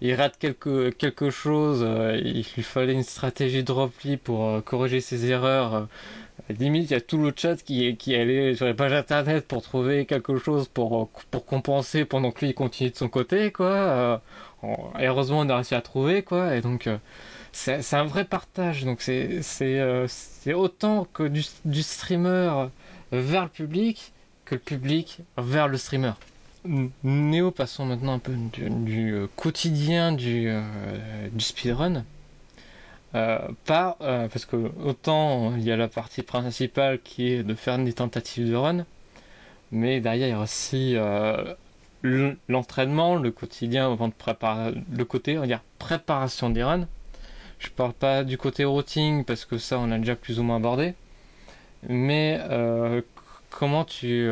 il 0.00 0.12
rate 0.14 0.36
quelque, 0.38 0.90
quelque 0.90 1.30
chose, 1.30 1.86
il 2.16 2.44
lui 2.56 2.62
fallait 2.62 2.92
une 2.92 3.04
stratégie 3.04 3.62
de 3.62 3.70
repli 3.70 4.16
pour 4.16 4.48
euh, 4.48 4.60
corriger 4.60 5.00
ses 5.00 5.30
erreurs 5.30 5.86
limite, 6.48 6.90
il 6.90 6.94
y 6.94 6.96
a 6.96 7.00
tout 7.00 7.18
le 7.18 7.32
chat 7.34 7.56
qui, 7.62 7.96
qui 7.96 8.14
allait 8.14 8.54
sur 8.54 8.66
les 8.66 8.74
pages 8.74 8.92
internet 8.92 9.46
pour 9.46 9.62
trouver 9.62 10.06
quelque 10.06 10.38
chose 10.38 10.68
pour, 10.68 11.08
pour 11.30 11.46
compenser 11.46 12.04
pendant 12.04 12.30
que 12.30 12.44
lui 12.44 12.54
continue 12.54 12.90
de 12.90 12.96
son 12.96 13.08
côté, 13.08 13.52
quoi. 13.52 13.66
Euh, 13.66 14.18
heureusement, 14.98 15.40
on 15.40 15.48
a 15.48 15.56
réussi 15.56 15.74
à 15.74 15.80
trouver, 15.80 16.22
quoi. 16.22 16.56
Et 16.56 16.60
donc, 16.60 16.86
euh, 16.86 16.98
c'est 17.52 17.94
un 17.94 18.04
vrai 18.04 18.24
partage. 18.24 18.84
Donc, 18.84 19.00
c'est 19.00 19.42
euh, 19.62 20.06
autant 20.54 21.06
que 21.12 21.24
du, 21.24 21.44
du, 21.64 21.82
streamer 21.82 22.68
vers 23.12 23.44
le 23.44 23.50
public 23.50 24.12
que 24.44 24.54
le 24.54 24.60
public 24.60 25.20
vers 25.36 25.68
le 25.68 25.76
streamer. 25.76 26.12
Néo, 27.02 27.50
passons 27.50 27.86
maintenant 27.86 28.14
un 28.14 28.18
peu 28.18 28.32
du, 28.34 28.70
du 28.70 29.26
quotidien 29.36 30.12
du, 30.12 30.48
du 31.32 31.44
speedrun. 31.44 32.04
Euh, 33.14 33.38
euh, 33.70 34.28
parce 34.28 34.46
que 34.46 34.56
autant 34.84 35.54
il 35.56 35.64
y 35.64 35.70
a 35.72 35.76
la 35.76 35.88
partie 35.88 36.22
principale 36.22 36.98
qui 37.02 37.32
est 37.32 37.42
de 37.42 37.54
faire 37.54 37.78
des 37.78 37.92
tentatives 37.92 38.48
de 38.48 38.54
run, 38.54 38.86
mais 39.70 40.00
derrière 40.00 40.28
il 40.28 40.30
y 40.30 40.34
a 40.34 40.40
aussi 40.40 40.94
euh, 40.96 41.54
l'entraînement, 42.48 43.16
le 43.16 43.30
quotidien 43.30 43.92
avant 43.92 44.08
de 44.08 44.14
préparer 44.14 44.74
le 44.90 45.04
côté 45.04 45.36
on 45.36 45.42
va 45.42 45.46
dire 45.46 45.60
préparation 45.78 46.48
des 46.48 46.62
runs. 46.62 46.88
Je 47.58 47.68
parle 47.68 47.92
pas 47.92 48.24
du 48.24 48.38
côté 48.38 48.64
routing 48.64 49.24
parce 49.24 49.44
que 49.44 49.58
ça 49.58 49.78
on 49.78 49.90
a 49.90 49.98
déjà 49.98 50.16
plus 50.16 50.40
ou 50.40 50.42
moins 50.42 50.56
abordé, 50.56 50.94
mais 51.88 52.40
comment 53.50 53.84
tu 53.84 54.28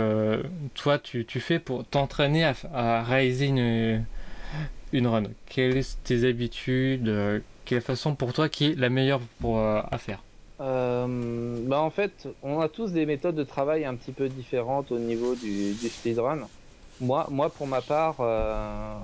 toi 0.75 0.99
tu, 0.99 1.27
tu, 1.27 1.40
fais 1.40 1.59
pour 1.59 1.85
t'entraîner 1.85 2.45
à, 2.45 2.55
à, 2.73 3.03
réaliser 3.03 3.47
une 3.47 4.05
une 4.93 5.07
run? 5.07 5.25
Quelles 5.47 5.85
sont 5.85 5.99
tes 6.03 6.27
habitudes 6.27 7.43
quelle 7.70 7.80
façon 7.83 8.16
pour 8.16 8.33
toi 8.33 8.48
qui 8.48 8.64
est 8.66 8.74
la 8.74 8.90
meilleure 8.90 9.20
pour, 9.38 9.59
euh, 9.61 9.80
à 9.90 9.98
faire? 9.98 10.24
Euh, 10.61 11.62
bah 11.66 11.80
en 11.80 11.90
fait, 11.90 12.28
on 12.42 12.61
a 12.61 12.68
tous 12.68 12.92
des 12.92 13.06
méthodes 13.06 13.35
de 13.37 13.44
travail 13.44 13.85
un 13.87 13.96
petit 13.96 14.12
peu 14.12 14.28
différentes 14.28 14.92
au 14.92 14.98
niveau 14.98 15.35
du, 15.37 15.74
du 15.76 15.88
speedrun. 15.88 16.50
Moi, 16.98 17.26
moi, 17.30 17.54
pour 17.54 17.66
ma 17.66 17.80
part, 17.83 18.20
euh, 18.20 19.00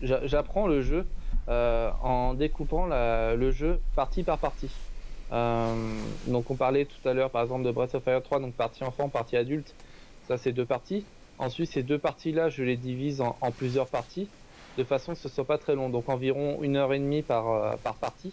j'apprends 0.00 0.66
le 0.66 0.82
jeu 0.82 1.12
euh, 1.48 1.90
en 2.00 2.34
découpant 2.34 2.86
la, 2.86 3.34
le 3.36 3.50
jeu 3.50 3.84
partie 3.94 4.22
par 4.24 4.38
partie. 4.40 4.84
Donc, 5.30 6.50
on 6.50 6.56
parlait 6.56 6.86
tout 6.86 7.06
à 7.08 7.14
l'heure, 7.14 7.30
par 7.30 7.42
exemple, 7.42 7.64
de 7.64 7.70
Breath 7.72 7.94
of 7.94 8.04
Fire 8.04 8.22
3, 8.22 8.40
donc 8.40 8.56
partie 8.56 8.84
enfant, 8.84 9.08
partie 9.10 9.36
adulte. 9.36 9.76
Ça, 10.22 10.36
c'est 10.38 10.52
deux 10.52 10.66
parties. 10.66 11.10
Ensuite, 11.38 11.70
ces 11.72 11.82
deux 11.82 11.98
parties-là, 11.98 12.48
je 12.50 12.62
les 12.64 12.76
divise 12.76 13.20
en 13.20 13.52
plusieurs 13.52 13.90
parties 13.90 14.32
de 14.76 14.84
façon 14.84 15.14
que 15.14 15.18
ce 15.18 15.28
soit 15.28 15.44
pas 15.44 15.58
très 15.58 15.74
long, 15.74 15.88
donc 15.88 16.08
environ 16.08 16.62
une 16.62 16.76
heure 16.76 16.92
et 16.92 16.98
demie 16.98 17.22
par, 17.22 17.50
euh, 17.50 17.76
par 17.82 17.94
partie. 17.94 18.32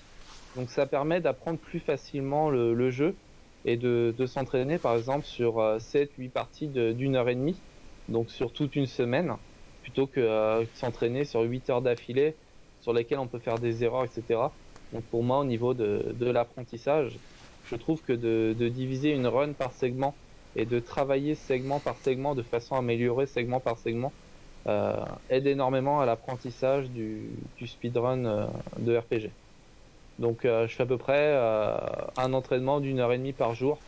Donc 0.55 0.69
ça 0.69 0.85
permet 0.85 1.21
d'apprendre 1.21 1.57
plus 1.57 1.79
facilement 1.79 2.49
le, 2.49 2.89
jeu 2.91 3.15
et 3.65 3.77
de, 3.77 4.13
de 4.15 4.25
s'entraîner 4.25 4.77
par 4.77 4.95
exemple 4.95 5.25
sur 5.25 5.55
7-8 5.57 6.09
euh, 6.27 6.29
parties 6.29 6.67
d'une 6.67 7.15
heure 7.15 7.29
et 7.29 7.35
demie, 7.35 7.55
donc 8.09 8.29
sur 8.29 8.51
toute 8.51 8.75
une 8.75 8.85
semaine, 8.85 9.33
plutôt 9.81 10.05
que 10.05 10.19
euh, 10.19 10.65
s'entraîner 10.75 11.25
sur 11.25 11.41
8 11.41 11.69
heures 11.69 11.81
d'affilée 11.81 12.35
sur 12.81 12.93
lesquelles 12.93 13.19
on 13.19 13.27
peut 13.27 13.39
faire 13.39 13.59
des 13.59 13.83
erreurs, 13.83 14.03
etc. 14.03 14.39
Donc 14.91 15.03
pour 15.05 15.23
moi 15.23 15.39
au 15.39 15.45
niveau 15.45 15.73
de, 15.73 16.13
de 16.13 16.29
l'apprentissage, 16.29 17.17
je 17.65 17.75
trouve 17.75 18.01
que 18.03 18.13
de, 18.13 18.53
de 18.57 18.67
diviser 18.67 19.11
une 19.11 19.25
run 19.25 19.53
par 19.53 19.71
segment 19.71 20.13
et 20.55 20.65
de 20.65 20.79
travailler 20.79 21.33
segment 21.33 21.79
par 21.79 21.97
segment 21.97 22.35
de 22.35 22.43
façon 22.43 22.75
à 22.75 22.79
améliorer 22.79 23.25
segment 23.25 23.59
par 23.59 23.77
segment, 23.77 24.11
euh, 24.67 25.05
aide 25.29 25.47
énormément 25.47 25.99
à 26.01 26.05
l'apprentissage 26.05 26.89
du, 26.91 27.51
du 27.55 27.67
speedrun 27.67 28.25
euh, 28.25 28.47
de 28.77 28.97
RPG. 28.97 29.35
Donc 30.19 30.45
euh, 30.45 30.67
je 30.67 30.75
fais 30.75 30.83
à 30.83 30.85
peu 30.87 30.97
près 30.97 31.35
un 32.17 32.33
entraînement 32.33 32.79
d'une 32.81 32.99
heure 32.99 33.13
et 33.13 33.17
demie 33.17 33.33
par 33.33 33.53
jour, 33.55 33.85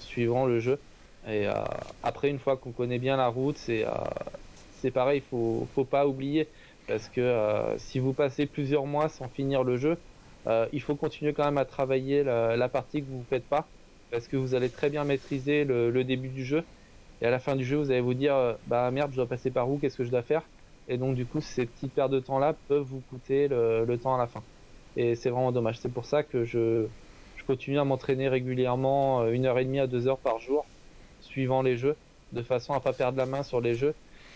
suivant 0.00 0.46
le 0.46 0.58
jeu. 0.60 0.84
Et 1.26 1.46
après, 2.02 2.30
une 2.30 2.38
fois 2.38 2.56
qu'on 2.58 2.72
connaît 2.72 2.98
bien 2.98 3.16
la 3.16 3.28
route, 3.28 3.58
c'est 3.58 3.84
c'est 4.70 4.90
pareil, 4.90 5.20
il 5.20 5.28
faut, 5.28 5.66
faut 5.74 5.84
pas 5.84 6.06
oublier 6.06 6.50
parce 6.86 7.08
que 7.08 7.74
si 7.78 7.98
vous 7.98 8.14
passez 8.14 8.46
plusieurs 8.46 8.86
mois 8.86 9.08
sans 9.08 9.28
finir 9.28 9.64
le 9.64 9.76
jeu, 9.76 10.04
il 10.72 10.80
faut 10.82 10.96
continuer 10.96 11.34
quand 11.34 11.44
même 11.44 11.58
à 11.58 11.64
travailler 11.66 12.24
la, 12.24 12.56
la 12.56 12.68
partie 12.68 13.02
que 13.04 13.08
vous 13.10 13.20
ne 13.20 13.24
faites 13.26 13.48
pas 13.48 13.72
parce 14.10 14.26
que 14.28 14.36
vous 14.36 14.54
allez 14.54 14.70
très 14.72 14.90
bien 14.90 15.04
maîtriser 15.04 15.64
le, 15.64 15.90
le, 15.90 16.04
début 16.04 16.30
du 16.30 16.44
jeu 16.44 16.68
et 17.20 17.26
à 17.26 17.30
la 17.30 17.38
fin 17.38 17.56
du 17.56 17.64
jeu, 17.64 17.76
vous 17.76 17.90
allez 17.90 18.00
vous 18.00 18.14
dire, 18.14 18.34
euh, 18.34 18.54
bah 18.66 18.90
merde, 18.90 19.10
je 19.10 19.16
dois 19.16 19.26
passer 19.28 19.50
par 19.50 19.70
où? 19.70 19.78
Qu'est-ce 19.78 19.96
que 19.96 20.04
je 20.04 20.10
dois 20.10 20.22
faire? 20.22 20.42
Et 20.88 20.96
donc 20.96 21.14
du 21.14 21.26
coup, 21.26 21.40
ces 21.40 21.66
petites 21.66 21.94
pertes 21.94 22.10
de 22.10 22.20
temps-là 22.20 22.54
peuvent 22.68 22.82
vous 22.82 23.02
coûter 23.02 23.48
le, 23.48 23.96
temps 24.02 24.14
à 24.14 24.18
la 24.18 24.26
fin. 24.26 24.42
Et 24.96 25.14
c'est 25.14 25.30
vraiment 25.30 25.52
dommage. 25.52 25.78
C'est 25.78 25.92
pour 25.92 26.06
ça 26.06 26.22
que 26.22 26.44
je, 26.44 26.86
continue 27.46 27.78
à 27.78 27.84
m'entraîner 27.84 28.28
régulièrement, 28.28 29.22
euh, 29.22 29.32
une 29.32 29.46
heure 29.46 29.58
et 29.58 29.64
demie 29.64 29.80
à 29.80 29.86
deux 29.86 30.06
heures 30.06 30.20
par 30.20 30.38
jour, 30.38 30.64
suivant 31.20 31.62
les 31.62 31.76
jeux, 31.76 31.96
de 32.32 32.42
façon 32.42 32.74
à 32.74 32.80
pas 32.80 32.92
perdre 32.92 33.18
la 33.18 33.26
main 33.26 33.42
sur 33.42 33.60
les 33.60 33.74
jeux. 33.74 33.94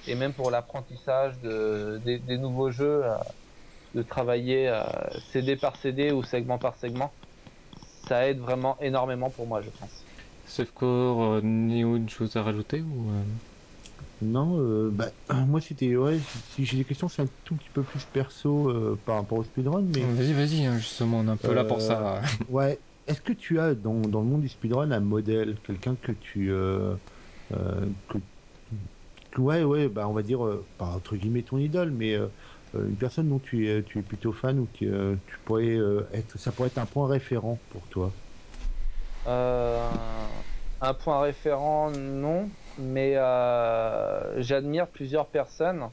Et 0.08 0.14
même 0.16 0.32
pour 0.32 0.50
l'apprentissage 0.50 1.38
de, 1.40 2.00
des, 2.04 2.18
des, 2.18 2.38
nouveaux 2.38 2.70
jeux, 2.70 3.04
euh, 3.04 3.14
de 3.94 4.02
travailler 4.02 4.72
CD 5.30 5.54
par 5.54 5.76
CD 5.76 6.10
ou 6.10 6.24
segment 6.24 6.58
par 6.58 6.74
segment, 6.74 7.12
ça 8.08 8.28
aide 8.28 8.40
vraiment 8.40 8.76
énormément 8.80 9.30
pour 9.30 9.46
moi, 9.46 9.60
je 9.62 9.70
pense. 9.70 10.03
Sauf 10.46 10.72
euh, 11.36 11.40
Néo, 11.42 11.96
une 11.96 12.08
chose 12.08 12.36
à 12.36 12.42
rajouter 12.42 12.80
ou 12.82 13.10
euh 13.12 13.24
Non, 14.20 14.58
euh, 14.60 14.90
bah, 14.90 15.12
moi 15.46 15.60
c'était 15.60 15.96
ouais, 15.96 16.20
si 16.20 16.64
j'ai 16.64 16.76
des 16.78 16.84
questions, 16.84 17.08
c'est 17.08 17.22
un 17.22 17.30
tout 17.44 17.56
petit 17.56 17.70
peu 17.70 17.84
plus 17.84 18.06
perso 18.06 18.68
euh, 18.70 18.96
par 19.04 19.16
rapport 19.16 19.38
au 19.38 19.44
speedrun, 19.44 19.82
mais 19.82 20.14
Vas-y, 20.16 20.32
vas-y, 20.34 20.64
hein, 20.66 20.78
justement, 20.78 21.18
on 21.20 21.26
est 21.26 21.30
un 21.30 21.36
peu 21.36 21.52
là 21.54 21.64
pour 21.64 21.80
ça. 21.80 22.20
ouais, 22.48 22.84
est-ce 23.06 23.22
que 23.22 23.32
tu 23.32 23.58
as 23.60 23.74
dans, 23.74 24.08
dans 24.08 24.20
le 24.22 24.26
monde 24.28 24.42
du 24.42 24.48
speedrun 24.48 24.90
un 24.90 25.00
modèle, 25.00 25.60
quelqu'un 25.62 25.96
que 25.96 26.12
tu 26.12 26.50
que, 29.30 29.40
ouais 29.40 29.64
ouais 29.64 29.88
bah 29.88 30.08
on 30.08 30.12
va 30.12 30.22
dire 30.22 30.40
pas 30.76 30.86
entre 30.96 31.16
guillemets 31.16 31.42
ton 31.44 31.58
idole, 31.58 31.90
mais 31.90 32.16
une 32.74 32.96
personne 32.98 33.28
dont 33.28 33.40
tu 33.40 33.68
es 33.68 33.84
tu 33.84 33.98
es 33.98 34.02
plutôt 34.02 34.32
fan 34.32 34.58
ou 34.58 34.66
que 34.66 35.16
tu 35.26 35.40
pourrais 35.44 35.76
être 36.12 36.38
ça 36.38 36.52
pourrait 36.52 36.68
être 36.68 36.78
un 36.78 36.86
point 36.86 37.08
référent 37.08 37.64
pour 37.68 37.88
toi? 37.88 38.18
Euh, 39.26 40.28
un 40.80 40.94
point 40.94 41.20
référent, 41.20 41.90
non, 41.90 42.50
mais 42.76 43.16
euh, 43.16 44.40
j'admire 44.42 44.90
plusieurs 44.90 45.30
personnes 45.30 45.90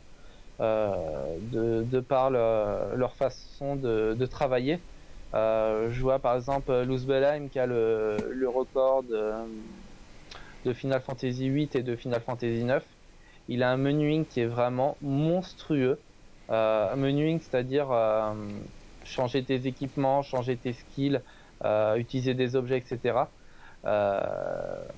euh, 0.59 0.91
de, 1.39 1.99
par 2.01 2.29
le- 2.29 2.95
leur 2.95 3.15
façon 3.15 3.75
de, 3.75 4.25
travailler. 4.25 4.85
Je 5.33 6.01
vois 6.01 6.19
par 6.19 6.35
exemple 6.35 6.73
Luz 6.81 7.05
Bellheim 7.05 7.49
qui 7.49 7.59
a 7.59 7.65
le, 7.65 8.49
record 8.49 9.03
de, 9.03 10.73
Final 10.73 11.01
Fantasy 11.01 11.49
VIII 11.49 11.69
et 11.73 11.83
de 11.83 11.95
Final 11.95 12.21
Fantasy 12.21 12.61
IX. 12.61 12.83
Il 13.47 13.63
a 13.63 13.71
un 13.71 13.77
menuing 13.77 14.25
qui 14.27 14.41
est 14.41 14.45
vraiment 14.45 14.97
monstrueux. 15.01 16.03
Euh, 16.49 16.95
menuing, 16.97 17.39
c'est-à-dire 17.39 17.89
changer 19.03 19.45
tes 19.45 19.67
équipements, 19.67 20.21
changer 20.21 20.59
tes 20.59 20.73
skills, 20.73 21.23
utiliser 21.97 22.33
des 22.33 22.55
objets, 22.55 22.77
etc. 22.77 23.25
Euh, 23.83 24.19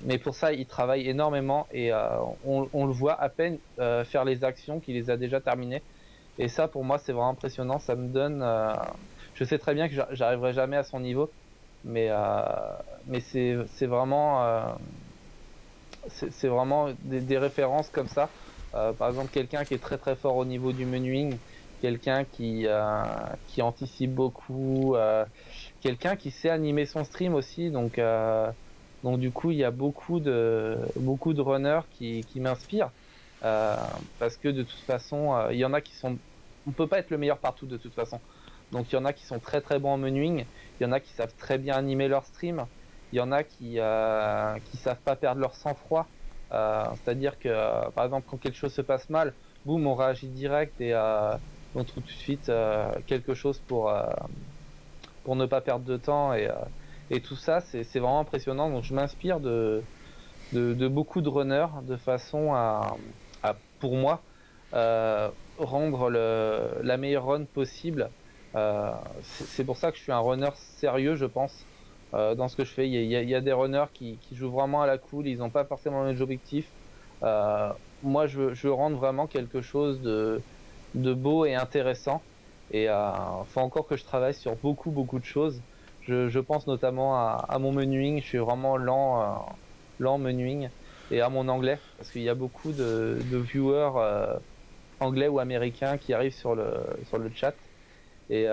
mais 0.02 0.18
pour 0.18 0.34
ça, 0.34 0.52
il 0.52 0.66
travaille 0.66 1.08
énormément 1.08 1.66
et 1.72 1.92
euh, 1.92 2.18
on, 2.44 2.86
le 2.86 2.92
voit 2.92 3.20
à 3.20 3.28
peine 3.28 3.58
euh, 3.78 4.04
faire 4.04 4.24
les 4.24 4.44
actions 4.44 4.80
qu'il 4.80 4.94
les 4.94 5.10
a 5.10 5.16
déjà 5.16 5.40
terminées. 5.40 5.82
Et 6.38 6.48
ça, 6.48 6.68
pour 6.68 6.84
moi, 6.84 6.98
c'est 6.98 7.12
vraiment 7.12 7.30
impressionnant. 7.30 7.78
Ça 7.78 7.94
me 7.94 8.08
donne. 8.08 8.42
Euh... 8.42 8.74
Je 9.34 9.44
sais 9.44 9.58
très 9.58 9.74
bien 9.74 9.88
que 9.88 9.94
j'arriverai 10.12 10.52
jamais 10.52 10.76
à 10.76 10.84
son 10.84 11.00
niveau, 11.00 11.30
mais 11.84 12.08
euh... 12.10 12.42
mais 13.06 13.20
c'est 13.20 13.86
vraiment 13.86 14.44
euh, 14.44 14.62
c'est 16.08 16.48
vraiment 16.48 16.88
des, 17.04 17.38
références 17.38 17.88
comme 17.88 18.08
ça. 18.08 18.28
Euh, 18.74 18.92
par 18.92 19.08
exemple, 19.08 19.30
quelqu'un 19.32 19.64
qui 19.64 19.74
est 19.74 19.82
très 19.82 19.98
très 19.98 20.16
fort 20.16 20.36
au 20.36 20.44
niveau 20.44 20.72
du 20.72 20.84
menuing, 20.84 21.36
quelqu'un 21.80 22.24
qui 22.24 22.66
euh, 22.66 23.02
qui 23.48 23.62
anticipe 23.62 24.12
beaucoup, 24.12 24.94
euh, 24.96 25.24
quelqu'un 25.84 26.16
qui 26.16 26.30
sait 26.30 26.48
animer 26.48 26.86
son 26.86 27.04
stream 27.04 27.34
aussi. 27.34 27.70
Donc 27.70 27.98
euh, 27.98 28.50
donc 29.02 29.20
du 29.20 29.30
coup, 29.32 29.50
il 29.50 29.58
y 29.58 29.64
a 29.64 29.70
beaucoup 29.70 30.18
de 30.18 30.78
beaucoup 30.96 31.34
de 31.34 31.42
runners 31.42 31.82
qui 31.90 32.24
qui 32.24 32.40
m'inspirent 32.40 32.90
euh, 33.44 33.76
parce 34.18 34.38
que 34.38 34.48
de 34.48 34.62
toute 34.62 34.80
façon, 34.86 35.34
euh, 35.34 35.52
il 35.52 35.58
y 35.58 35.64
en 35.66 35.74
a 35.74 35.82
qui 35.82 35.94
sont 35.94 36.18
on 36.66 36.72
peut 36.72 36.88
pas 36.88 36.98
être 36.98 37.10
le 37.10 37.18
meilleur 37.18 37.38
partout 37.38 37.66
de 37.66 37.76
toute 37.76 37.94
façon. 37.94 38.20
Donc 38.72 38.90
il 38.90 38.96
y 38.96 38.98
en 38.98 39.04
a 39.04 39.12
qui 39.12 39.26
sont 39.26 39.40
très 39.40 39.60
très 39.60 39.78
bons 39.78 39.90
en 39.92 39.98
menuing, 39.98 40.46
il 40.80 40.84
y 40.84 40.86
en 40.86 40.92
a 40.92 41.00
qui 41.00 41.12
savent 41.12 41.34
très 41.36 41.58
bien 41.58 41.74
animer 41.76 42.08
leur 42.08 42.24
stream, 42.24 42.66
il 43.12 43.18
y 43.18 43.20
en 43.20 43.30
a 43.30 43.44
qui 43.44 43.78
qui 44.64 44.76
savent 44.78 45.02
pas 45.04 45.16
perdre 45.16 45.40
leur 45.40 45.54
sang-froid. 45.54 46.08
C'est-à-dire 46.50 47.38
que 47.38 47.90
par 47.90 48.04
exemple 48.06 48.26
quand 48.26 48.38
quelque 48.38 48.56
chose 48.56 48.72
se 48.74 48.82
passe 48.82 49.10
mal, 49.10 49.36
boum, 49.66 49.86
on 49.86 49.94
réagit 49.94 50.30
direct 50.30 50.80
et 50.80 50.94
on 51.74 51.84
trouve 51.84 52.04
tout 52.04 52.12
de 52.14 52.18
suite 52.18 52.50
quelque 53.06 53.34
chose 53.34 53.60
pour 53.60 53.92
pour 55.24 55.36
ne 55.36 55.46
pas 55.46 55.60
perdre 55.60 55.84
de 55.84 55.96
temps 55.96 56.32
et 56.34 56.48
euh, 56.48 57.18
tout 57.20 57.36
ça 57.36 57.60
c'est 57.60 57.82
vraiment 57.98 58.20
impressionnant. 58.20 58.70
Donc 58.70 58.84
je 58.84 58.94
m'inspire 58.94 59.40
de, 59.40 59.82
de 60.52 60.88
beaucoup 60.88 61.20
de 61.20 61.28
runners 61.28 61.66
de 61.82 61.96
façon 61.96 62.54
à, 62.54 62.96
à 63.42 63.56
pour 63.80 63.96
moi 63.96 64.20
euh, 64.74 65.28
rendre 65.58 66.10
le, 66.10 66.80
la 66.82 66.96
meilleure 66.96 67.26
run 67.26 67.44
possible. 67.44 68.10
Euh, 68.54 68.92
c'est 69.22 69.64
pour 69.64 69.76
ça 69.76 69.90
que 69.90 69.98
je 69.98 70.02
suis 70.02 70.12
un 70.12 70.20
runner 70.20 70.50
sérieux, 70.54 71.16
je 71.16 71.26
pense, 71.26 71.66
dans 72.12 72.46
ce 72.46 72.56
que 72.56 72.64
je 72.64 72.70
fais. 72.70 72.88
Il 72.88 73.04
y 73.04 73.34
a, 73.34 73.40
des 73.40 73.52
runners 73.52 73.86
qui, 73.92 74.18
jouent 74.32 74.52
vraiment 74.52 74.82
à 74.82 74.86
la 74.86 74.98
cool, 74.98 75.26
ils 75.26 75.38
n'ont 75.38 75.50
pas 75.50 75.64
forcément 75.64 76.02
le 76.02 76.12
même 76.12 76.22
objectif. 76.22 76.68
Euh, 77.24 77.72
moi, 78.02 78.26
je, 78.26 78.54
je 78.54 78.68
rendre 78.68 78.96
vraiment 78.96 79.26
quelque 79.26 79.60
chose 79.62 80.00
de, 80.00 80.40
de 80.94 81.14
beau 81.14 81.44
et 81.44 81.54
intéressant. 81.54 82.22
Et 82.74 82.88
euh, 82.88 83.12
faut 83.46 83.60
encore 83.60 83.86
que 83.86 83.96
je 83.96 84.02
travaille 84.02 84.34
sur 84.34 84.56
beaucoup, 84.56 84.90
beaucoup 84.90 85.20
de 85.20 85.24
choses. 85.24 85.62
Je, 86.08 86.40
pense 86.40 86.66
notamment 86.66 87.16
à, 87.16 87.56
mon 87.60 87.70
menuing. 87.70 88.20
Je 88.20 88.26
suis 88.26 88.38
vraiment 88.38 88.76
lent, 88.76 89.22
euh, 89.22 89.24
lent 90.00 90.18
menuing. 90.18 90.68
Et 91.12 91.20
à 91.20 91.28
mon 91.28 91.46
anglais. 91.46 91.78
Parce 91.96 92.10
qu'il 92.10 92.22
y 92.22 92.28
a 92.28 92.34
beaucoup 92.34 92.72
de, 92.72 93.16
viewers 93.30 93.92
euh, 93.96 94.36
anglais 94.98 95.28
ou 95.28 95.38
américains 95.38 95.98
qui 95.98 96.12
arrivent 96.12 96.34
sur 96.34 96.56
le 96.56 96.72
sur 97.06 97.18
le 97.18 97.30
chat. 97.32 97.54
Et 98.28 98.48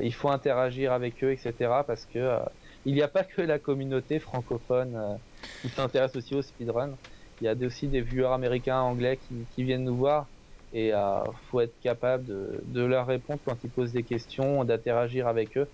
il 0.00 0.14
faut 0.14 0.30
interagir 0.30 0.92
avec 0.92 1.22
eux 1.24 1.32
etc 1.32 1.52
parce 1.86 2.06
que 2.06 2.38
il 2.86 2.94
n'y 2.94 3.02
a 3.02 3.08
pas 3.08 3.24
que 3.24 3.42
la 3.42 3.58
communauté 3.58 4.20
francophone 4.20 5.18
qui 5.60 5.68
s'intéresse 5.68 6.14
aussi 6.16 6.34
au 6.36 6.40
speedrun. 6.42 6.92
Il 7.40 7.44
y 7.44 7.48
a 7.48 7.54
aussi 7.66 7.88
des 7.88 8.00
viewers 8.00 8.32
américains 8.32 8.80
anglais 8.80 9.18
qui 9.54 9.64
viennent 9.64 9.84
nous 9.84 9.96
voir 9.96 10.26
et 10.72 10.92
euh, 10.92 11.22
faut 11.50 11.60
être 11.60 11.78
capable 11.80 12.24
de, 12.24 12.84
leur 12.84 13.06
répondre 13.06 13.40
quand 13.44 13.62
ils 13.64 13.70
posent 13.70 13.92
des 13.92 14.04
questions 14.04 14.64
d'interagir 14.64 15.26
avec 15.26 15.56
eux 15.56 15.70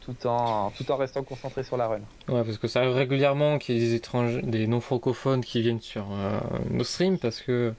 tout 0.00 0.26
en 0.26 0.70
tout 0.70 0.90
en 0.90 0.96
restant 0.96 1.22
concentré 1.22 1.62
sur 1.62 1.76
la 1.76 1.86
run. 1.86 2.00
Ouais, 2.28 2.44
parce 2.44 2.58
que 2.58 2.66
ça 2.66 2.80
arrive 2.80 2.92
régulièrement 2.92 3.58
qu'il 3.58 3.76
y 3.76 3.78
ait 3.78 3.88
des 3.88 3.94
étrangers, 3.94 4.42
des 4.42 4.66
non 4.66 4.80
francophones 4.80 5.44
qui 5.44 5.62
viennent 5.62 5.80
sur 5.80 6.12
euh, 6.12 6.40
nos 6.70 6.84
streams 6.84 7.18
parce 7.18 7.40
que 7.40 7.74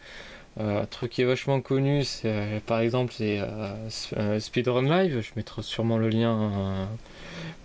euh, 0.59 0.81
un 0.83 0.85
truc 0.85 1.11
qui 1.11 1.21
est 1.21 1.25
vachement 1.25 1.59
connu, 1.61 2.03
c'est 2.03 2.29
euh, 2.29 2.59
par 2.65 2.79
exemple 2.79 3.13
Speedrun 4.39 4.83
Live. 4.83 5.19
Je 5.21 5.31
mettrai 5.35 5.63
sûrement 5.63 5.97
le 5.97 6.09
lien 6.09 6.87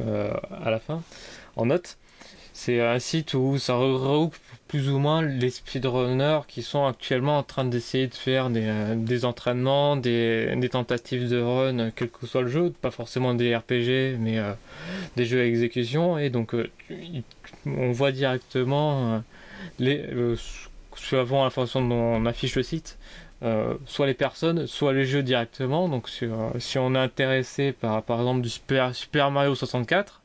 à 0.01 0.70
la 0.70 0.81
fin 0.81 1.03
en 1.57 1.66
note. 1.66 1.99
C'est 2.53 2.81
un 2.81 2.99
site 2.99 3.35
où 3.35 3.59
ça 3.59 3.76
regroupe 3.76 4.37
plus 4.69 4.91
ou 4.91 4.99
moins 4.99 5.23
les 5.23 5.51
speedrunners 5.51 6.41
qui 6.47 6.62
sont 6.62 6.87
actuellement 6.87 7.39
en 7.39 7.43
train 7.43 7.64
d'essayer 7.64 8.07
de 8.07 8.14
faire 8.14 8.51
des, 8.51 8.95
des 8.97 9.25
entraînements, 9.25 9.97
des, 9.97 10.69
tentatives 10.71 11.29
de 11.29 11.41
run, 11.41 11.91
quel 11.97 12.11
que 12.11 12.27
soit 12.27 12.43
le 12.43 12.49
jeu, 12.49 12.71
pas 12.71 12.91
forcément 12.91 13.35
des 13.35 13.57
RPG, 13.57 14.19
mais 14.21 14.39
euh, 14.39 14.53
des 15.16 15.25
jeux 15.25 15.41
à 15.41 15.45
exécution. 15.45 16.19
Et 16.19 16.31
donc, 16.31 16.55
euh, 16.55 16.71
on 17.66 17.93
voit 17.93 18.12
directement 18.12 19.14
euh, 19.14 19.19
les, 19.79 20.37
suivant 20.95 21.45
la 21.45 21.51
façon 21.51 21.87
dont 21.87 21.95
on 21.95 22.27
affiche 22.27 22.57
le 22.57 22.62
site, 22.62 22.99
euh, 23.43 23.75
soit 23.87 24.07
les 24.07 24.14
personnes, 24.14 24.66
soit 24.66 24.93
les 24.93 25.05
jeux 25.05 25.23
directement. 25.23 25.89
Donc, 25.89 26.09
si, 26.09 26.79
on 26.79 26.95
est 26.95 26.99
intéressé 26.99 27.73
par, 27.73 28.03
par 28.03 28.19
exemple, 28.19 28.43
du 28.43 28.51
Super 28.51 29.31
Mario 29.31 29.55
64, 29.55 30.18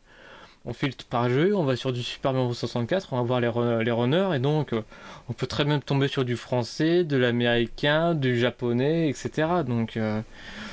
on 0.66 0.72
filtre 0.72 1.06
par 1.06 1.30
jeu, 1.30 1.54
on 1.56 1.64
va 1.64 1.76
sur 1.76 1.92
du 1.92 2.02
Super 2.02 2.32
Mario 2.32 2.54
64, 2.54 3.12
on 3.12 3.18
va 3.18 3.24
voir 3.24 3.42
les, 3.42 3.84
les 3.84 3.92
runners, 3.92 4.30
et 4.34 4.40
donc 4.40 4.72
euh, 4.72 4.82
on 5.30 5.34
peut 5.34 5.48
très 5.48 5.66
bien 5.66 5.80
tomber 5.80 6.08
sur 6.08 6.24
du 6.24 6.38
français, 6.38 7.04
de 7.04 7.18
l'américain, 7.18 8.16
du 8.16 8.40
japonais, 8.40 9.10
etc. 9.10 9.48
Donc 9.68 9.98
euh, 9.98 10.22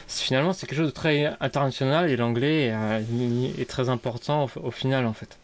finalement 0.06 0.52
c'est 0.52 0.66
quelque 0.68 0.78
chose 0.78 0.90
de 0.90 0.94
très 0.94 1.34
international 1.40 2.08
et 2.08 2.16
l'anglais 2.16 2.66
est, 2.66 2.72
euh, 2.74 3.64
très 3.66 3.88
important 3.88 4.48
au, 4.62 4.70
final 4.70 5.06
en 5.06 5.12
fait. 5.12 5.38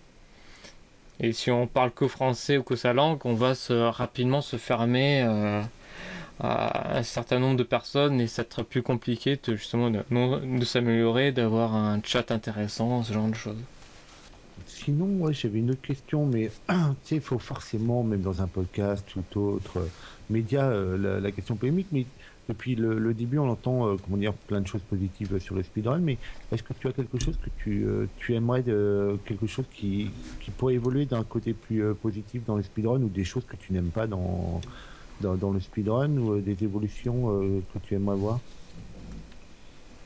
Et 1.18 1.32
si 1.32 1.50
on 1.50 1.66
parle 1.66 1.90
que 1.90 2.06
français 2.06 2.56
ou 2.56 2.62
que 2.62 2.76
sa 2.76 2.92
langue, 2.92 3.24
on 3.24 3.34
va 3.34 3.54
se, 3.56 3.72
rapidement 3.72 4.42
se 4.42 4.56
fermer 4.58 5.22
à 6.40 6.98
un 6.98 7.02
certain 7.02 7.38
nombre 7.38 7.56
de 7.56 7.62
personnes 7.62 8.20
et 8.20 8.26
ça 8.26 8.42
être 8.42 8.62
plus 8.62 8.82
compliqué 8.82 9.40
de, 9.42 9.56
justement 9.56 9.90
de, 9.90 10.02
de 10.58 10.64
s'améliorer, 10.64 11.32
d'avoir 11.32 11.74
un 11.74 12.00
chat 12.04 12.30
intéressant, 12.30 13.02
ce 13.02 13.12
genre 13.12 13.28
de 13.28 13.34
choses. 13.34 13.56
Sinon, 14.64 15.06
ouais, 15.18 15.34
j'avais 15.34 15.58
une 15.58 15.70
autre 15.70 15.82
question, 15.82 16.26
mais 16.26 16.50
tu 16.68 16.74
sais, 17.02 17.16
il 17.16 17.20
faut 17.20 17.38
forcément, 17.38 18.02
même 18.02 18.22
dans 18.22 18.40
un 18.40 18.48
podcast 18.48 19.14
ou 19.14 19.24
autre 19.38 19.76
euh, 19.76 19.88
média, 20.30 20.68
euh, 20.70 21.20
la, 21.20 21.30
question 21.32 21.56
polémique, 21.56 21.88
mais 21.92 22.06
depuis 22.48 22.74
le, 22.74 23.12
début, 23.12 23.38
on 23.38 23.50
entend, 23.50 23.86
euh, 23.86 23.96
comment 23.98 24.16
dire, 24.16 24.34
plein 24.34 24.62
de 24.62 24.66
choses 24.66 24.82
positives 24.82 25.38
sur 25.38 25.54
le 25.54 25.62
speedrun, 25.62 25.98
mais 25.98 26.18
est-ce 26.50 26.62
que 26.62 26.72
tu 26.72 26.88
as 26.88 26.92
quelque 26.92 27.18
chose 27.18 27.36
que 27.36 27.50
tu, 27.50 28.34
aimerais, 28.34 28.62
de, 28.62 29.20
quelque 29.26 29.46
chose 29.46 29.66
qui, 29.70 30.10
pourrait 30.56 30.74
évoluer 30.74 31.04
d'un 31.04 31.24
côté 31.24 31.52
plus 31.52 31.94
positif 31.94 32.44
dans 32.44 32.56
le 32.56 32.62
speedrun 32.62 33.02
ou 33.02 33.08
des 33.10 33.24
choses 33.24 33.44
que 33.44 33.56
tu 33.56 33.72
n'aimes 33.74 33.90
pas 33.90 34.06
dans, 34.06 34.60
dans, 35.20 35.50
le 35.50 35.60
speedrun 35.60 36.16
ou 36.16 36.40
des 36.40 36.64
évolutions 36.64 37.62
que 37.72 37.78
tu 37.80 37.94
aimerais 37.94 38.16
voir? 38.16 38.40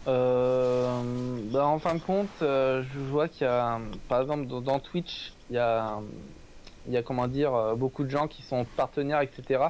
Euh, 0.06 1.02
bah 1.50 1.66
en 1.66 1.78
fin 1.78 1.94
de 1.94 2.00
compte, 2.00 2.28
euh, 2.42 2.82
je 2.94 2.98
vois 2.98 3.28
qu'il 3.28 3.46
y 3.46 3.50
a, 3.50 3.78
par 4.08 4.22
exemple, 4.22 4.46
dans, 4.46 4.78
Twitch, 4.78 5.32
il 5.50 5.56
y 5.56 5.58
a, 5.58 6.00
il 6.86 6.92
y 6.92 6.96
a 6.96 7.02
comment 7.02 7.28
dire, 7.28 7.54
euh, 7.54 7.74
beaucoup 7.74 8.04
de 8.04 8.10
gens 8.10 8.26
qui 8.26 8.42
sont 8.42 8.64
partenaires, 8.76 9.20
etc. 9.20 9.64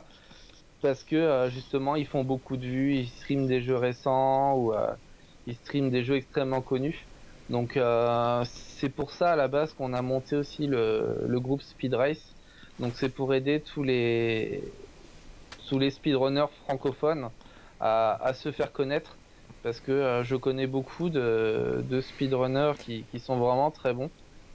Parce 0.83 1.03
que 1.03 1.17
euh, 1.17 1.51
justement, 1.51 1.97
ils 1.97 2.07
font 2.07 2.25
beaucoup 2.25 2.57
de 2.57 2.65
vues, 2.65 2.95
ils 2.97 3.09
streament 3.09 3.47
des 3.47 3.61
jeux 3.61 3.77
récents 3.77 4.57
ou 4.57 4.73
ils 5.47 5.57
streament 5.57 5.91
des 5.91 6.05
jeux 6.05 6.17
extrêmement 6.17 6.61
connus. 6.61 7.07
Donc 7.49 7.79
c'est 8.45 8.89
pour 8.89 9.11
ça 9.11 9.33
à 9.33 9.37
la 9.37 9.49
base 9.49 9.73
qu'on 9.73 9.93
a 9.93 10.03
monté 10.03 10.37
aussi 10.37 10.67
le, 10.69 11.41
groupe 11.41 11.63
Speed 11.63 11.95
Race. 11.95 12.35
Donc 12.79 12.93
c'est 12.95 13.09
pour 13.09 13.35
aider 13.35 13.61
tous 13.61 13.83
les 13.83 14.63
tous 15.69 15.79
les 15.79 15.91
speedrunners 15.91 16.51
francophones 16.65 17.31
à, 17.81 18.33
se 18.35 18.53
faire 18.53 18.73
connaître 18.73 19.17
parce 19.63 19.81
que 19.81 20.23
je 20.25 20.37
connais 20.37 20.67
beaucoup 20.67 21.11
de, 21.11 21.85
de 21.89 22.01
speedrunners 22.01 22.73
qui, 22.79 23.07
qui 23.07 23.21
sont 23.21 23.39
vraiment 23.39 23.71
très 23.71 23.95
bons 23.95 24.11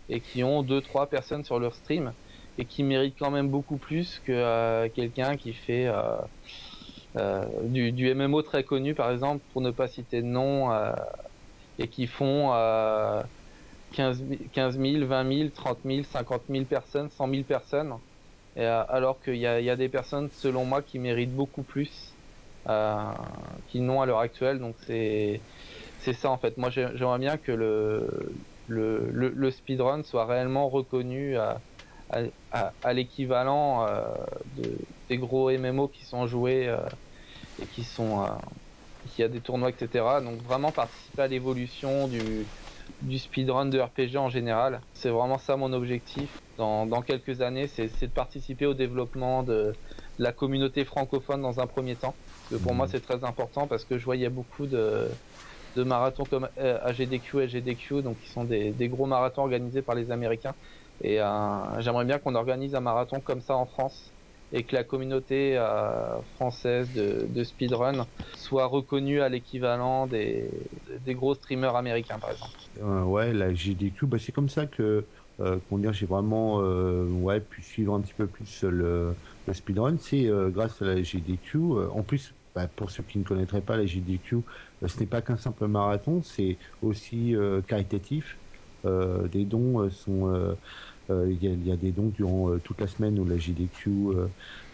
et 0.10 0.22
qui 0.22 0.43
ont 0.43 0.64
deux 0.64 0.82
trois 0.82 1.10
personnes 1.10 1.43
sur 1.43 1.60
leur 1.60 1.74
stream 1.76 2.14
et 2.58 2.66
qui 2.66 2.84
méritent 2.84 3.18
quand 3.18 3.32
même 3.32 3.49
beaucoup 3.49 3.78
plus 3.78 4.20
que 4.20 4.88
quelqu'un 4.89 5.36
qui 5.38 5.53
fait 5.53 5.91
euh, 7.18 7.45
du, 7.64 7.91
du, 7.93 8.14
MMO 8.14 8.41
très 8.41 8.64
connu 8.64 8.93
par 8.93 9.12
exemple 9.12 9.43
pour 9.53 9.62
ne 9.62 9.72
pas 9.72 9.88
citer 9.88 10.22
de 10.22 10.28
nom 10.28 10.72
euh, 10.72 10.93
et 11.78 11.88
qui 11.89 12.08
font 12.08 12.53
euh, 12.53 13.22
15, 13.93 14.24
15 14.53 14.80
000, 14.80 15.06
20 15.06 15.34
000, 15.38 15.49
30 15.49 15.80
000, 15.86 16.03
50 16.03 16.43
000 16.49 16.66
personnes, 16.66 17.10
100 17.10 17.30
000 17.30 17.43
personnes. 17.43 17.93
Et, 18.56 18.62
euh, 18.62 18.84
alors 18.88 19.20
qu'il 19.22 19.36
y, 19.36 19.39
y 19.41 19.47
a, 19.47 19.76
des 19.76 19.89
personnes 19.89 20.30
selon 20.32 20.66
moi 20.66 20.82
qui 20.82 20.99
méritent 20.99 21.36
beaucoup 21.36 21.64
plus 21.64 21.89
euh, 21.89 22.14
qu'ils 23.68 23.86
n'ont 23.86 24.01
à 24.01 24.05
l'heure 24.05 24.20
actuelle 24.20 24.59
donc 24.59 24.76
c'est 24.86 25.41
c'est 25.99 26.13
ça 26.13 26.30
en 26.30 26.38
fait. 26.38 26.57
Moi 26.57 26.70
j'aimerais 26.70 27.20
bien 27.20 27.38
que 27.38 27.51
le 27.51 28.07
le, 28.68 29.09
le, 29.11 29.51
speedrun 29.51 30.03
soit 30.03 30.26
réellement 30.26 30.70
reconnu 30.70 31.38
à, 31.38 31.61
à, 32.09 32.74
à, 32.84 32.93
l'équivalent 32.93 33.86
euh, 33.86 34.01
de, 34.57 34.78
des 35.07 35.18
gros 35.18 35.51
MMO 35.51 35.88
qui 35.88 36.03
sont 36.03 36.26
joués 36.26 36.68
euh, 36.68 36.78
et 37.59 37.68
qui 37.68 37.84
sont 37.84 38.24
euh, 38.24 38.28
qui 39.07 39.22
a 39.22 39.28
des 39.28 39.39
tournois 39.39 39.70
etc 39.70 40.03
donc 40.24 40.41
vraiment 40.41 40.72
participer 40.72 41.22
à 41.22 41.28
l'évolution 41.28 42.07
du 42.07 42.47
du 43.03 43.20
speedrun 43.20 43.68
de 43.68 43.80
RPG 43.80 44.18
en 44.18 44.30
général 44.30 44.82
c'est 44.93 45.09
vraiment 45.09 45.38
ça 45.38 45.57
mon 45.57 45.74
objectif. 45.74 46.32
Dans, 46.57 46.86
dans 46.86 47.01
quelques 47.01 47.41
années 47.41 47.68
c'est 47.68 48.01
de 48.01 48.05
participer 48.07 48.66
au 48.66 48.74
développement 48.74 49.43
de, 49.43 49.74
la 50.18 50.32
communauté 50.32 50.86
francophone 50.86 51.41
dans 51.41 51.59
un 51.59 51.68
premier 51.68 51.95
temps 51.95 52.16
que 52.50 52.56
pour 52.56 52.74
mmh. 52.74 52.78
moi 52.78 52.88
c'est 52.88 53.02
très 53.02 53.24
important 53.24 53.68
parce 53.68 53.86
que 53.86 53.98
je 53.98 54.06
vois 54.06 54.16
il 54.16 54.22
y 54.22 54.26
a 54.26 54.30
beaucoup 54.30 54.66
de 54.66 55.08
de 55.76 55.84
marathons 55.84 56.24
comme 56.24 56.48
AGDQ 56.58 57.41
et 57.41 57.48
GDQ 57.48 58.02
donc 58.02 58.18
qui 58.22 58.30
sont 58.30 58.46
des, 58.46 58.72
des 58.72 58.88
gros 58.88 59.06
marathons 59.06 59.41
organisés 59.41 59.82
par 59.82 59.96
les 59.96 60.10
américains 60.10 60.56
et 61.02 61.22
euh, 61.22 61.26
j'aimerais 61.80 62.06
bien 62.06 62.18
qu'on 62.18 62.36
organise 62.36 62.76
un 62.76 62.80
marathon 62.80 63.20
comme 63.20 63.41
ça 63.41 63.56
en 63.58 63.66
France 63.66 64.12
et 64.54 64.64
que 64.64 64.76
la 64.76 64.84
communauté 64.84 65.58
euh, 65.58 66.22
française 66.36 66.88
de, 66.93 67.26
de, 67.28 67.43
speedrun 67.43 68.08
soit 68.36 68.66
reconnue 68.66 69.22
à 69.22 69.28
l'équivalent 69.28 70.08
des, 70.08 70.50
des 71.06 71.14
gros 71.14 71.36
streamers 71.36 71.76
américains 71.76 72.20
par 72.20 72.32
exemple. 72.32 72.54
Euh, 72.82 73.04
ouais, 73.04 73.34
la 73.34 73.54
GDQ, 73.54 74.06
bah, 74.06 74.18
c'est 74.20 74.32
comme 74.32 74.50
ça 74.50 74.66
que 74.66 75.04
euh, 75.41 75.58
j'ai 75.91 76.06
vraiment 76.06 76.62
euh, 76.62 77.06
ouais, 77.06 77.41
pu 77.41 77.62
suivre 77.62 77.93
un 77.96 78.02
petit 78.02 78.14
peu 78.14 78.28
plus 78.28 78.64
le, 78.64 79.14
le 79.48 79.54
speedrun, 79.54 79.98
c'est 79.98 80.28
euh, 80.28 80.50
grâce 80.50 80.82
à 80.82 80.86
la 80.86 81.02
GDQ. 81.02 81.58
Euh, 81.58 81.89
en 81.91 82.04
plus, 82.04 82.36
bah, 82.56 82.68
pour 82.68 82.91
ceux 82.91 83.04
qui 83.04 83.20
ne 83.20 83.24
connaîtraient 83.24 83.62
pas 83.62 83.78
la 83.78 83.86
GDQ, 83.86 84.38
euh, 84.84 84.88
ce 84.88 85.00
n'est 85.00 85.08
pas 85.08 85.22
qu'un 85.22 85.38
simple 85.38 85.68
marathon, 85.68 86.22
c'est 86.24 86.58
aussi 86.82 87.36
caritatif. 87.68 88.39
des 89.32 89.46
dons 89.46 89.89
sont 89.89 90.58
il 91.10 91.43
y, 91.43 91.72
a, 91.72 91.78
des 91.78 91.91
dons 91.91 92.10
durant 92.10 92.60
toute 92.60 92.82
la 92.82 92.88
semaine 92.88 93.20
où 93.20 93.26
la 93.26 93.38
JDQ 93.38 93.89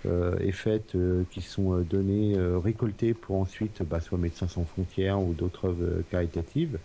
est 0.05 0.51
faite, 0.51 0.97
qui 1.29 1.41
sont 1.41 1.79
donnés, 1.81 2.35
récoltés 2.37 3.13
pour 3.13 3.37
ensuite 3.37 3.83
bah, 3.83 3.99
soit 4.01 4.17
Médecins 4.17 4.47
sans 4.47 4.65
frontières 4.65 5.21
ou 5.21 5.33
d'autres 5.33 5.69
œuvres 5.69 6.01
caritatives 6.09 6.79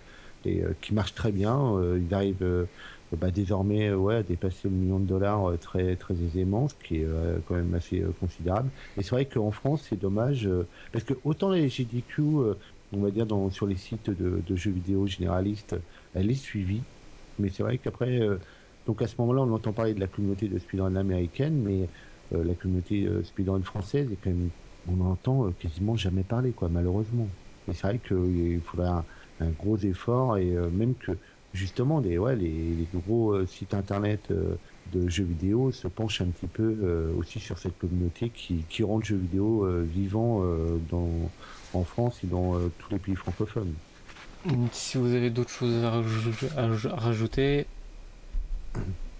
et 0.44 0.62
qui 0.80 0.94
marchent 0.94 1.14
très 1.14 1.32
bien. 1.32 1.80
ils 1.96 2.14
arrivent 2.14 2.68
bah, 3.16 3.30
désormais 3.30 3.92
ouais, 3.92 4.16
à 4.16 4.22
dépasser 4.22 4.68
le 4.68 4.74
million 4.74 5.00
de 5.00 5.06
dollars 5.06 5.58
très 5.58 5.96
très 5.96 6.22
aisément, 6.22 6.68
ce 6.68 6.74
qui 6.74 6.96
est 6.96 7.06
quand 7.44 7.54
même 7.54 7.74
assez 7.74 8.02
considérable. 8.20 8.72
Et 8.96 9.02
c'est 9.02 9.10
vrai 9.10 9.26
qu'en 9.28 9.50
France, 9.50 9.86
c'est 9.88 9.96
dommage 9.96 10.48
parce 10.92 11.04
que 11.04 11.14
autant 11.24 11.50
les 11.50 11.68
JDQ, 11.68 12.22
on 12.92 13.00
va 13.00 13.10
dire 13.10 13.26
sur 13.50 13.66
les 13.66 13.76
sites 13.76 14.10
de, 14.10 14.56
jeux 14.56 14.70
vidéo 14.70 15.06
généralistes, 15.06 15.76
elle 16.14 16.30
est 16.30 16.34
suivie, 16.34 16.86
mais 17.38 17.50
c'est 17.50 17.62
vrai 17.62 17.78
qu'après 17.78 18.20
donc 18.86 19.02
à 19.02 19.06
ce 19.08 19.16
moment-là, 19.18 19.42
on 19.42 19.52
entend 19.52 19.72
parler 19.74 19.94
de 19.94 20.00
la 20.00 20.08
communauté 20.08 20.48
de 20.48 20.58
speedrun 20.58 20.94
américaine, 20.96 21.60
mais 21.60 21.90
euh, 22.32 22.44
la 22.44 22.54
communauté 22.54 23.04
euh, 23.06 23.22
speedrun 23.24 23.62
française 23.62 24.10
est 24.12 24.16
quand 24.16 24.30
même, 24.30 24.52
on 24.86 25.00
entend 25.00 25.48
euh, 25.48 25.52
quasiment 25.52 25.96
jamais 25.96 26.24
parler, 26.24 26.54
quoi, 26.54 26.68
malheureusement. 26.68 27.36
Et 27.68 27.74
c'est 27.74 27.86
vrai 27.88 28.00
qu'il 28.00 28.62
faudrait 28.62 28.88
un, 29.40 29.50
gros 29.52 29.76
effort 29.78 30.38
et 30.38 30.52
euh, 30.56 30.70
même 30.70 30.96
que 30.96 31.18
justement 31.56 32.00
des 32.00 32.18
ouais 32.18 32.36
les, 32.36 32.74
les 32.74 32.88
gros 32.94 33.32
euh, 33.32 33.46
sites 33.46 33.74
internet 33.74 34.30
euh, 34.30 34.56
de 34.92 35.08
jeux 35.08 35.24
vidéo 35.24 35.72
se 35.72 35.88
penchent 35.88 36.20
un 36.20 36.30
petit 36.30 36.46
peu 36.46 37.10
aussi 37.16 37.40
sur 37.40 37.58
cette 37.58 37.76
communauté 37.78 38.30
qui, 38.30 38.64
qui 38.68 38.84
rend 38.84 38.98
le 38.98 39.04
jeu 39.04 39.16
vidéo 39.16 39.66
vivant 39.84 40.44
dans 40.88 41.32
en 41.72 41.82
France 41.84 42.22
et 42.22 42.28
dans 42.28 42.54
tous 42.78 42.92
les 42.92 42.98
pays 43.00 43.16
francophones. 43.16 43.74
Si 44.72 44.96
vous 44.96 45.12
avez 45.12 45.30
d'autres 45.30 45.50
choses 45.50 45.82
à, 45.82 45.90
rajouter, 45.90 46.46
à 46.56 46.96
rajouter 46.96 47.66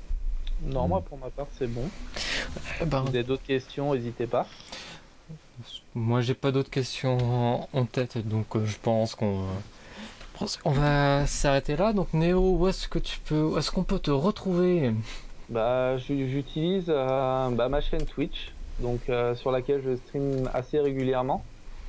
non, 0.63 0.89
moi 0.89 1.01
pour 1.03 1.19
ma 1.19 1.31
part 1.31 1.49
c'est 1.59 1.67
bon. 1.67 1.89
Ben, 2.87 3.01
vous 3.03 3.09
avez 3.09 3.25
d'autres 3.25 3.43
questions, 3.43 3.95
n'hésitez 3.95 4.27
pas. 4.27 4.47
Moi 5.95 6.21
j'ai 6.21 6.35
pas 6.35 6.53
d'autres 6.53 6.71
questions 6.71 7.69
en 7.77 7.85
tête, 7.87 8.19
donc 8.19 8.55
euh, 8.57 8.65
je 8.67 8.79
pense 8.79 9.15
qu'on 9.15 9.47
on 10.65 10.71
va 10.71 11.27
s'arrêter 11.27 11.77
là. 11.77 11.93
Donc 11.93 12.13
Néo, 12.13 12.57
où 12.57 12.69
est-ce 12.69 12.89
que 12.89 12.99
tu 12.99 13.19
peux, 13.21 13.57
est-ce 13.59 13.71
qu'on 13.71 13.85
peut 13.85 13.99
te 13.99 14.11
retrouver? 14.11 14.93
Bah 15.49 15.97
j'utilise 15.97 16.87
euh, 16.89 17.51
bah, 17.51 17.69
ma 17.69 17.81
chaîne 17.81 18.05
Twitch, 18.05 18.53
donc 18.81 19.09
euh, 19.09 19.35
sur 19.37 19.53
laquelle 19.53 19.81
je 19.85 19.95
stream 19.97 20.51
assez 20.55 20.81
régulièrement. 20.81 21.45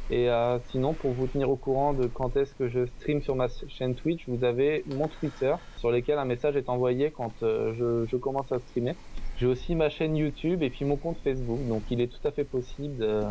Et 0.09 0.29
euh, 0.29 0.57
sinon, 0.69 0.93
pour 0.93 1.11
vous 1.11 1.27
tenir 1.27 1.49
au 1.49 1.57
courant 1.57 1.93
de 1.93 2.07
quand 2.07 2.37
est-ce 2.37 2.53
que 2.55 2.69
je 2.69 2.85
stream 2.85 3.21
sur 3.21 3.35
ma 3.35 3.47
chaîne 3.67 3.93
Twitch, 3.93 4.23
vous 4.27 4.45
avez 4.45 4.83
mon 4.87 5.07
Twitter 5.07 5.53
sur 5.77 5.91
lequel 5.91 6.17
un 6.17 6.23
message 6.23 6.55
est 6.55 6.69
envoyé 6.69 7.11
quand 7.11 7.33
je, 7.41 8.15
commence 8.15 8.51
à 8.51 8.59
streamer. 8.59 8.93
J'ai 9.37 9.47
aussi 9.47 9.75
ma 9.75 9.89
chaîne 9.89 10.15
YouTube 10.15 10.63
et 10.63 10.69
puis 10.69 10.85
mon 10.85 10.95
compte 10.95 11.17
Facebook. 11.23 11.59
Donc 11.67 11.81
il 11.89 11.99
est 11.99 12.07
tout 12.07 12.25
à 12.25 12.31
fait 12.31 12.45
possible. 12.45 12.95
De... 12.97 13.21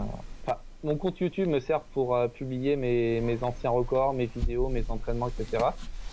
Enfin, 0.46 0.58
mon 0.86 0.96
compte 0.96 1.18
YouTube 1.18 1.48
me 1.48 1.58
sert 1.58 1.80
pour 1.80 2.14
euh, 2.14 2.28
publier 2.28 2.76
mes, 2.76 3.42
anciens 3.42 3.70
records, 3.70 4.14
mes 4.14 4.26
vidéos, 4.26 4.68
mes 4.68 4.84
entraînements, 4.88 5.28
etc. 5.28 5.64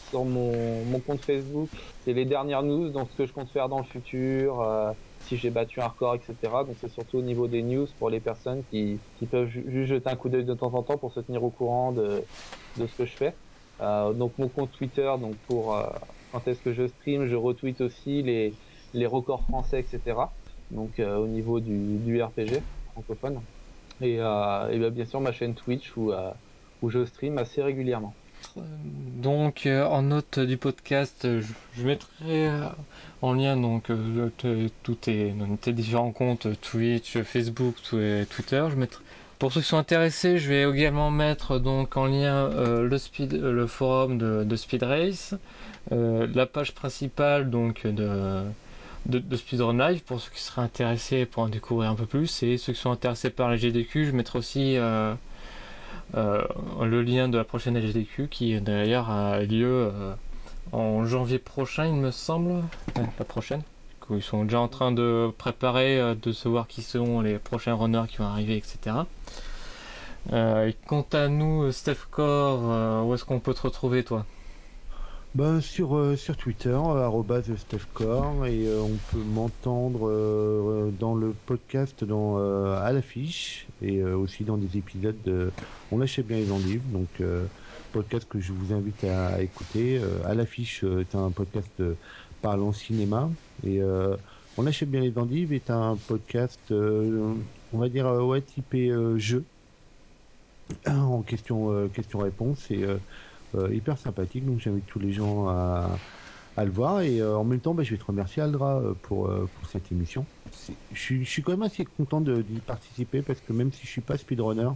Sur 0.10 0.26
mon, 0.26 1.00
compte 1.06 1.22
Facebook, 1.22 1.70
c'est 2.04 2.14
les 2.14 2.26
dernières 2.26 2.64
news, 2.64 2.90
donc 2.90 3.08
ce 3.12 3.18
que 3.18 3.26
je 3.28 3.34
compte 3.34 3.50
faire 3.52 3.70
dans 3.70 3.78
le 3.78 3.84
futur, 3.84 4.62
euh, 4.62 4.92
si 5.20 5.38
j'ai 5.38 5.52
battu 5.52 5.80
un 5.80 5.88
record, 5.88 6.16
etc. 6.16 6.36
Donc 6.66 6.76
c'est 6.82 6.90
surtout 6.90 7.20
au 7.20 7.22
niveau 7.22 7.48
des 7.48 7.62
news 7.62 7.86
pour 8.00 8.10
les 8.10 8.20
personnes 8.20 8.64
qui, 8.72 9.00
peuvent 9.30 9.48
juste 9.48 9.90
jeter 9.90 10.10
un 10.10 10.16
coup 10.16 10.30
d'œil 10.30 10.44
de 10.44 10.56
temps 10.56 10.74
en 10.74 10.82
temps 10.82 10.98
pour 10.98 11.14
se 11.14 11.20
tenir 11.20 11.44
au 11.44 11.52
courant 11.52 11.92
de, 11.92 12.24
ce 12.76 12.96
que 12.96 13.06
je 13.06 13.16
fais. 13.16 13.36
Euh, 13.80 14.14
donc 14.14 14.38
mon 14.40 14.50
compte 14.50 14.72
Twitter, 14.72 15.12
donc 15.20 15.36
pour 15.48 15.78
quand 16.32 16.48
est-ce 16.48 16.62
que 16.62 16.74
je 16.74 16.88
stream, 16.88 17.28
je 17.28 17.36
retweet 17.36 17.80
aussi 17.82 18.24
les, 18.24 19.06
records 19.06 19.44
français, 19.44 19.80
etc. 19.80 20.18
Donc 20.72 21.00
au 21.00 21.28
niveau 21.28 21.60
du 21.60 22.24
RPG 22.24 22.64
francophone. 22.94 23.40
Et, 24.02 24.18
euh, 24.20 24.70
et 24.70 24.90
bien, 24.90 25.06
sûr 25.06 25.22
ma 25.22 25.32
chaîne 25.32 25.54
Twitch 25.54 25.94
où, 25.96 26.12
euh, 26.12 26.32
je 26.88 27.06
stream 27.06 27.38
assez 27.38 27.62
régulièrement. 27.62 28.14
Donc 28.56 29.66
euh, 29.66 29.86
en 29.86 30.02
note 30.02 30.40
du 30.40 30.58
podcast, 30.58 31.26
je, 31.26 31.86
mettrai 31.86 32.50
en 33.22 33.34
lien 33.34 33.56
donc 33.56 33.90
tous 34.84 34.96
tes, 34.96 35.34
tes, 35.62 35.72
différents 35.72 36.12
comptes 36.12 36.48
Twitch, 36.60 37.18
Facebook, 37.22 37.76
Twitter. 37.82 38.66
Je 38.70 38.76
mettrai, 38.76 39.02
pour 39.40 39.54
ceux 39.54 39.62
qui 39.62 39.68
sont 39.68 39.78
intéressés, 39.78 40.40
je 40.40 40.50
vais 40.50 40.70
également 40.70 41.10
mettre 41.10 41.58
donc 41.58 41.96
en 41.96 42.06
lien 42.06 42.50
le 42.50 43.66
forum 43.68 44.18
de, 44.18 44.44
de 44.44 44.56
Speed 44.58 44.84
Race, 44.84 45.36
la 45.90 46.46
page 46.46 46.74
principale 46.74 47.50
donc 47.50 47.88
de 47.88 48.44
de, 49.06 49.20
de 49.20 49.36
Speedrun 49.36 49.78
Live 49.78 50.04
pour 50.04 50.20
ceux 50.20 50.32
qui 50.32 50.42
seraient 50.42 50.62
intéressés 50.62 51.26
pour 51.26 51.44
en 51.44 51.50
découvrir 51.50 51.90
un 51.90 51.96
peu 51.96 52.06
plus 52.06 52.44
et 52.44 52.58
ceux 52.58 52.74
qui 52.74 52.80
sont 52.80 52.92
intéressés 52.92 53.30
par 53.30 53.50
la 53.50 53.58
GDQ, 53.58 54.06
je 54.06 54.12
mettrai 54.12 54.40
aussi 54.40 54.78
euh, 54.78 55.14
euh, 56.16 56.44
le 56.82 57.02
lien 57.02 57.28
de 57.28 57.38
la 57.38 57.44
prochaine 57.44 57.78
LGDQ 57.78 58.28
qui 58.30 58.60
d'ailleurs 58.62 59.10
a 59.10 59.40
lieu 59.40 59.92
euh, 59.94 60.14
en 60.72 61.06
janvier 61.06 61.40
prochain, 61.40 61.86
il 61.86 61.96
me 61.96 62.12
semble. 62.12 62.64
La 62.96 63.26
prochaine. 63.26 63.62
Ils 64.10 64.22
sont 64.22 64.44
déjà 64.44 64.60
en 64.60 64.68
train 64.68 64.92
de 64.92 65.32
préparer, 65.38 66.16
de 66.22 66.32
se 66.32 66.48
voir 66.50 66.68
qui 66.68 66.82
sont 66.82 67.22
les 67.22 67.40
prochains 67.40 67.74
runners 67.74 68.04
qui 68.10 68.18
vont 68.18 68.26
arriver, 68.26 68.58
etc. 68.58 68.98
Et 70.32 70.76
quant 70.88 71.08
à 71.14 71.30
nous, 71.30 71.72
Steph 71.72 72.08
Core, 72.12 73.06
où 73.06 73.14
est-ce 73.14 73.24
qu'on 73.24 73.40
peut 73.40 73.54
te 73.54 73.62
retrouver, 73.62 74.04
toi? 74.04 74.26
Ben, 75.34 75.62
sur, 75.62 75.96
euh, 75.96 76.16
sur 76.16 76.38
Twitter, 76.38 76.70
euh, 76.70 77.10
et 78.46 78.68
euh, 78.68 78.82
on 78.84 78.98
peut 79.12 79.24
m'entendre 79.24 80.08
euh, 80.08 80.92
dans 80.92 81.16
le 81.16 81.34
podcast 81.34 82.04
dans, 82.04 82.38
euh, 82.38 82.76
à 82.76 82.92
l'affiche, 82.92 83.68
et 83.82 84.00
euh, 84.00 84.16
aussi 84.16 84.44
dans 84.44 84.58
des 84.58 84.78
épisodes 84.78 85.20
de 85.24 85.52
On 85.90 85.98
lâchait 85.98 86.22
bien 86.22 86.38
les 86.38 86.52
endives, 86.52 86.88
donc 86.92 87.22
podcast 87.92 88.28
que 88.30 88.40
je 88.40 88.54
vous 88.54 88.74
invite 88.74 89.04
à, 89.06 89.42
écouter. 89.42 90.00
à 90.26 90.36
l'affiche 90.36 90.84
est 90.84 91.16
un 91.16 91.32
podcast 91.32 91.82
parlant 92.42 92.72
cinéma, 92.72 93.30
et 93.64 93.82
On 94.58 94.62
lâchait 94.64 94.86
bien 94.86 95.02
les 95.02 95.18
endives 95.18 95.52
est 95.54 95.70
un 95.72 95.98
podcast 95.98 96.72
on 96.72 97.78
va 97.80 97.90
dire 97.90 98.06
ouais 98.26 98.42
typé 98.42 98.92
jeu 99.18 99.44
en 100.86 101.22
question 101.24 101.90
question 101.90 102.20
réponse 102.20 102.70
et 102.72 102.86
hyper 103.72 103.98
sympathique. 103.98 104.46
Donc 104.46 104.60
j'invite 104.60 104.86
tous 104.86 105.00
les 105.00 105.12
gens 105.12 105.48
à, 105.48 106.02
le 106.58 106.72
voir 106.72 107.02
et 107.02 107.24
en 107.24 107.44
même 107.44 107.62
temps, 107.62 107.74
bah, 107.74 107.84
je 107.84 107.92
vais 107.92 107.98
te 107.98 108.06
remercier 108.06 108.42
Aldra 108.42 108.82
pour 109.02 109.32
pour 109.54 109.68
cette 109.68 109.92
émission. 109.92 110.28
Je 110.92 111.24
suis 111.24 111.42
quand 111.42 111.54
même 111.54 111.64
assez 111.64 111.86
content 111.86 112.22
d'y 112.22 112.62
participer 112.62 113.24
parce 113.24 113.42
que 113.42 113.54
même 113.54 113.72
si 113.72 113.86
je 113.88 113.92
suis 113.92 114.02
pas 114.02 114.18
speedrunner, 114.18 114.70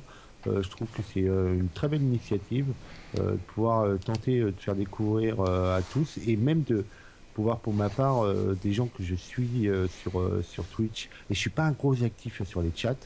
je 0.45 0.69
trouve 0.69 0.89
que 0.91 1.03
c'est 1.03 1.21
une 1.21 1.71
très 1.71 1.87
belle 1.87 2.01
initiative 2.01 2.73
de 3.13 3.37
pouvoir 3.37 3.99
tenter 3.99 4.39
de 4.41 4.59
faire 4.59 4.75
découvrir 4.75 5.41
à 5.41 5.83
tous 5.83 6.17
et 6.17 6.35
même 6.35 6.63
de 6.63 6.87
pouvoir 7.33 7.61
pour 7.61 7.73
ma 7.73 7.89
part 7.91 8.33
des 8.55 8.71
gens 8.73 8.87
que 8.87 9.03
je 9.03 9.15
suis 9.15 9.69
sur 9.87 10.43
sur 10.43 10.67
Twitch 10.67 11.09
et 11.29 11.35
je 11.35 11.39
suis 11.39 11.51
pas 11.51 11.65
un 11.65 11.73
gros 11.73 12.03
actif 12.03 12.41
sur 12.43 12.61
les 12.61 12.73
chats 12.73 12.97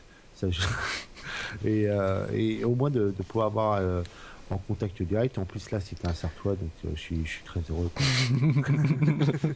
et, 1.64 2.64
au 2.64 2.76
moins 2.76 2.90
de, 2.90 3.12
de 3.12 3.24
pouvoir 3.24 3.48
avoir 3.48 4.06
en 4.52 4.58
contact 4.58 5.02
direct. 5.02 5.38
En 5.38 5.46
plus 5.46 5.72
là 5.72 5.80
c'était 5.80 6.08
un 6.08 6.14
Sartois 6.14 6.56
donc 6.56 6.70
je 6.94 7.00
suis, 7.00 7.26
je 7.26 7.30
suis 7.30 7.44
très 7.44 7.62
heureux 7.70 7.90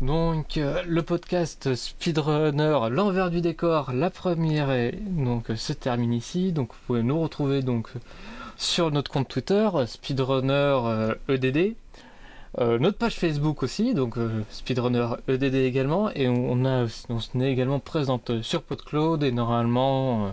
Donc 0.00 0.56
le 0.56 1.00
podcast 1.02 1.74
Speedrunner, 1.74 2.88
l'envers 2.90 3.30
du 3.30 3.40
décor, 3.40 3.92
la 3.92 4.10
première 4.10 4.70
est 4.70 4.92
donc 4.92 5.52
se 5.54 5.72
termine 5.72 6.12
ici. 6.12 6.52
Donc 6.52 6.72
vous 6.72 6.78
pouvez 6.86 7.02
nous 7.02 7.20
retrouver 7.20 7.62
donc 7.62 7.90
sur 8.56 8.90
notre 8.90 9.10
compte 9.10 9.28
Twitter 9.28 9.68
Speedrunner 9.86 11.14
EDD, 11.28 11.76
euh, 12.58 12.80
notre 12.80 12.98
page 12.98 13.14
Facebook 13.14 13.62
aussi, 13.62 13.94
donc 13.94 14.18
euh, 14.18 14.44
Speedrunner 14.50 15.06
EDD 15.28 15.54
également, 15.54 16.10
et 16.10 16.28
on, 16.28 16.64
a, 16.64 16.86
on 17.08 17.40
est 17.40 17.52
également 17.52 17.78
présente 17.78 18.42
sur 18.42 18.62
PodCloud 18.62 19.22
et 19.22 19.30
normalement 19.30 20.26
euh, 20.26 20.30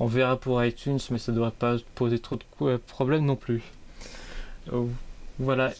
on 0.00 0.06
verra 0.06 0.36
pour 0.36 0.62
iTunes, 0.62 0.98
mais 1.10 1.18
ça 1.18 1.32
ne 1.32 1.36
devrait 1.36 1.50
pas 1.50 1.76
poser 1.94 2.18
trop 2.18 2.36
de 2.36 2.76
problèmes 2.76 3.24
non 3.24 3.36
plus. 3.36 3.62
voilà. 5.38 5.72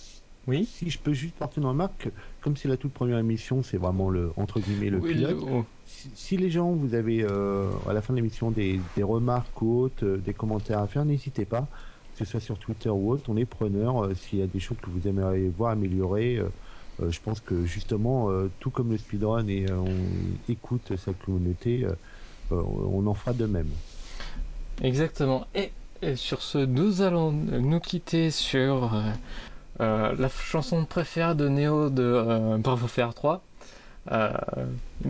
Oui? 0.47 0.65
Si 0.65 0.89
je 0.89 0.99
peux 0.99 1.13
juste 1.13 1.35
porter 1.35 1.61
une 1.61 1.67
remarque, 1.67 2.09
comme 2.41 2.57
c'est 2.57 2.69
la 2.69 2.79
toute 2.79 2.93
première 2.93 3.19
émission, 3.19 3.63
c'est 3.63 3.77
vraiment 3.77 4.09
le 4.09 4.33
entre 4.37 4.61
guillemets 4.61 4.89
le 4.89 4.99
pilote. 4.99 5.37
Oh. 5.43 5.65
Si, 5.87 6.39
les 6.39 6.51
gens, 6.51 6.73
vous 6.73 6.95
avez 6.95 7.23
à 7.25 7.93
la 7.93 8.01
fin 8.01 8.15
de 8.15 8.17
l'émission 8.17 8.51
des, 8.51 8.81
des, 8.97 9.03
remarques 9.03 9.61
ou 9.61 9.81
autres, 9.81 10.07
des 10.07 10.33
commentaires 10.33 10.79
à 10.79 10.87
faire, 10.87 11.05
n'hésitez 11.05 11.45
pas 11.45 11.69
que 12.19 12.25
ce 12.25 12.31
soit 12.31 12.41
sur 12.41 12.59
Twitter 12.59 12.89
ou 12.89 13.13
autre, 13.13 13.25
on 13.29 13.37
est 13.37 13.45
preneur. 13.45 14.05
Euh, 14.05 14.15
s'il 14.15 14.41
y 14.41 14.43
a 14.43 14.47
des 14.47 14.61
choses 14.61 14.79
que 14.83 14.91
vous 14.91 15.07
aimeriez 15.07 15.49
voir 15.49 15.71
améliorer, 15.71 16.37
euh, 16.37 16.49
euh, 17.01 17.11
je 17.11 17.21
pense 17.21 17.41
que 17.41 17.65
justement, 17.65 18.29
tout 18.59 18.71
comme 18.71 18.91
le 18.91 18.99
speedrun 18.99 19.47
et 19.47 19.67
on 19.71 19.87
écoute 20.49 20.97
sa 20.97 21.13
communauté, 21.13 21.87
on 22.51 23.07
en 23.07 23.15
fera 23.15 23.33
de 23.33 23.47
même. 23.47 23.69
Exactement. 24.83 25.47
Et, 25.55 25.71
sur 26.17 26.43
ce, 26.43 26.59
nous 26.59 27.03
allons 27.03 27.33
nous 27.33 27.81
quitter 27.81 28.31
sur 28.31 28.91
la 29.79 30.29
chanson 30.29 30.85
préférée 30.85 31.35
de 31.35 31.49
Neo 31.49 31.91
de 31.91 32.57
Bravo 32.59 32.87
Faire 32.87 33.15
3. 33.15 33.43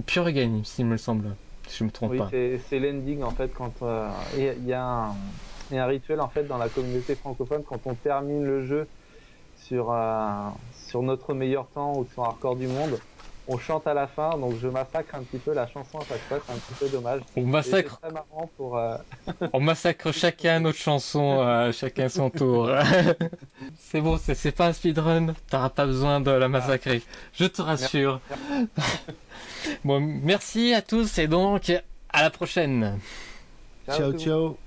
Pure 0.07 0.31
Game, 0.33 0.65
s'il 0.65 0.87
me 0.87 0.97
semble. 0.97 1.37
Si 1.67 1.79
je 1.79 1.85
me 1.85 1.91
trompe 1.91 2.17
pas. 2.17 2.31
Oui, 2.33 2.59
c'est 2.69 2.79
l'ending 2.79 3.23
en 3.23 3.31
fait 3.31 3.53
quand 3.55 3.73
il 4.37 4.67
y 4.67 4.73
a 4.73 5.11
un 5.71 5.87
rituel 5.87 6.21
en 6.21 6.29
fait 6.29 6.45
dans 6.45 6.59
la 6.59 6.69
communauté 6.69 7.15
francophone 7.15 7.63
quand 7.69 7.81
on 7.87 7.95
termine 7.95 8.45
le 8.45 8.65
jeu 8.65 8.89
sur 9.67 9.95
sur 10.73 11.03
notre 11.03 11.35
meilleur 11.35 11.67
temps 11.75 11.99
ou 11.99 12.07
sur 12.13 12.25
un 12.25 12.29
record 12.29 12.57
du 12.57 12.67
monde. 12.67 12.99
On 13.51 13.57
chante 13.57 13.87
à 13.87 13.95
la 13.95 14.07
fin, 14.07 14.37
donc 14.37 14.53
je 14.61 14.69
massacre 14.69 15.15
un 15.15 15.23
petit 15.23 15.39
peu 15.39 15.55
la 15.55 15.67
chanson 15.67 15.99
à 15.99 16.05
chaque 16.05 16.21
fois, 16.21 16.39
c'est 16.47 16.53
un 16.53 16.57
petit 16.57 16.75
peu 16.79 16.89
dommage. 16.91 17.23
On 17.35 17.47
massacre. 17.47 17.99
Très 17.99 18.13
marrant 18.13 18.51
pour. 18.59 18.77
Euh, 18.77 18.97
on 19.55 19.61
massacre 19.61 20.13
chacun 20.13 20.61
notre 20.61 20.79
chanson, 20.79 21.41
euh, 21.41 21.73
chacun 21.73 22.11
son 22.11 22.29
tour. 22.29 22.71
c'est 23.79 24.03
bon, 24.03 24.19
c'est 24.19 24.53
pas 24.53 24.67
un 24.67 24.73
speedrun, 24.75 25.29
t'auras 25.51 25.71
pas 25.71 25.87
besoin 25.87 26.21
de 26.21 26.31
la 26.31 26.49
massacrer. 26.49 27.03
Je 27.33 27.47
te 27.47 27.63
rassure. 27.63 28.21
bon, 29.85 29.99
merci 30.01 30.75
à 30.75 30.83
tous 30.83 31.17
et 31.17 31.27
donc 31.27 31.73
à 32.11 32.23
la 32.23 32.29
prochaine. 32.29 32.99
ciao. 33.87 34.13
ciao. 34.13 34.59